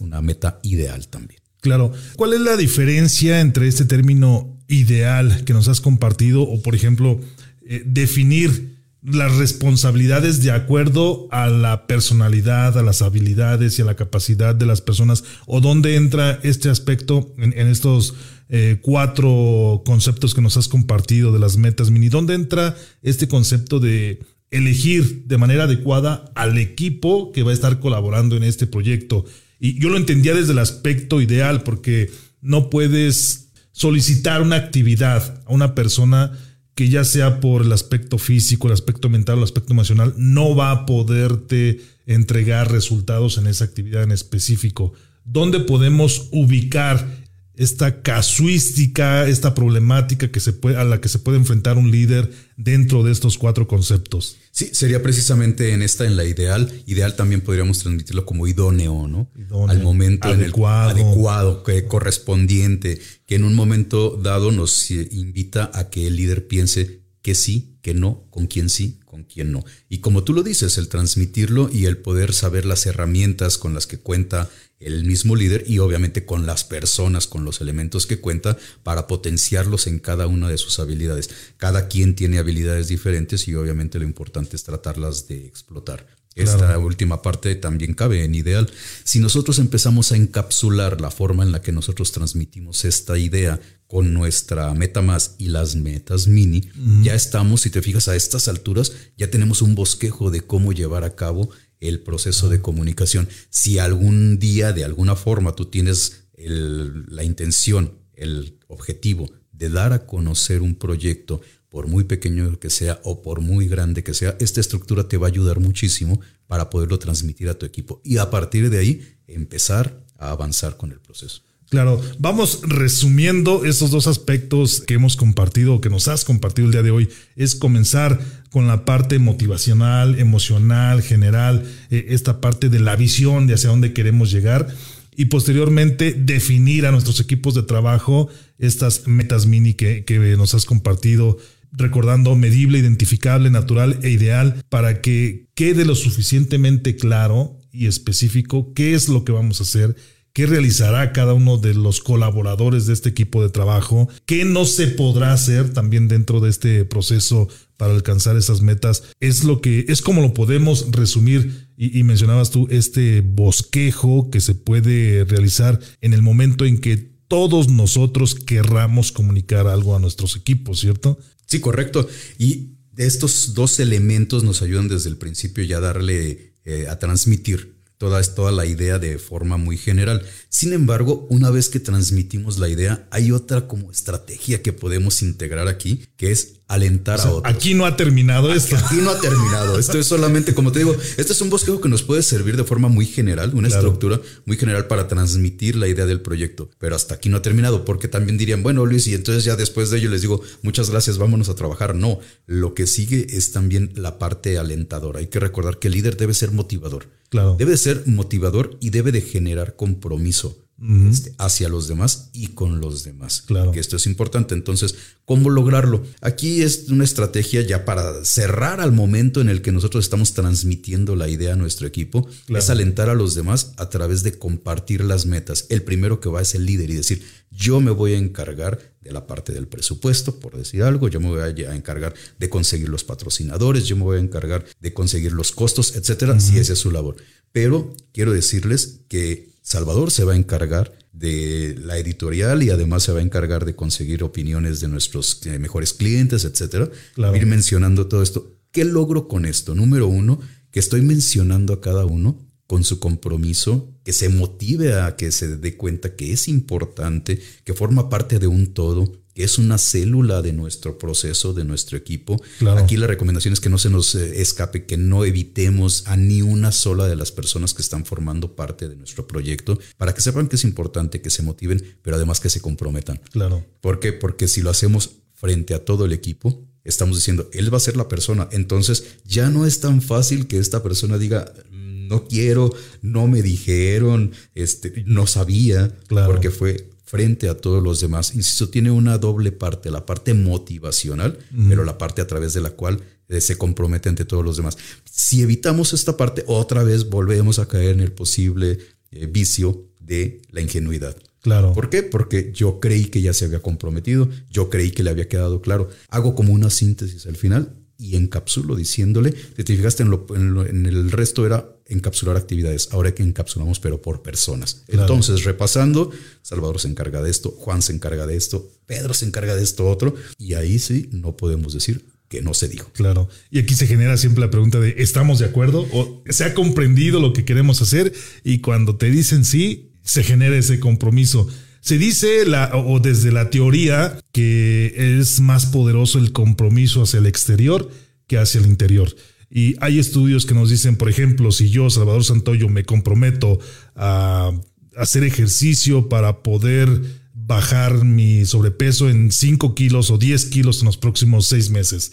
una, 0.00 0.20
meta 0.20 0.58
ideal 0.62 1.06
también. 1.08 1.40
Claro. 1.60 1.92
¿Cuál 2.16 2.32
es 2.32 2.40
la 2.40 2.56
diferencia 2.56 3.40
entre 3.40 3.68
este 3.68 3.84
término 3.84 4.58
ideal 4.68 5.44
que 5.44 5.52
nos 5.52 5.68
has 5.68 5.80
compartido 5.80 6.42
o, 6.42 6.60
por 6.60 6.74
ejemplo, 6.74 7.20
eh, 7.66 7.82
definir 7.86 8.74
las 9.02 9.36
responsabilidades 9.36 10.42
de 10.42 10.50
acuerdo 10.50 11.28
a 11.30 11.48
la 11.48 11.86
personalidad, 11.86 12.78
a 12.78 12.82
las 12.82 13.02
habilidades 13.02 13.78
y 13.78 13.82
a 13.82 13.84
la 13.84 13.96
capacidad 13.96 14.54
de 14.54 14.66
las 14.66 14.80
personas? 14.80 15.24
¿O 15.46 15.60
dónde 15.60 15.96
entra 15.96 16.40
este 16.42 16.70
aspecto 16.70 17.34
en, 17.36 17.52
estos 17.68 18.14
eh, 18.48 18.78
cuatro 18.82 19.82
conceptos 19.84 20.34
que 20.34 20.40
nos 20.40 20.56
has 20.56 20.68
compartido 20.68 21.32
de 21.32 21.38
las 21.38 21.58
metas 21.58 21.90
mini? 21.90 22.08
¿Dónde 22.08 22.34
entra 22.34 22.76
este 23.02 23.28
concepto 23.28 23.80
de 23.80 24.20
elegir 24.54 25.24
de 25.26 25.38
manera 25.38 25.64
adecuada 25.64 26.30
al 26.34 26.58
equipo 26.58 27.32
que 27.32 27.42
va 27.42 27.50
a 27.50 27.54
estar 27.54 27.80
colaborando 27.80 28.36
en 28.36 28.44
este 28.44 28.66
proyecto. 28.66 29.24
Y 29.58 29.78
yo 29.80 29.88
lo 29.88 29.96
entendía 29.96 30.34
desde 30.34 30.52
el 30.52 30.60
aspecto 30.60 31.20
ideal, 31.20 31.62
porque 31.62 32.10
no 32.40 32.70
puedes 32.70 33.48
solicitar 33.72 34.42
una 34.42 34.56
actividad 34.56 35.42
a 35.46 35.52
una 35.52 35.74
persona 35.74 36.32
que 36.74 36.88
ya 36.88 37.04
sea 37.04 37.40
por 37.40 37.62
el 37.62 37.72
aspecto 37.72 38.18
físico, 38.18 38.66
el 38.66 38.74
aspecto 38.74 39.08
mental, 39.08 39.38
el 39.38 39.44
aspecto 39.44 39.72
emocional, 39.72 40.14
no 40.16 40.54
va 40.54 40.70
a 40.70 40.86
poderte 40.86 41.80
entregar 42.06 42.70
resultados 42.70 43.38
en 43.38 43.46
esa 43.46 43.64
actividad 43.64 44.02
en 44.02 44.12
específico. 44.12 44.92
¿Dónde 45.24 45.60
podemos 45.60 46.28
ubicar 46.32 47.23
esta 47.56 48.02
casuística, 48.02 49.28
esta 49.28 49.54
problemática 49.54 50.30
que 50.30 50.40
se 50.40 50.52
puede, 50.52 50.76
a 50.76 50.84
la 50.84 51.00
que 51.00 51.08
se 51.08 51.18
puede 51.18 51.38
enfrentar 51.38 51.76
un 51.78 51.90
líder 51.90 52.32
dentro 52.56 53.02
de 53.02 53.12
estos 53.12 53.38
cuatro 53.38 53.68
conceptos. 53.68 54.36
Sí, 54.50 54.70
sería 54.72 55.02
precisamente 55.02 55.72
en 55.72 55.82
esta, 55.82 56.04
en 56.04 56.16
la 56.16 56.24
ideal. 56.24 56.72
Ideal 56.86 57.14
también 57.16 57.40
podríamos 57.40 57.78
transmitirlo 57.78 58.26
como 58.26 58.46
idóneo, 58.46 59.06
¿no? 59.08 59.30
Al 59.68 59.82
momento 59.82 60.28
adecuado. 60.28 60.90
adecuado, 60.90 61.62
que 61.62 61.86
correspondiente, 61.86 63.00
que 63.26 63.36
en 63.36 63.44
un 63.44 63.54
momento 63.54 64.18
dado 64.22 64.50
nos 64.50 64.90
invita 64.90 65.70
a 65.74 65.90
que 65.90 66.06
el 66.06 66.16
líder 66.16 66.46
piense 66.46 67.04
que 67.22 67.34
sí, 67.34 67.78
que 67.80 67.94
no, 67.94 68.26
con 68.30 68.46
quién 68.46 68.68
sí, 68.68 69.00
con 69.04 69.24
quién 69.24 69.52
no. 69.52 69.64
Y 69.88 69.98
como 69.98 70.24
tú 70.24 70.32
lo 70.32 70.42
dices, 70.42 70.76
el 70.76 70.88
transmitirlo 70.88 71.70
y 71.72 71.86
el 71.86 71.98
poder 71.98 72.32
saber 72.32 72.66
las 72.66 72.84
herramientas 72.84 73.58
con 73.58 73.72
las 73.72 73.86
que 73.86 73.98
cuenta 73.98 74.50
el 74.80 75.04
mismo 75.04 75.36
líder 75.36 75.64
y 75.66 75.78
obviamente 75.78 76.24
con 76.24 76.46
las 76.46 76.64
personas, 76.64 77.26
con 77.26 77.44
los 77.44 77.60
elementos 77.60 78.06
que 78.06 78.20
cuenta 78.20 78.56
para 78.82 79.06
potenciarlos 79.06 79.86
en 79.86 79.98
cada 79.98 80.26
una 80.26 80.48
de 80.48 80.58
sus 80.58 80.78
habilidades. 80.78 81.30
Cada 81.56 81.88
quien 81.88 82.14
tiene 82.14 82.38
habilidades 82.38 82.88
diferentes 82.88 83.48
y 83.48 83.54
obviamente 83.54 83.98
lo 83.98 84.04
importante 84.04 84.56
es 84.56 84.64
tratarlas 84.64 85.28
de 85.28 85.46
explotar. 85.46 86.06
Esta 86.34 86.76
última 86.78 87.22
parte 87.22 87.54
también 87.54 87.94
cabe 87.94 88.24
en 88.24 88.34
ideal. 88.34 88.68
Si 89.04 89.20
nosotros 89.20 89.60
empezamos 89.60 90.10
a 90.10 90.16
encapsular 90.16 91.00
la 91.00 91.12
forma 91.12 91.44
en 91.44 91.52
la 91.52 91.62
que 91.62 91.70
nosotros 91.70 92.10
transmitimos 92.10 92.84
esta 92.84 93.16
idea 93.16 93.60
con 93.86 94.12
nuestra 94.12 94.74
meta 94.74 95.00
más 95.00 95.36
y 95.38 95.46
las 95.46 95.76
metas 95.76 96.26
mini, 96.26 96.68
ya 97.02 97.14
estamos, 97.14 97.60
si 97.60 97.70
te 97.70 97.82
fijas 97.82 98.08
a 98.08 98.16
estas 98.16 98.48
alturas, 98.48 98.92
ya 99.16 99.30
tenemos 99.30 99.62
un 99.62 99.76
bosquejo 99.76 100.32
de 100.32 100.40
cómo 100.40 100.72
llevar 100.72 101.04
a 101.04 101.14
cabo 101.14 101.50
el 101.80 102.00
proceso 102.00 102.48
de 102.48 102.60
comunicación. 102.60 103.28
Si 103.50 103.78
algún 103.78 104.38
día, 104.38 104.72
de 104.72 104.84
alguna 104.84 105.16
forma, 105.16 105.54
tú 105.54 105.66
tienes 105.66 106.24
la 106.36 107.24
intención, 107.24 107.98
el 108.14 108.58
objetivo 108.68 109.30
de 109.52 109.68
dar 109.68 109.92
a 109.92 110.06
conocer 110.06 110.62
un 110.62 110.74
proyecto, 110.74 111.40
por 111.74 111.88
muy 111.88 112.04
pequeño 112.04 112.60
que 112.60 112.70
sea 112.70 113.00
o 113.02 113.20
por 113.20 113.40
muy 113.40 113.66
grande 113.66 114.04
que 114.04 114.14
sea, 114.14 114.36
esta 114.38 114.60
estructura 114.60 115.08
te 115.08 115.16
va 115.16 115.26
a 115.26 115.30
ayudar 115.30 115.58
muchísimo 115.58 116.20
para 116.46 116.70
poderlo 116.70 117.00
transmitir 117.00 117.48
a 117.48 117.58
tu 117.58 117.66
equipo 117.66 118.00
y 118.04 118.18
a 118.18 118.30
partir 118.30 118.70
de 118.70 118.78
ahí 118.78 119.16
empezar 119.26 120.04
a 120.16 120.30
avanzar 120.30 120.76
con 120.76 120.92
el 120.92 121.00
proceso. 121.00 121.42
Claro, 121.70 122.00
vamos 122.18 122.60
resumiendo 122.62 123.64
estos 123.64 123.90
dos 123.90 124.06
aspectos 124.06 124.82
que 124.86 124.94
hemos 124.94 125.16
compartido, 125.16 125.80
que 125.80 125.90
nos 125.90 126.08
has 126.08 126.24
compartido 126.24 126.66
el 126.66 126.72
día 126.72 126.82
de 126.82 126.90
hoy, 126.90 127.08
es 127.36 127.56
comenzar 127.56 128.20
con 128.50 128.68
la 128.68 128.84
parte 128.84 129.18
motivacional, 129.18 130.18
emocional, 130.18 131.02
general, 131.02 131.64
eh, 131.90 132.06
esta 132.10 132.40
parte 132.40 132.68
de 132.68 132.80
la 132.80 132.96
visión 132.96 133.46
de 133.46 133.54
hacia 133.54 133.70
dónde 133.70 133.92
queremos 133.92 134.30
llegar 134.30 134.68
y 135.16 135.26
posteriormente 135.26 136.12
definir 136.12 136.86
a 136.86 136.92
nuestros 136.92 137.20
equipos 137.20 137.54
de 137.54 137.62
trabajo 137.62 138.28
estas 138.58 139.06
metas 139.06 139.46
mini 139.46 139.74
que, 139.74 140.04
que 140.04 140.18
nos 140.36 140.54
has 140.54 140.66
compartido 140.66 141.38
recordando 141.72 142.36
medible, 142.36 142.78
identificable, 142.78 143.50
natural 143.50 143.98
e 144.02 144.10
ideal 144.10 144.62
para 144.68 145.00
que 145.00 145.48
quede 145.54 145.84
lo 145.84 145.94
suficientemente 145.94 146.96
claro 146.96 147.58
y 147.72 147.86
específico 147.86 148.72
qué 148.74 148.94
es 148.94 149.08
lo 149.08 149.24
que 149.24 149.32
vamos 149.32 149.58
a 149.60 149.64
hacer 149.64 149.96
qué 150.34 150.46
realizará 150.46 151.12
cada 151.12 151.32
uno 151.32 151.58
de 151.58 151.74
los 151.74 152.00
colaboradores 152.00 152.86
de 152.86 152.92
este 152.92 153.08
equipo 153.08 153.40
de 153.40 153.50
trabajo, 153.50 154.08
qué 154.26 154.44
no 154.44 154.64
se 154.64 154.88
podrá 154.88 155.32
hacer 155.32 155.72
también 155.72 156.08
dentro 156.08 156.40
de 156.40 156.50
este 156.50 156.84
proceso 156.84 157.48
para 157.76 157.94
alcanzar 157.94 158.36
esas 158.36 158.60
metas. 158.60 159.04
Es 159.20 159.44
lo 159.44 159.60
que 159.60 159.86
es 159.88 160.02
como 160.02 160.20
lo 160.20 160.34
podemos 160.34 160.90
resumir 160.90 161.68
y, 161.76 162.02
mencionabas 162.02 162.50
tú 162.50 162.66
este 162.70 163.20
bosquejo 163.20 164.30
que 164.30 164.40
se 164.40 164.54
puede 164.54 165.24
realizar 165.24 165.78
en 166.00 166.12
el 166.12 166.22
momento 166.22 166.64
en 166.64 166.78
que 166.78 166.96
todos 167.28 167.68
nosotros 167.68 168.34
querramos 168.34 169.12
comunicar 169.12 169.68
algo 169.68 169.96
a 169.96 170.00
nuestros 170.00 170.36
equipos, 170.36 170.80
¿cierto? 170.80 171.18
Sí, 171.46 171.60
correcto. 171.60 172.08
Y 172.38 172.74
estos 172.96 173.54
dos 173.54 173.78
elementos 173.78 174.42
nos 174.42 174.62
ayudan 174.62 174.88
desde 174.88 175.10
el 175.10 175.16
principio 175.16 175.62
ya 175.64 175.78
a 175.78 175.80
darle, 175.80 176.54
eh, 176.64 176.86
a 176.88 176.98
transmitir 176.98 177.73
toda, 177.98 178.22
toda 178.22 178.52
la 178.52 178.66
idea 178.66 178.98
de 178.98 179.18
forma 179.18 179.56
muy 179.56 179.76
general. 179.76 180.22
Sin 180.48 180.72
embargo, 180.72 181.26
una 181.30 181.50
vez 181.50 181.68
que 181.68 181.80
transmitimos 181.80 182.58
la 182.58 182.68
idea, 182.68 183.06
hay 183.10 183.32
otra 183.32 183.68
como 183.68 183.90
estrategia 183.90 184.62
que 184.62 184.72
podemos 184.72 185.22
integrar 185.22 185.68
aquí, 185.68 186.06
que 186.16 186.30
es 186.30 186.60
alentar 186.66 187.20
a 187.20 187.30
otros. 187.30 187.54
Aquí 187.54 187.74
no 187.74 187.84
ha 187.84 187.96
terminado 187.96 188.52
esto. 188.52 188.76
Aquí 188.76 188.96
no 188.96 189.10
ha 189.10 189.20
terminado. 189.20 189.78
Esto 189.84 189.98
es 189.98 190.06
solamente, 190.06 190.54
como 190.54 190.72
te 190.72 190.78
digo, 190.80 190.96
este 191.16 191.32
es 191.32 191.40
un 191.40 191.50
bosquejo 191.50 191.80
que 191.80 191.88
nos 191.88 192.02
puede 192.02 192.22
servir 192.22 192.56
de 192.56 192.64
forma 192.64 192.88
muy 192.88 193.06
general, 193.06 193.52
una 193.54 193.68
estructura 193.68 194.20
muy 194.46 194.56
general 194.56 194.86
para 194.86 195.08
transmitir 195.08 195.76
la 195.76 195.88
idea 195.88 196.06
del 196.06 196.20
proyecto. 196.20 196.70
Pero 196.78 196.96
hasta 196.96 197.16
aquí 197.16 197.28
no 197.28 197.36
ha 197.36 197.42
terminado, 197.42 197.84
porque 197.84 198.08
también 198.08 198.38
dirían, 198.38 198.62
bueno, 198.62 198.86
Luis, 198.86 199.06
y 199.06 199.14
entonces 199.14 199.44
ya 199.44 199.56
después 199.56 199.90
de 199.90 199.98
ello 199.98 200.10
les 200.10 200.22
digo, 200.22 200.40
muchas 200.62 200.90
gracias, 200.90 201.18
vámonos 201.18 201.48
a 201.48 201.54
trabajar. 201.54 201.94
No, 201.94 202.18
lo 202.46 202.74
que 202.74 202.86
sigue 202.86 203.26
es 203.30 203.52
también 203.52 203.92
la 203.94 204.18
parte 204.18 204.58
alentadora. 204.58 205.20
Hay 205.20 205.26
que 205.26 205.40
recordar 205.40 205.78
que 205.78 205.88
el 205.88 205.94
líder 205.94 206.16
debe 206.16 206.34
ser 206.34 206.52
motivador. 206.52 207.08
Claro. 207.28 207.56
Debe 207.58 207.76
ser 207.76 208.04
motivador 208.06 208.76
y 208.80 208.90
debe 208.90 209.12
de 209.12 209.20
generar 209.20 209.76
compromiso 209.76 210.63
este, 210.82 211.34
hacia 211.38 211.68
los 211.68 211.86
demás 211.86 212.30
y 212.32 212.48
con 212.48 212.80
los 212.80 213.04
demás. 213.04 213.42
Claro. 213.42 213.70
Que 213.70 213.80
esto 213.80 213.96
es 213.96 214.06
importante. 214.06 214.54
Entonces, 214.54 214.96
¿cómo 215.24 215.48
lograrlo? 215.48 216.04
Aquí 216.20 216.62
es 216.62 216.88
una 216.88 217.04
estrategia 217.04 217.62
ya 217.62 217.84
para 217.84 218.24
cerrar 218.24 218.80
al 218.80 218.92
momento 218.92 219.40
en 219.40 219.48
el 219.48 219.62
que 219.62 219.72
nosotros 219.72 220.04
estamos 220.04 220.34
transmitiendo 220.34 221.14
la 221.16 221.28
idea 221.28 221.52
a 221.52 221.56
nuestro 221.56 221.86
equipo. 221.86 222.28
Es 222.48 222.70
alentar 222.70 223.08
a 223.08 223.14
los 223.14 223.34
demás 223.34 223.72
a 223.76 223.88
través 223.88 224.22
de 224.24 224.36
compartir 224.38 225.04
las 225.04 225.26
metas. 225.26 225.66
El 225.68 225.82
primero 225.82 226.20
que 226.20 226.28
va 226.28 226.42
es 226.42 226.54
el 226.54 226.66
líder 226.66 226.90
y 226.90 226.94
decir, 226.94 227.22
yo 227.50 227.80
me 227.80 227.92
voy 227.92 228.14
a 228.14 228.18
encargar 228.18 228.94
de 229.00 229.12
la 229.12 229.26
parte 229.26 229.52
del 229.52 229.68
presupuesto, 229.68 230.40
por 230.40 230.56
decir 230.56 230.82
algo, 230.82 231.08
yo 231.08 231.20
me 231.20 231.28
voy 231.28 231.40
a 231.40 231.74
encargar 231.74 232.14
de 232.38 232.48
conseguir 232.48 232.88
los 232.88 233.04
patrocinadores, 233.04 233.84
yo 233.84 233.96
me 233.96 234.02
voy 234.02 234.16
a 234.16 234.20
encargar 234.20 234.64
de 234.80 234.92
conseguir 234.92 235.32
los 235.32 235.52
costos, 235.52 235.94
etcétera, 235.94 236.40
si 236.40 236.58
esa 236.58 236.72
es 236.72 236.78
su 236.78 236.90
labor. 236.90 237.16
Pero 237.52 237.94
quiero 238.12 238.32
decirles 238.32 239.02
que 239.08 239.53
Salvador 239.64 240.10
se 240.10 240.24
va 240.24 240.34
a 240.34 240.36
encargar 240.36 240.92
de 241.12 241.74
la 241.80 241.96
editorial 241.98 242.62
y 242.62 242.68
además 242.68 243.02
se 243.02 243.12
va 243.12 243.20
a 243.20 243.22
encargar 243.22 243.64
de 243.64 243.74
conseguir 243.74 244.22
opiniones 244.22 244.80
de 244.80 244.88
nuestros 244.88 245.44
eh, 245.46 245.58
mejores 245.58 245.94
clientes, 245.94 246.44
etcétera. 246.44 246.90
Ir 247.34 247.46
mencionando 247.46 248.06
todo 248.06 248.22
esto. 248.22 248.58
¿Qué 248.70 248.84
logro 248.84 249.26
con 249.26 249.46
esto? 249.46 249.74
Número 249.74 250.06
uno, 250.06 250.38
que 250.70 250.80
estoy 250.80 251.00
mencionando 251.00 251.72
a 251.72 251.80
cada 251.80 252.04
uno 252.04 252.38
con 252.66 252.84
su 252.84 252.98
compromiso, 252.98 253.90
que 254.04 254.12
se 254.12 254.28
motive 254.28 255.00
a 255.00 255.16
que 255.16 255.32
se 255.32 255.56
dé 255.56 255.76
cuenta 255.78 256.14
que 256.14 256.32
es 256.32 256.46
importante, 256.46 257.40
que 257.64 257.72
forma 257.72 258.10
parte 258.10 258.38
de 258.38 258.46
un 258.46 258.74
todo, 258.74 259.23
que 259.34 259.44
es 259.44 259.58
una 259.58 259.78
célula 259.78 260.42
de 260.42 260.52
nuestro 260.52 260.96
proceso, 260.96 261.52
de 261.52 261.64
nuestro 261.64 261.98
equipo. 261.98 262.40
Aquí 262.76 262.96
la 262.96 263.08
recomendación 263.08 263.52
es 263.52 263.60
que 263.60 263.68
no 263.68 263.78
se 263.78 263.90
nos 263.90 264.14
eh, 264.14 264.40
escape, 264.40 264.86
que 264.86 264.96
no 264.96 265.24
evitemos 265.24 266.04
a 266.06 266.16
ni 266.16 266.40
una 266.40 266.70
sola 266.70 267.08
de 267.08 267.16
las 267.16 267.32
personas 267.32 267.74
que 267.74 267.82
están 267.82 268.04
formando 268.04 268.54
parte 268.54 268.88
de 268.88 268.96
nuestro 268.96 269.26
proyecto, 269.26 269.78
para 269.96 270.14
que 270.14 270.20
sepan 270.20 270.46
que 270.46 270.56
es 270.56 270.64
importante, 270.64 271.20
que 271.20 271.30
se 271.30 271.42
motiven, 271.42 271.98
pero 272.02 272.16
además 272.16 272.40
que 272.40 272.48
se 272.48 272.60
comprometan. 272.60 273.20
Claro. 273.32 273.64
¿Por 273.80 273.98
qué? 273.98 274.12
Porque 274.12 274.46
si 274.46 274.62
lo 274.62 274.70
hacemos 274.70 275.16
frente 275.34 275.74
a 275.74 275.84
todo 275.84 276.04
el 276.04 276.12
equipo, 276.12 276.64
estamos 276.84 277.16
diciendo, 277.16 277.48
él 277.52 277.72
va 277.72 277.78
a 277.78 277.80
ser 277.80 277.96
la 277.96 278.08
persona. 278.08 278.48
Entonces 278.52 279.04
ya 279.24 279.50
no 279.50 279.66
es 279.66 279.80
tan 279.80 280.00
fácil 280.00 280.46
que 280.46 280.58
esta 280.58 280.82
persona 280.82 281.18
diga, 281.18 281.52
no 281.70 282.26
quiero, 282.28 282.72
no 283.02 283.26
me 283.26 283.42
dijeron, 283.42 284.32
este, 284.54 285.02
no 285.06 285.26
sabía, 285.26 285.92
porque 286.08 286.50
fue 286.50 286.88
frente 287.14 287.48
a 287.48 287.56
todos 287.56 287.80
los 287.80 288.00
demás. 288.00 288.34
Insisto, 288.34 288.70
tiene 288.70 288.90
una 288.90 289.18
doble 289.18 289.52
parte, 289.52 289.88
la 289.88 290.04
parte 290.04 290.34
motivacional, 290.34 291.38
pero 291.68 291.84
la 291.84 291.96
parte 291.96 292.20
a 292.20 292.26
través 292.26 292.54
de 292.54 292.60
la 292.60 292.70
cual 292.70 293.02
eh, 293.28 293.40
se 293.40 293.56
compromete 293.56 294.08
ante 294.08 294.24
todos 294.24 294.44
los 294.44 294.56
demás. 294.56 294.76
Si 295.08 295.40
evitamos 295.40 295.92
esta 295.92 296.16
parte, 296.16 296.42
otra 296.48 296.82
vez 296.82 297.08
volvemos 297.08 297.60
a 297.60 297.68
caer 297.68 297.90
en 297.90 298.00
el 298.00 298.10
posible 298.10 298.78
eh, 299.12 299.26
vicio 299.26 299.84
de 300.00 300.42
la 300.50 300.60
ingenuidad. 300.60 301.16
Claro. 301.40 301.72
¿Por 301.72 301.88
qué? 301.88 302.02
Porque 302.02 302.50
yo 302.52 302.80
creí 302.80 303.04
que 303.04 303.22
ya 303.22 303.32
se 303.32 303.44
había 303.44 303.62
comprometido, 303.62 304.28
yo 304.50 304.68
creí 304.68 304.90
que 304.90 305.04
le 305.04 305.10
había 305.10 305.28
quedado 305.28 305.60
claro. 305.60 305.90
Hago 306.08 306.34
como 306.34 306.52
una 306.52 306.68
síntesis 306.68 307.26
al 307.26 307.36
final 307.36 307.74
y 307.96 308.16
encapsulo 308.16 308.74
diciéndole, 308.74 309.30
te 309.30 309.62
fijaste 309.64 310.02
en, 310.02 310.10
lo, 310.10 310.26
en, 310.66 310.86
el 310.86 311.12
resto 311.12 311.46
era 311.46 311.73
encapsular 311.86 312.36
actividades, 312.36 312.88
ahora 312.92 313.14
que 313.14 313.22
encapsulamos 313.22 313.80
pero 313.80 314.00
por 314.00 314.22
personas. 314.22 314.84
Entonces, 314.88 315.44
repasando, 315.44 316.10
Salvador 316.42 316.80
se 316.80 316.88
encarga 316.88 317.22
de 317.22 317.30
esto, 317.30 317.50
Juan 317.50 317.82
se 317.82 317.92
encarga 317.92 318.26
de 318.26 318.36
esto, 318.36 318.70
Pedro 318.86 319.14
se 319.14 319.26
encarga 319.26 319.54
de 319.54 319.62
esto 319.62 319.88
otro, 319.88 320.14
y 320.38 320.54
ahí 320.54 320.78
sí 320.78 321.08
no 321.12 321.36
podemos 321.36 321.74
decir 321.74 322.04
que 322.28 322.42
no 322.42 322.54
se 322.54 322.68
dijo. 322.68 322.90
Claro. 322.94 323.28
Y 323.50 323.58
aquí 323.58 323.74
se 323.74 323.86
genera 323.86 324.16
siempre 324.16 324.40
la 324.40 324.50
pregunta 324.50 324.80
de, 324.80 324.94
¿estamos 324.98 325.38
de 325.38 325.46
acuerdo? 325.46 325.86
¿O 325.92 326.22
se 326.28 326.44
ha 326.44 326.54
comprendido 326.54 327.20
lo 327.20 327.32
que 327.32 327.44
queremos 327.44 327.82
hacer? 327.82 328.12
Y 328.42 328.58
cuando 328.58 328.96
te 328.96 329.10
dicen 329.10 329.44
sí, 329.44 329.92
se 330.02 330.24
genera 330.24 330.56
ese 330.56 330.80
compromiso. 330.80 331.46
Se 331.80 331.98
dice 331.98 332.46
la, 332.46 332.70
o 332.74 332.98
desde 332.98 333.30
la 333.30 333.50
teoría 333.50 334.18
que 334.32 335.18
es 335.18 335.40
más 335.40 335.66
poderoso 335.66 336.18
el 336.18 336.32
compromiso 336.32 337.02
hacia 337.02 337.18
el 337.18 337.26
exterior 337.26 337.90
que 338.26 338.38
hacia 338.38 338.60
el 338.60 338.66
interior. 338.66 339.14
Y 339.56 339.76
hay 339.80 340.00
estudios 340.00 340.46
que 340.46 340.54
nos 340.54 340.68
dicen, 340.68 340.96
por 340.96 341.08
ejemplo, 341.08 341.52
si 341.52 341.70
yo, 341.70 341.88
Salvador 341.88 342.24
Santoyo, 342.24 342.68
me 342.68 342.84
comprometo 342.84 343.60
a 343.94 344.50
hacer 344.96 345.22
ejercicio 345.22 346.08
para 346.08 346.42
poder 346.42 346.88
bajar 347.32 348.04
mi 348.04 348.44
sobrepeso 348.46 349.08
en 349.08 349.30
5 349.30 349.76
kilos 349.76 350.10
o 350.10 350.18
10 350.18 350.46
kilos 350.46 350.80
en 350.80 350.86
los 350.86 350.96
próximos 350.96 351.46
6 351.46 351.70
meses. 351.70 352.12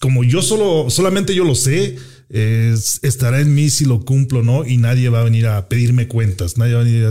Como 0.00 0.22
yo 0.22 0.42
solo, 0.42 0.90
solamente 0.90 1.34
yo 1.34 1.44
lo 1.44 1.54
sé, 1.54 1.96
estará 2.28 3.40
en 3.40 3.54
mí 3.54 3.70
si 3.70 3.86
lo 3.86 4.04
cumplo 4.04 4.42
no 4.42 4.66
y 4.66 4.76
nadie 4.76 5.08
va 5.08 5.22
a 5.22 5.24
venir 5.24 5.46
a 5.46 5.70
pedirme 5.70 6.08
cuentas, 6.08 6.58
nadie 6.58 6.74
va 6.74 6.80
a 6.80 6.84
venir 6.84 7.08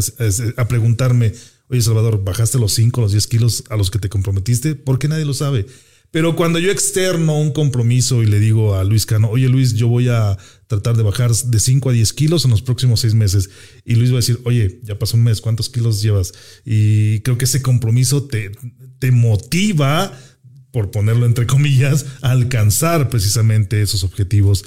a, 0.58 0.68
preguntarme, 0.68 1.34
oye 1.70 1.82
Salvador, 1.82 2.24
¿bajaste 2.24 2.60
los 2.60 2.76
5, 2.76 3.02
los 3.02 3.14
10 3.14 3.26
kilos 3.26 3.64
a 3.70 3.78
los 3.78 3.90
que 3.90 3.98
te 3.98 4.10
comprometiste? 4.10 4.76
Porque 4.76 5.08
nadie 5.08 5.26
lo 5.26 5.34
sabe. 5.34 5.66
Pero 6.12 6.36
cuando 6.36 6.60
yo 6.60 6.72
externo 6.72 7.40
un 7.40 7.52
compromiso 7.52 8.22
y 8.22 8.26
le 8.26 8.40
digo 8.40 8.76
a 8.76 8.84
Luis 8.84 9.06
Cano, 9.06 9.30
oye 9.30 9.48
Luis, 9.48 9.74
yo 9.74 9.88
voy 9.88 10.10
a 10.10 10.38
tratar 10.68 10.98
de 10.98 11.04
bajar 11.04 11.32
de 11.34 11.60
5 11.60 11.90
a 11.90 11.94
10 11.94 12.14
kilos 12.14 12.44
en 12.44 12.52
los 12.52 12.62
próximos 12.62 13.00
6 13.00 13.14
meses. 13.14 13.50
Y 13.86 13.96
Luis 13.96 14.12
va 14.12 14.16
a 14.16 14.18
decir, 14.18 14.40
oye, 14.44 14.82
ya 14.84 15.00
pasó 15.00 15.16
un 15.16 15.24
mes, 15.24 15.40
¿cuántos 15.40 15.70
kilos 15.70 16.02
llevas? 16.02 16.34
Y 16.66 17.22
creo 17.22 17.38
que 17.38 17.46
ese 17.46 17.62
compromiso 17.62 18.24
te, 18.24 18.52
te 19.00 19.12
motiva, 19.12 20.12
por 20.72 20.92
ponerlo 20.92 21.26
entre 21.26 21.48
comillas, 21.48 22.06
a 22.22 22.32
alcanzar 22.32 23.10
precisamente 23.10 23.82
esos 23.82 24.04
objetivos. 24.04 24.66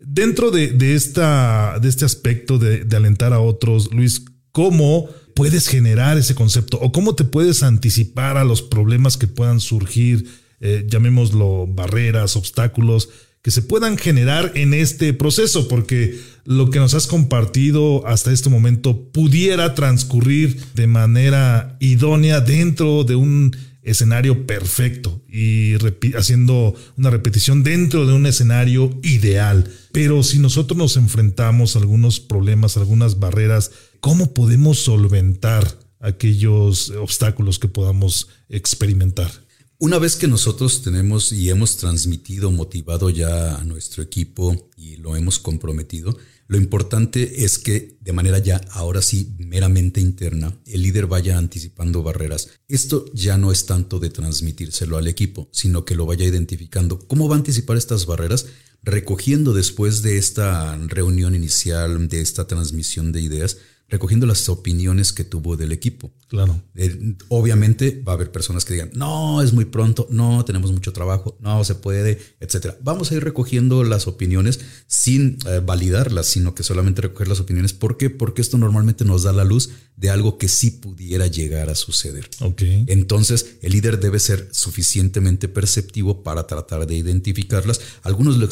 Dentro 0.00 0.50
de, 0.50 0.94
esta, 0.94 1.78
de 1.80 1.88
este 1.88 2.04
aspecto 2.04 2.58
de, 2.58 2.86
alentar 2.96 3.32
a 3.32 3.40
otros, 3.40 3.92
Luis, 3.92 4.24
¿cómo 4.52 5.08
puedes 5.34 5.68
generar 5.68 6.16
ese 6.16 6.34
concepto 6.34 6.78
o 6.80 6.92
cómo 6.92 7.14
te 7.14 7.24
puedes 7.24 7.62
anticipar 7.62 8.36
a 8.36 8.44
los 8.44 8.62
problemas 8.62 9.16
que 9.16 9.26
puedan 9.26 9.60
surgir? 9.60 10.26
Eh, 10.60 10.86
llamémoslo 10.88 11.66
barreras, 11.66 12.36
obstáculos 12.36 13.10
que 13.46 13.52
se 13.52 13.62
puedan 13.62 13.96
generar 13.96 14.50
en 14.56 14.74
este 14.74 15.12
proceso, 15.12 15.68
porque 15.68 16.18
lo 16.44 16.68
que 16.70 16.80
nos 16.80 16.94
has 16.94 17.06
compartido 17.06 18.04
hasta 18.04 18.32
este 18.32 18.50
momento 18.50 19.12
pudiera 19.12 19.74
transcurrir 19.76 20.60
de 20.74 20.88
manera 20.88 21.76
idónea 21.78 22.40
dentro 22.40 23.04
de 23.04 23.14
un 23.14 23.56
escenario 23.84 24.48
perfecto 24.48 25.22
y 25.28 25.74
haciendo 26.16 26.74
una 26.96 27.10
repetición 27.10 27.62
dentro 27.62 28.04
de 28.04 28.14
un 28.14 28.26
escenario 28.26 28.98
ideal. 29.04 29.70
Pero 29.92 30.24
si 30.24 30.40
nosotros 30.40 30.76
nos 30.76 30.96
enfrentamos 30.96 31.76
a 31.76 31.78
algunos 31.78 32.18
problemas, 32.18 32.76
algunas 32.76 33.20
barreras, 33.20 33.70
¿cómo 34.00 34.34
podemos 34.34 34.80
solventar 34.80 35.78
aquellos 36.00 36.90
obstáculos 36.90 37.60
que 37.60 37.68
podamos 37.68 38.26
experimentar? 38.48 39.30
Una 39.78 39.98
vez 39.98 40.16
que 40.16 40.26
nosotros 40.26 40.80
tenemos 40.80 41.32
y 41.32 41.50
hemos 41.50 41.76
transmitido, 41.76 42.50
motivado 42.50 43.10
ya 43.10 43.56
a 43.56 43.64
nuestro 43.64 44.02
equipo 44.02 44.70
y 44.74 44.96
lo 44.96 45.16
hemos 45.16 45.38
comprometido, 45.38 46.16
lo 46.46 46.56
importante 46.56 47.44
es 47.44 47.58
que 47.58 47.98
de 48.00 48.12
manera 48.14 48.38
ya 48.38 48.58
ahora 48.70 49.02
sí 49.02 49.34
meramente 49.38 50.00
interna, 50.00 50.56
el 50.64 50.80
líder 50.80 51.06
vaya 51.06 51.36
anticipando 51.36 52.02
barreras. 52.02 52.48
Esto 52.68 53.04
ya 53.12 53.36
no 53.36 53.52
es 53.52 53.66
tanto 53.66 53.98
de 53.98 54.08
transmitírselo 54.08 54.96
al 54.96 55.08
equipo, 55.08 55.50
sino 55.52 55.84
que 55.84 55.94
lo 55.94 56.06
vaya 56.06 56.24
identificando. 56.24 56.98
¿Cómo 57.00 57.28
va 57.28 57.34
a 57.34 57.38
anticipar 57.38 57.76
estas 57.76 58.06
barreras? 58.06 58.46
Recogiendo 58.86 59.52
después 59.52 60.02
de 60.02 60.16
esta 60.16 60.76
reunión 60.86 61.34
inicial, 61.34 62.06
de 62.08 62.20
esta 62.20 62.46
transmisión 62.46 63.10
de 63.10 63.20
ideas, 63.20 63.56
recogiendo 63.88 64.26
las 64.26 64.48
opiniones 64.48 65.12
que 65.12 65.24
tuvo 65.24 65.56
del 65.56 65.72
equipo. 65.72 66.12
Claro. 66.28 66.60
Eh, 66.74 67.14
obviamente 67.28 68.02
va 68.06 68.12
a 68.12 68.14
haber 68.16 68.32
personas 68.32 68.64
que 68.64 68.74
digan, 68.74 68.90
no, 68.94 69.42
es 69.42 69.52
muy 69.52 69.64
pronto, 69.64 70.08
no, 70.10 70.44
tenemos 70.44 70.72
mucho 70.72 70.92
trabajo, 70.92 71.36
no 71.40 71.62
se 71.62 71.76
puede, 71.76 72.18
etcétera. 72.40 72.76
Vamos 72.82 73.10
a 73.10 73.14
ir 73.14 73.22
recogiendo 73.22 73.84
las 73.84 74.08
opiniones 74.08 74.60
sin 74.88 75.38
eh, 75.46 75.60
validarlas, 75.64 76.26
sino 76.26 76.54
que 76.54 76.64
solamente 76.64 77.02
recoger 77.02 77.28
las 77.28 77.40
opiniones. 77.40 77.72
¿Por 77.72 77.96
qué? 77.96 78.10
Porque 78.10 78.42
esto 78.42 78.58
normalmente 78.58 79.04
nos 79.04 79.22
da 79.22 79.32
la 79.32 79.44
luz 79.44 79.70
de 79.96 80.10
algo 80.10 80.36
que 80.36 80.48
sí 80.48 80.72
pudiera 80.72 81.28
llegar 81.28 81.70
a 81.70 81.74
suceder. 81.74 82.28
Okay. 82.40 82.84
Entonces, 82.88 83.56
el 83.62 83.72
líder 83.72 84.00
debe 84.00 84.18
ser 84.18 84.48
suficientemente 84.52 85.48
perceptivo 85.48 86.22
para 86.22 86.46
tratar 86.46 86.86
de 86.86 86.96
identificarlas. 86.96 87.80
Algunos 88.02 88.36
lo 88.36 88.44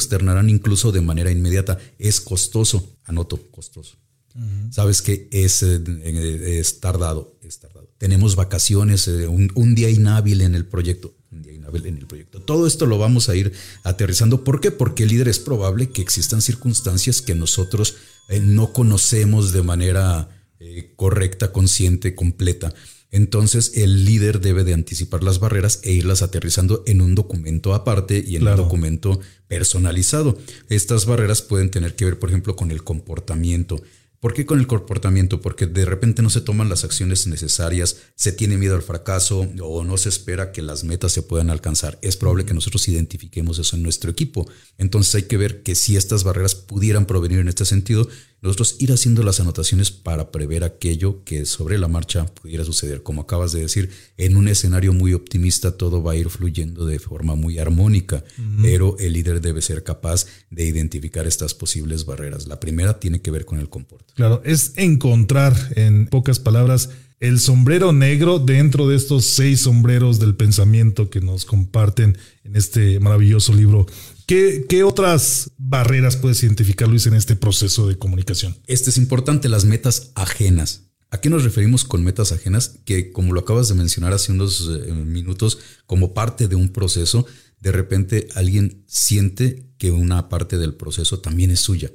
incluso 0.47 0.91
de 0.91 1.01
manera 1.01 1.31
inmediata. 1.31 1.77
Es 1.99 2.21
costoso. 2.21 2.97
Anoto, 3.05 3.39
costoso. 3.51 3.97
Sabes 4.69 5.01
que 5.01 5.29
es, 5.31 5.63
eh, 5.63 6.59
es, 6.59 6.81
tardado, 6.81 7.37
es 7.41 7.59
tardado. 7.59 7.87
Tenemos 7.97 8.35
vacaciones, 8.35 9.07
eh, 9.07 9.27
un, 9.27 9.75
día 9.75 9.89
inhábil 9.89 10.41
en 10.41 10.55
el 10.55 10.65
proyecto, 10.65 11.13
un 11.31 11.41
día 11.41 11.53
inhábil 11.53 11.85
en 11.85 11.97
el 11.97 12.05
proyecto. 12.05 12.41
Todo 12.41 12.67
esto 12.67 12.85
lo 12.85 12.97
vamos 12.97 13.29
a 13.29 13.35
ir 13.37 13.53
aterrizando. 13.83 14.43
¿Por 14.43 14.59
qué? 14.59 14.71
Porque 14.71 15.03
el 15.03 15.09
líder 15.09 15.29
es 15.29 15.39
probable 15.39 15.89
que 15.89 16.01
existan 16.01 16.41
circunstancias 16.41 17.21
que 17.21 17.33
nosotros 17.33 17.95
eh, 18.27 18.41
no 18.41 18.73
conocemos 18.73 19.53
de 19.53 19.63
manera 19.63 20.29
correcta, 20.95 21.51
consciente, 21.51 22.15
completa. 22.15 22.73
Entonces 23.15 23.71
el 23.75 24.03
líder 24.03 24.41
debe 24.41 24.65
de 24.65 24.73
anticipar 24.73 25.23
las 25.23 25.39
barreras 25.39 25.79
e 25.83 25.93
irlas 25.93 26.21
aterrizando 26.21 26.83
en 26.85 26.99
un 26.99 27.15
documento 27.15 27.73
aparte 27.73 28.21
y 28.27 28.35
en 28.35 28.45
un 28.45 28.57
documento 28.57 29.21
personalizado. 29.47 30.37
Estas 30.67 31.05
barreras 31.05 31.41
pueden 31.41 31.71
tener 31.71 31.95
que 31.95 32.03
ver, 32.03 32.19
por 32.19 32.27
ejemplo, 32.27 32.57
con 32.57 32.71
el 32.71 32.83
comportamiento, 32.83 33.81
¿Por 34.25 34.33
qué 34.33 34.47
con 34.47 34.59
el 34.59 34.65
comportamiento? 34.65 35.39
Porque 35.39 35.67
de 35.67 35.85
repente 35.85 36.23
no 36.23 36.31
se 36.31 36.41
toman 36.41 36.67
las 36.67 36.83
acciones 36.83 37.27
necesarias, 37.27 37.97
se 38.15 38.31
tiene 38.31 38.57
miedo 38.57 38.73
al 38.75 38.81
fracaso 38.81 39.47
o 39.61 39.83
no 39.83 39.97
se 39.97 40.09
espera 40.09 40.51
que 40.51 40.63
las 40.63 40.83
metas 40.83 41.11
se 41.11 41.21
puedan 41.21 41.51
alcanzar. 41.51 41.99
Es 42.01 42.17
probable 42.17 42.43
que 42.43 42.55
nosotros 42.55 42.87
identifiquemos 42.87 43.59
eso 43.59 43.75
en 43.75 43.83
nuestro 43.83 44.09
equipo. 44.09 44.49
Entonces 44.79 45.13
hay 45.13 45.23
que 45.23 45.37
ver 45.37 45.61
que 45.61 45.75
si 45.75 45.95
estas 45.95 46.23
barreras 46.23 46.55
pudieran 46.55 47.05
provenir 47.05 47.37
en 47.37 47.49
este 47.49 47.65
sentido, 47.65 48.07
nosotros 48.41 48.75
ir 48.79 48.91
haciendo 48.91 49.23
las 49.23 49.39
anotaciones 49.39 49.91
para 49.91 50.31
prever 50.31 50.63
aquello 50.63 51.23
que 51.23 51.45
sobre 51.45 51.77
la 51.77 51.87
marcha 51.87 52.25
pudiera 52.25 52.63
suceder. 52.63 53.01
Como 53.01 53.21
acabas 53.21 53.51
de 53.51 53.61
decir, 53.61 53.89
en 54.17 54.35
un 54.35 54.47
escenario 54.47 54.93
muy 54.93 55.13
optimista 55.13 55.77
todo 55.77 56.03
va 56.03 56.13
a 56.13 56.15
ir 56.15 56.29
fluyendo 56.29 56.85
de 56.85 56.99
forma 56.99 57.35
muy 57.35 57.57
armónica, 57.57 58.23
pero 58.61 58.97
el 58.99 59.13
líder 59.13 59.41
debe 59.41 59.61
ser 59.61 59.83
capaz 59.83 60.27
de 60.49 60.65
identificar 60.65 61.25
estas 61.25 61.53
posibles 61.53 62.05
barreras. 62.05 62.47
La 62.47 62.59
primera 62.59 62.99
tiene 62.99 63.21
que 63.21 63.31
ver 63.31 63.45
con 63.45 63.59
el 63.59 63.69
comportamiento. 63.69 64.13
Claro, 64.15 64.41
es 64.45 64.73
encontrar, 64.75 65.55
en 65.75 66.07
pocas 66.07 66.39
palabras, 66.39 66.89
el 67.19 67.39
sombrero 67.39 67.93
negro 67.93 68.39
dentro 68.39 68.87
de 68.87 68.95
estos 68.95 69.25
seis 69.25 69.61
sombreros 69.61 70.19
del 70.19 70.35
pensamiento 70.35 71.09
que 71.09 71.21
nos 71.21 71.45
comparten 71.45 72.17
en 72.43 72.55
este 72.55 72.99
maravilloso 72.99 73.53
libro. 73.53 73.85
¿Qué, 74.25 74.83
otras 74.83 75.51
barreras 75.57 76.17
puedes 76.17 76.41
identificar, 76.43 76.87
Luis, 76.87 77.05
en 77.05 77.13
este 77.13 77.35
proceso 77.35 77.87
de 77.87 77.97
comunicación? 77.97 78.57
Este 78.65 78.89
es 78.89 78.97
importante, 78.97 79.49
las 79.49 79.65
metas 79.65 80.11
ajenas. 80.15 80.81
¿A 81.11 81.21
qué 81.21 81.29
nos 81.29 81.43
referimos 81.43 81.85
con 81.85 82.03
metas 82.03 82.31
ajenas? 82.31 82.79
Que 82.85 83.11
como 83.11 83.33
lo 83.33 83.41
acabas 83.41 83.69
de 83.69 83.75
mencionar 83.75 84.13
hace 84.13 84.31
unos 84.31 84.69
eh, 84.69 84.91
minutos, 84.91 85.59
como 85.85 86.13
parte 86.13 86.47
de 86.47 86.55
un 86.55 86.69
proceso, 86.69 87.25
de 87.59 87.71
repente 87.71 88.27
alguien 88.35 88.83
siente 88.87 89.67
que 89.77 89.91
una 89.91 90.27
parte 90.27 90.57
del 90.57 90.73
proceso 90.73 91.19
también 91.19 91.51
es 91.51 91.59
suya. 91.59 91.91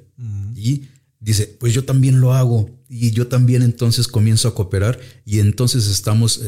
Y 0.55 0.85
dice, 1.21 1.47
pues 1.47 1.73
yo 1.73 1.85
también 1.85 2.21
lo 2.21 2.35
hago. 2.35 2.71
Y 2.89 3.13
yo 3.13 3.29
también 3.29 3.63
entonces 3.63 4.09
comienzo 4.09 4.49
a 4.49 4.55
cooperar 4.55 4.99
y 5.25 5.39
entonces 5.39 5.87
estamos 5.87 6.43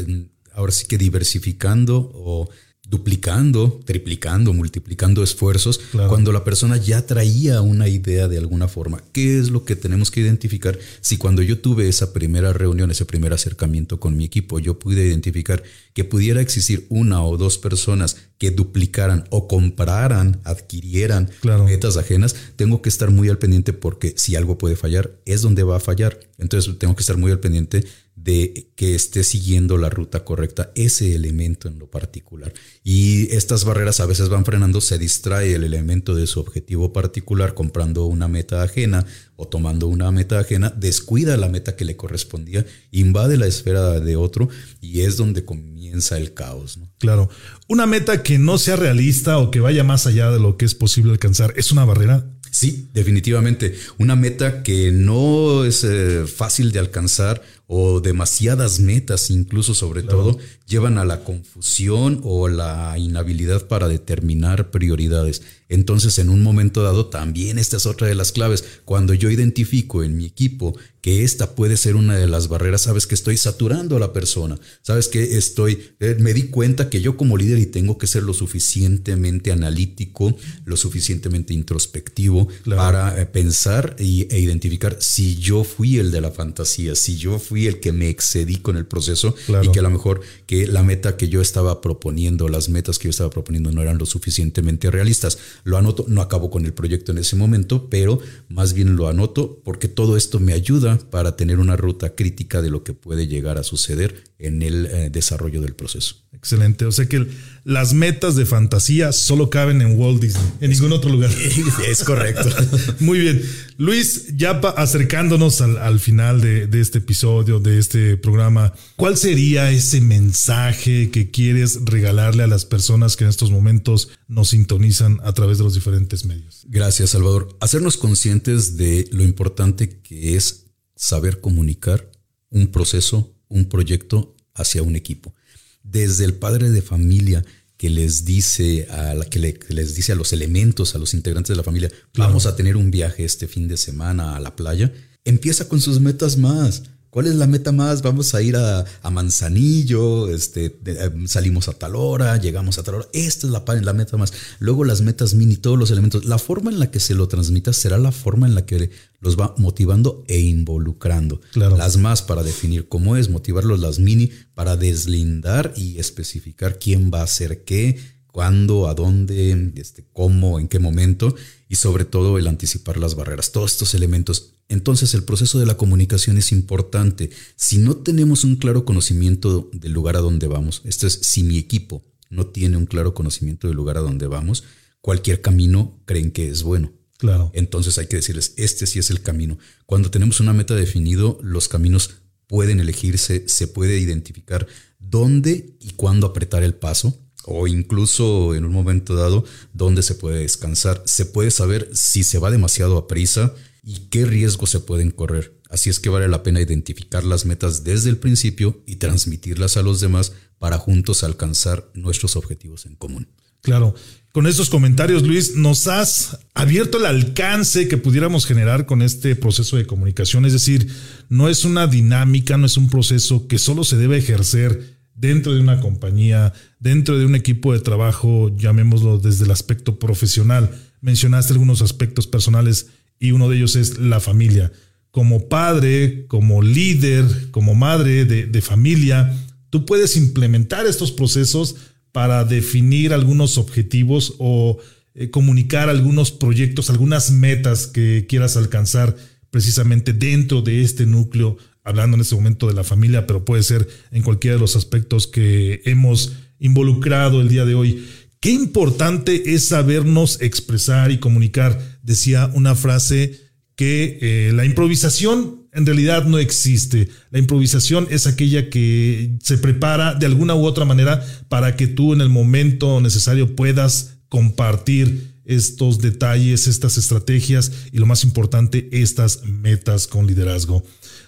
ahora 0.53 0.73
sí 0.73 0.87
que 0.87 0.99
diversificando 0.99 2.11
o 2.15 2.51
duplicando, 2.93 3.81
triplicando, 3.87 4.53
multiplicando 4.53 5.23
esfuerzos 5.23 5.81
cuando 6.09 6.31
la 6.31 6.45
persona 6.45 6.77
ya 6.77 7.07
traía 7.07 7.63
una 7.63 7.89
idea 7.89 8.29
de 8.29 8.37
alguna 8.37 8.69
forma. 8.69 9.03
¿Qué 9.13 9.39
es 9.39 9.49
lo 9.49 9.65
que 9.65 9.77
tenemos 9.77 10.11
que 10.11 10.21
identificar? 10.21 10.79
Si 11.01 11.17
cuando 11.17 11.41
yo 11.41 11.59
tuve 11.59 11.89
esa 11.89 12.13
primera 12.13 12.53
reunión, 12.53 12.91
ese 12.91 13.07
primer 13.07 13.33
acercamiento 13.33 13.99
con 13.99 14.15
mi 14.15 14.27
equipo, 14.27 14.59
yo 14.59 14.79
pude 14.79 15.07
identificar 15.07 15.63
que 15.95 16.05
pudiera 16.05 16.43
existir 16.43 16.85
una 16.91 17.25
o 17.25 17.39
dos 17.39 17.57
personas 17.57 18.19
que 18.37 18.51
duplicaran 18.51 19.25
o 19.31 19.49
compraran, 19.49 20.43
adquirieran 20.45 21.31
metas 21.65 21.97
ajenas, 21.97 22.37
tengo 22.57 22.83
que 22.83 22.91
estar 22.91 23.11
muy 23.11 23.31
al 23.31 23.39
pendiente 23.39 23.73
porque 23.73 24.13
si 24.19 24.37
algo 24.37 24.59
puede 24.59 24.77
fallar, 24.77 25.13
es 25.25 25.41
donde 25.41 25.63
va 25.63 25.77
a 25.77 25.81
fallar. 25.81 26.21
Entonces 26.37 26.79
tengo 26.79 26.95
que 26.95 27.03
estar 27.03 27.17
muy 27.17 27.31
al 27.31 27.41
pendiente 27.41 27.85
de 28.25 28.71
que 28.77 28.95
esté 28.95 29.25
siguiendo 29.25 29.79
la 29.79 29.89
ruta 29.89 30.25
correcta, 30.25 30.71
ese 30.75 31.15
elemento 31.15 31.69
en 31.69 31.79
lo 31.79 31.91
particular. 31.91 32.53
Y 32.85 33.35
estas 33.35 33.65
barreras 33.65 34.01
a 34.01 34.07
veces 34.07 34.29
van 34.29 34.45
frenando, 34.45 34.81
se 34.81 34.99
distrae 34.99 35.55
el 35.55 35.65
elemento 35.65 36.15
de 36.15 36.27
su 36.27 36.39
objetivo 36.41 36.93
particular 36.93 37.55
comprando 37.55 38.07
una 38.07 38.29
meta 38.29 38.63
ajena 38.63 39.05
o 39.37 39.49
tomando 39.49 39.89
una 39.89 40.13
meta 40.13 40.39
ajena, 40.39 40.71
descuida 40.71 41.37
la 41.37 41.49
meta 41.49 41.75
que 41.75 41.85
le 41.85 41.97
correspondía, 41.97 42.65
invade 42.93 43.37
la 43.37 43.47
esfera 43.47 43.99
de 43.99 44.17
otro 44.17 44.49
y 44.81 45.01
es 45.01 45.17
donde 45.17 45.45
comienza 45.45 46.17
el 46.17 46.33
caos. 46.33 46.79
Claro, 46.99 47.29
una 47.69 47.87
meta 47.87 48.23
que 48.23 48.39
no 48.39 48.59
sea 48.59 48.77
realista 48.77 49.39
o 49.39 49.51
que 49.51 49.61
vaya 49.61 49.83
más 49.83 50.07
allá 50.07 50.31
de 50.31 50.39
lo 50.39 50.57
que 50.57 50.65
es 50.65 50.75
posible 50.75 51.13
alcanzar, 51.13 51.55
¿es 51.57 51.73
una 51.73 51.85
barrera? 51.85 52.25
Sí, 52.53 52.91
definitivamente. 52.93 53.75
Una 53.97 54.15
meta 54.15 54.63
que 54.63 54.93
no 54.93 55.65
es 55.65 55.85
eh, 55.85 56.27
fácil 56.27 56.71
de 56.71 56.81
alcanzar 56.81 57.41
o 57.75 58.03
demasiadas 58.03 58.81
metas, 58.81 59.31
incluso 59.31 59.73
sobre 59.73 60.03
todo, 60.03 60.37
llevan 60.69 60.99
a 60.99 61.07
la 61.07 61.25
confusión 61.25 62.21
o 62.23 62.47
la 62.47 62.99
inhabilidad 62.99 63.67
para 63.67 63.89
determinar 63.89 64.71
prioridades. 64.71 65.41
Entonces, 65.71 66.19
en 66.19 66.29
un 66.29 66.43
momento 66.43 66.83
dado, 66.83 67.07
también 67.07 67.59
esta 67.59 67.79
es 67.79 67.87
otra 67.87 68.07
de 68.07 68.15
las 68.15 68.31
claves. 68.31 68.63
Cuando 68.85 69.15
yo 69.15 69.31
identifico 69.31 70.03
en 70.03 70.19
mi 70.19 70.27
equipo 70.27 70.77
que 71.01 71.25
esta 71.25 71.55
puede 71.55 71.77
ser 71.79 71.97
una 71.97 72.15
de 72.17 72.29
las 72.29 72.49
barreras, 72.49 72.83
sabes 72.83 73.07
que 73.07 73.15
estoy 73.15 73.37
saturando 73.37 73.97
a 73.97 74.01
la 74.01 74.13
persona, 74.13 74.59
sabes 74.83 75.09
que 75.09 75.37
estoy, 75.37 75.95
eh, 75.99 76.17
me 76.21 76.33
di 76.33 76.45
cuenta 76.45 76.91
que 76.91 77.01
yo 77.01 77.17
como 77.17 77.37
líder 77.37 77.59
y 77.59 77.67
tengo 77.67 77.99
que 77.99 78.07
ser 78.07 78.23
lo 78.23 78.35
suficientemente 78.35 79.51
analítico, 79.51 80.37
lo 80.65 80.77
suficientemente 80.77 81.55
introspectivo 81.55 82.47
para 82.65 83.21
eh, 83.21 83.27
pensar 83.27 83.97
e 83.99 84.05
identificar 84.05 84.97
si 85.01 85.37
yo 85.37 85.65
fui 85.65 85.99
el 85.99 86.13
de 86.13 86.21
la 86.21 86.31
fantasía, 86.31 86.95
si 86.95 87.17
yo 87.17 87.41
fui 87.41 87.62
el 87.67 87.81
que 87.81 87.93
me 87.93 88.09
excedí 88.09 88.57
con 88.57 88.77
el 88.77 88.87
proceso 88.87 89.35
y 89.63 89.69
que 89.71 89.79
a 89.79 89.83
lo 89.83 89.91
mejor 89.91 90.21
que 90.47 90.67
la 90.67 90.83
meta 90.83 91.17
que 91.17 91.29
yo 91.29 91.41
estaba 91.41 91.81
proponiendo, 91.81 92.49
las 92.49 92.69
metas 92.69 92.99
que 92.99 93.05
yo 93.05 93.11
estaba 93.11 93.31
proponiendo 93.31 93.73
no 93.73 93.83
eran 93.83 93.99
lo 93.99 94.07
suficientemente 94.07 94.91
realistas. 94.91 95.39
Lo 95.65 95.77
anoto, 95.77 96.05
no 96.09 96.21
acabo 96.21 96.51
con 96.51 96.65
el 96.65 96.73
proyecto 96.73 97.13
en 97.13 97.19
ese 97.19 97.37
momento, 97.37 97.89
pero 97.89 98.21
más 98.49 98.73
bien 98.73 98.97
lo 98.97 99.09
anoto 99.09 99.61
porque 99.65 99.89
todo 99.89 100.17
esto 100.17 100.41
me 100.41 100.53
ayuda 100.53 100.99
para 101.11 101.37
tener 101.37 101.59
una 101.59 101.77
ruta 101.77 102.15
crítica 102.15 102.63
de 102.63 102.71
lo 102.71 102.85
que 102.85 102.95
puede 102.95 103.27
llegar 103.27 103.59
a 103.59 103.63
suceder 103.63 104.25
en 104.39 104.63
el 104.63 104.87
eh, 104.87 105.11
desarrollo 105.11 105.61
del 105.61 105.75
proceso. 105.75 106.17
Excelente. 106.33 106.85
O 106.87 106.93
sea 106.93 107.07
que 107.07 107.27
las 107.65 107.95
metas 107.95 108.35
de 108.35 108.45
fantasía 108.45 109.13
solo 109.13 109.49
caben 109.51 109.83
en 109.83 109.99
Walt 109.99 110.21
Disney, 110.21 110.45
en 110.61 110.71
ningún 110.71 110.93
otro 110.93 111.11
lugar. 111.11 111.31
Es 111.89 112.05
correcto. 112.05 112.49
Muy 113.01 113.19
bien. 113.19 113.43
Luis, 113.77 114.37
ya 114.37 114.51
acercándonos 114.77 115.61
al, 115.61 116.01
final 116.01 116.41
de, 116.41 116.67
de, 116.67 116.81
este 116.81 116.99
episodio, 116.99 117.61
de 117.61 117.79
este 117.79 118.17
programa, 118.17 118.73
¿cuál 118.97 119.17
sería 119.17 119.71
ese 119.71 120.01
mensaje 120.01 121.11
que 121.11 121.31
quieres 121.31 121.81
regalarle 121.85 122.43
a 122.43 122.47
las 122.47 122.65
personas 122.65 123.17
que 123.17 123.25
en 123.25 123.31
estos 123.31 123.51
momentos 123.51 124.11
nos 124.29 124.51
sintonizan 124.51 125.21
a 125.25 125.33
través 125.33 125.59
de 125.59 125.65
los 125.65 125.75
diferentes 125.75 126.25
medios? 126.25 126.67
Gracias, 126.69 127.11
Salvador. 127.11 127.57
Hacernos 127.61 127.97
conscientes 127.97 128.77
de 128.77 129.09
lo 129.13 129.23
importante 129.23 130.01
que 130.01 130.37
es 130.37 130.67
saber 130.97 131.41
comunicar 131.41 132.11
un 132.51 132.69
proceso, 132.69 133.35
un 133.49 133.69
proyecto 133.69 134.37
hacia 134.55 134.83
un 134.83 134.97
equipo. 134.97 135.35
Desde 135.83 136.25
el 136.25 136.35
padre 136.35 136.71
de 136.71 136.83
familia 136.83 137.45
que 137.77 137.91
les 137.91 138.25
dice 138.25 138.87
a 138.91 139.15
la 139.15 139.25
que, 139.25 139.41
les 139.41 139.95
dice 139.95 140.13
a 140.13 140.15
los 140.15 140.33
elementos, 140.33 140.95
a 140.95 140.99
los 140.99 141.15
integrantes 141.15 141.49
de 141.49 141.57
la 141.57 141.65
familia, 141.65 141.91
vamos 142.15 142.47
a 142.47 142.55
tener 142.55 142.77
un 142.77 142.93
viaje 142.93 143.25
este 143.25 143.49
fin 143.49 143.67
de 143.67 143.77
semana 143.77 144.37
a 144.37 144.41
la 144.41 144.55
playa, 144.55 144.93
empieza 145.25 145.69
con 145.69 145.81
sus 145.81 146.01
metas 146.01 146.37
más. 146.37 146.85
¿Cuál 147.13 147.27
es 147.27 147.35
la 147.35 147.47
meta 147.47 147.73
más? 147.73 148.01
Vamos 148.01 148.35
a 148.35 148.41
ir 148.41 148.57
a, 148.57 148.87
Manzanillo, 149.11 150.31
este, 150.31 150.79
em, 150.87 151.29
salimos 151.29 151.69
a 151.69 151.75
tal 151.75 151.95
hora, 151.95 152.39
llegamos 152.39 152.79
a 152.79 152.85
tal 152.85 152.95
hora. 152.95 153.09
Esta 153.13 153.47
es 153.47 153.53
la, 153.53 153.63
la 153.83 153.93
meta 153.93 154.17
más. 154.17 154.33
Luego 154.61 154.83
las 154.83 155.03
metas 155.03 155.35
mini, 155.35 155.59
todos 155.59 155.79
los 155.79 155.91
elementos. 155.91 156.25
La 156.25 156.39
forma 156.39 156.71
en 156.71 156.79
la 156.79 156.91
que 156.91 157.01
se 157.01 157.15
lo 157.15 157.29
transmita 157.29 157.75
será 157.75 157.99
la 157.99 158.13
forma 158.13 158.47
en 158.47 158.55
la 158.55 158.65
que 158.65 158.89
los 159.21 159.39
va 159.39 159.55
motivando 159.59 160.25
e 160.27 160.41
involucrando. 160.41 161.43
Las 161.53 161.99
más 161.99 162.23
para 162.23 162.43
definir 162.43 162.89
cómo 162.89 163.15
es, 163.19 163.29
motivarlos 163.29 163.79
las 163.79 163.99
mini 163.99 164.31
para 164.55 164.79
deslindar 164.79 165.75
y 165.77 165.99
especificar 165.99 166.79
quién 166.79 167.11
va 167.13 167.21
a 167.21 167.25
hacer 167.25 167.65
qué, 167.65 168.01
cuándo, 168.29 168.89
a 168.89 168.95
dónde, 168.95 169.75
este, 169.77 170.07
cómo, 170.15 170.59
en 170.59 170.67
qué 170.67 170.79
momento 170.79 171.37
y 171.73 171.77
sobre 171.77 172.05
todo 172.05 172.37
el 172.37 172.49
anticipar 172.49 172.99
las 172.99 173.15
barreras. 173.15 173.51
Todos 173.51 173.73
estos 173.73 173.95
elementos 173.95 174.57
entonces 174.69 175.15
el 175.15 175.25
proceso 175.25 175.59
de 175.59 175.65
la 175.65 175.79
comunicación 175.79 176.37
es 176.37 176.53
importante. 176.53 177.31
Si 177.57 177.79
no 177.79 177.97
tenemos 177.97 178.45
un 178.45 178.57
claro 178.57 178.85
conocimiento 178.85 179.71
del 179.73 179.93
lugar 179.93 180.17
a 180.17 180.21
donde 180.21 180.49
vamos, 180.49 180.83
esto 180.85 181.07
es, 181.07 181.15
si 181.23 181.43
mi 181.43 181.57
equipo 181.57 182.03
no 182.29 182.47
tiene 182.49 182.77
un 182.77 182.85
claro 182.85 183.15
conocimiento 183.15 183.69
del 183.69 183.77
lugar 183.77 183.97
a 183.97 184.03
donde 184.03 184.27
vamos, 184.27 184.65
cualquier 185.01 185.41
camino 185.41 185.99
creen 186.05 186.31
que 186.31 186.49
es 186.49 186.63
bueno. 186.63 186.93
Claro. 187.17 187.51
Entonces 187.55 187.97
hay 187.97 188.07
que 188.07 188.17
decirles, 188.17 188.53
este 188.59 188.87
sí 188.87 188.99
es 188.99 189.09
el 189.09 189.23
camino. 189.23 189.59
Cuando 189.87 190.11
tenemos 190.11 190.41
una 190.41 190.53
meta 190.53 190.75
definido, 190.75 191.39
los 191.43 191.69
caminos 191.69 192.17
pueden 192.49 192.81
elegirse, 192.81 193.45
se 193.49 193.67
puede 193.67 193.99
identificar 193.99 194.67
dónde 194.99 195.75
y 195.81 195.93
cuándo 195.93 196.27
apretar 196.27 196.65
el 196.65 196.75
paso 196.75 197.19
o 197.45 197.67
incluso 197.67 198.55
en 198.55 198.65
un 198.65 198.73
momento 198.73 199.15
dado 199.15 199.45
dónde 199.73 200.03
se 200.03 200.15
puede 200.15 200.41
descansar. 200.41 201.03
Se 201.05 201.27
puede 201.27 201.51
saber 201.51 201.91
si 201.93 202.25
se 202.25 202.39
va 202.39 202.51
demasiado 202.51 202.97
a 202.99 203.07
prisa 203.07 203.55
y 203.83 204.09
qué 204.11 204.25
riesgos 204.25 204.71
se 204.71 204.81
pueden 204.81 205.11
correr. 205.11 205.61
Así 205.69 205.91
es 205.91 206.01
que 206.01 206.11
vale 206.11 206.29
la 206.29 206.43
pena 206.43 206.61
identificar 206.61 207.25
las 207.25 207.47
metas 207.47 207.83
desde 207.83 208.11
el 208.11 208.19
principio 208.19 208.83
y 208.87 208.97
transmitirlas 208.97 209.77
a 209.77 209.83
los 209.83 210.01
demás 210.01 210.33
para 210.59 210.79
juntos 210.79 211.25
alcanzar 211.25 211.91
nuestros 211.95 212.37
objetivos 212.37 212.87
en 212.87 212.95
común. 212.95 213.29
Claro, 213.63 213.95
con 214.33 214.47
estos 214.47 214.71
comentarios, 214.71 215.23
Luis, 215.23 215.57
nos 215.57 215.87
has 215.87 216.39
abierto 216.53 216.99
el 216.99 217.07
alcance 217.07 217.87
que 217.87 217.97
pudiéramos 217.97 218.45
generar 218.45 218.87
con 218.87 219.03
este 219.03 219.37
proceso 219.37 219.77
de 219.77 219.87
comunicación. 219.87 220.45
Es 220.45 220.53
decir, 220.53 220.89
no 221.29 221.49
es 221.49 221.65
una 221.65 221.87
dinámica, 221.87 222.59
no 222.59 222.67
es 222.67 222.77
un 222.77 222.91
proceso 222.91 223.47
que 223.47 223.59
solo 223.59 223.85
se 223.85 223.97
debe 223.97 224.19
ejercer 224.19 225.02
dentro 225.15 225.55
de 225.55 225.61
una 225.61 225.81
compañía, 225.81 226.53
dentro 226.79 227.19
de 227.19 227.27
un 227.27 227.35
equipo 227.35 227.73
de 227.73 227.81
trabajo, 227.81 228.55
llamémoslo 228.57 229.19
desde 229.19 229.45
el 229.45 229.51
aspecto 229.51 229.99
profesional. 229.99 230.71
Mencionaste 231.01 231.53
algunos 231.53 231.83
aspectos 231.83 232.27
personales 232.27 232.89
y 233.19 233.33
uno 233.33 233.49
de 233.49 233.57
ellos 233.57 233.77
es 233.77 233.99
la 233.99 234.21
familia. 234.21 234.73
Como 235.11 235.49
padre, 235.49 236.27
como 236.27 236.63
líder, 236.63 237.51
como 237.51 237.75
madre 237.75 238.25
de, 238.25 238.63
familia, 238.63 239.33
tú 239.71 239.85
puedes 239.85 240.17
implementar 240.17 240.87
estos 240.87 241.13
procesos 241.13 241.77
para 242.13 242.45
definir 242.45 243.13
algunos 243.13 243.59
objetivos 243.59 244.35
o 244.39 244.79
eh, 245.15 245.31
comunicar 245.31 245.89
algunos 245.89 246.31
proyectos, 246.31 246.91
algunas 246.91 247.31
metas 247.31 247.87
que 247.87 248.27
quieras 248.29 248.57
alcanzar 248.57 249.17
precisamente 249.51 250.15
dentro 250.15 250.63
de 250.63 250.83
este 250.83 251.05
núcleo, 251.05 251.59
hablando 251.85 252.17
en 252.17 252.21
este 252.21 252.35
momento 252.35 252.69
de 252.69 252.75
la 252.75 252.85
familia, 252.85 253.27
pero 253.27 253.45
puede 253.45 253.63
ser 253.63 253.89
en 254.11 254.23
cualquiera 254.23 254.57
de 254.57 254.61
los 254.61 254.77
aspectos 254.77 255.27
que 255.27 255.83
hemos 255.85 256.33
involucrado 256.59 257.41
el 257.41 257.49
día 257.49 257.65
de 257.65 257.75
hoy. 257.75 258.07
Qué 258.41 258.51
importante 258.51 259.55
es 259.55 259.69
sabernos 259.69 260.41
expresar 260.41 261.11
y 261.11 261.19
comunicar. 261.19 261.81
Decía 262.03 262.51
una 262.55 262.75
frase 262.75 263.41
que 263.77 264.19
eh, 264.21 264.53
la 264.53 264.65
improvisación 264.65 265.63
en 265.73 265.87
realidad 265.87 266.25
no 266.27 266.39
existe. 266.39 267.09
La 267.31 267.39
improvisación 267.39 268.07
es 268.11 268.27
aquella 268.27 268.69
que 268.69 269.37
se 269.43 269.59
prepara 269.59 270.15
de 270.15 270.27
alguna 270.27 270.55
u 270.55 270.65
otra 270.65 270.85
manera 270.85 271.25
para 271.49 271.77
que 271.77 271.87
tú 271.87 272.13
en 272.13 272.21
el 272.21 272.29
momento 272.29 273.01
necesario 273.01 273.57
puedas 273.57 274.19
compartir 274.29 275.33
estos 275.45 275.99
detalles, 275.99 276.67
estas 276.67 276.99
estrategias 276.99 277.73
y 277.91 277.99
lo 277.99 278.07
más 278.07 278.25
importante, 278.25 278.89
estas 278.93 279.45
metas 279.45 280.07
con 280.07 280.27
liderazgo. 280.27 280.85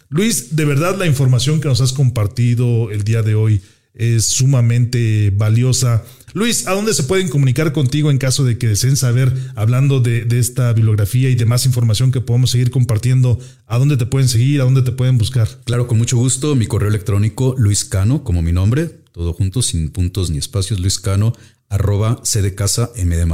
Luis, 0.08 0.56
de 0.56 0.64
verdad 0.64 0.96
la 0.98 1.06
información 1.06 1.60
que 1.60 1.68
nos 1.68 1.80
has 1.80 1.92
compartido 1.92 2.90
el 2.90 3.04
día 3.04 3.22
de 3.22 3.34
hoy 3.34 3.60
es 3.94 4.24
sumamente 4.24 5.32
valiosa. 5.34 6.04
Luis, 6.32 6.66
¿a 6.66 6.72
dónde 6.72 6.94
se 6.94 7.04
pueden 7.04 7.28
comunicar 7.28 7.72
contigo 7.72 8.10
en 8.10 8.18
caso 8.18 8.44
de 8.44 8.58
que 8.58 8.66
deseen 8.66 8.96
saber, 8.96 9.32
hablando 9.54 10.00
de, 10.00 10.26
esta 10.32 10.72
bibliografía 10.72 11.30
y 11.30 11.36
de 11.36 11.44
más 11.44 11.64
información 11.64 12.10
que 12.10 12.20
podemos 12.20 12.50
seguir 12.50 12.72
compartiendo? 12.72 13.38
¿A 13.66 13.78
dónde 13.78 13.96
te 13.96 14.06
pueden 14.06 14.28
seguir? 14.28 14.60
¿A 14.60 14.64
dónde 14.64 14.82
te 14.82 14.90
pueden 14.90 15.16
buscar? 15.16 15.48
Claro, 15.64 15.86
con 15.86 15.96
mucho 15.96 16.16
gusto. 16.16 16.56
Mi 16.56 16.66
correo 16.66 16.88
electrónico, 16.88 17.54
Luis 17.56 17.84
Cano, 17.84 18.24
como 18.24 18.42
mi 18.42 18.50
nombre, 18.50 18.90
todo 19.12 19.32
junto, 19.32 19.62
sin 19.62 19.90
puntos 19.90 20.30
ni 20.30 20.38
espacios, 20.38 20.80
Luis 20.80 20.98
Cano, 20.98 21.32
arroba 21.68 22.20
c 22.24 22.42
de 22.42 22.54
casa 22.54 22.90
m 22.96 23.16
de 23.16 23.24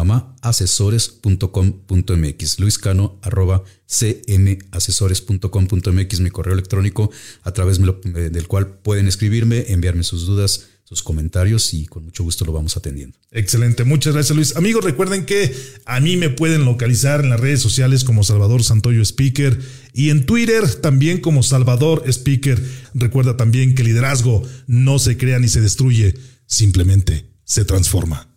asesores.com.mx 0.42 2.58
Luis 2.58 2.78
Cano 2.78 3.18
arroba 3.22 3.62
cmasesores.com.mx 3.86 6.20
mi 6.20 6.30
correo 6.30 6.54
electrónico 6.54 7.10
a 7.42 7.52
través 7.52 7.78
del 7.78 8.46
cual 8.46 8.78
pueden 8.78 9.08
escribirme, 9.08 9.66
enviarme 9.68 10.04
sus 10.04 10.26
dudas, 10.26 10.68
sus 10.84 11.02
comentarios 11.02 11.74
y 11.74 11.86
con 11.86 12.04
mucho 12.04 12.24
gusto 12.24 12.44
lo 12.44 12.52
vamos 12.52 12.76
atendiendo. 12.76 13.18
Excelente, 13.30 13.84
muchas 13.84 14.14
gracias 14.14 14.34
Luis. 14.34 14.56
Amigos, 14.56 14.84
recuerden 14.84 15.24
que 15.24 15.54
a 15.84 16.00
mí 16.00 16.16
me 16.16 16.30
pueden 16.30 16.64
localizar 16.64 17.20
en 17.20 17.30
las 17.30 17.40
redes 17.40 17.60
sociales 17.60 18.04
como 18.04 18.24
Salvador 18.24 18.64
Santoyo 18.64 19.02
Speaker 19.02 19.60
y 19.92 20.10
en 20.10 20.26
Twitter 20.26 20.66
también 20.76 21.20
como 21.20 21.42
Salvador 21.42 22.02
Speaker. 22.06 22.62
Recuerda 22.94 23.36
también 23.36 23.74
que 23.74 23.84
liderazgo 23.84 24.42
no 24.66 24.98
se 24.98 25.16
crea 25.16 25.38
ni 25.38 25.48
se 25.48 25.60
destruye, 25.60 26.14
simplemente 26.46 27.29
se 27.50 27.64
transforma. 27.64 28.28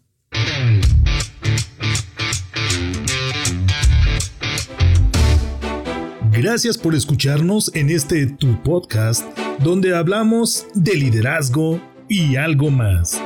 Gracias 6.32 6.80
por 6.80 6.95
escucharnos 6.95 7.70
en 7.76 7.91
este 7.91 8.26
Tu 8.26 8.64
Podcast, 8.64 9.24
donde 9.59 9.95
hablamos 9.95 10.66
de 10.74 10.95
liderazgo 10.95 11.80
y 12.09 12.38
algo 12.38 12.72
más. 12.72 13.22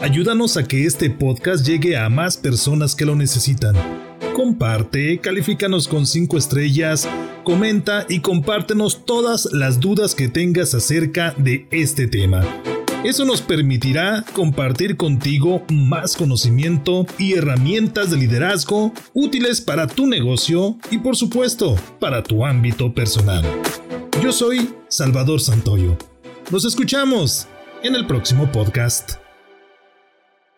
Ayúdanos 0.00 0.56
a 0.56 0.64
que 0.64 0.84
este 0.84 1.10
podcast 1.10 1.64
llegue 1.64 1.96
a 1.96 2.08
más 2.08 2.36
personas 2.36 2.96
que 2.96 3.04
lo 3.04 3.14
necesitan. 3.14 3.76
Comparte, 4.34 5.20
califícanos 5.20 5.86
con 5.86 6.08
5 6.08 6.38
estrellas, 6.38 7.08
comenta 7.44 8.04
y 8.08 8.18
compártenos 8.18 9.06
todas 9.06 9.48
las 9.52 9.78
dudas 9.78 10.16
que 10.16 10.26
tengas 10.26 10.74
acerca 10.74 11.34
de 11.38 11.68
este 11.70 12.08
tema. 12.08 12.42
Eso 13.02 13.24
nos 13.24 13.40
permitirá 13.40 14.26
compartir 14.34 14.98
contigo 14.98 15.62
más 15.70 16.16
conocimiento 16.16 17.06
y 17.18 17.32
herramientas 17.32 18.10
de 18.10 18.18
liderazgo 18.18 18.92
útiles 19.14 19.62
para 19.62 19.86
tu 19.86 20.06
negocio 20.06 20.76
y 20.90 20.98
por 20.98 21.16
supuesto 21.16 21.76
para 21.98 22.22
tu 22.22 22.44
ámbito 22.44 22.92
personal. 22.94 23.42
Yo 24.22 24.32
soy 24.32 24.74
Salvador 24.88 25.40
Santoyo. 25.40 25.96
Nos 26.50 26.66
escuchamos 26.66 27.48
en 27.82 27.94
el 27.94 28.06
próximo 28.06 28.52
podcast. 28.52 29.29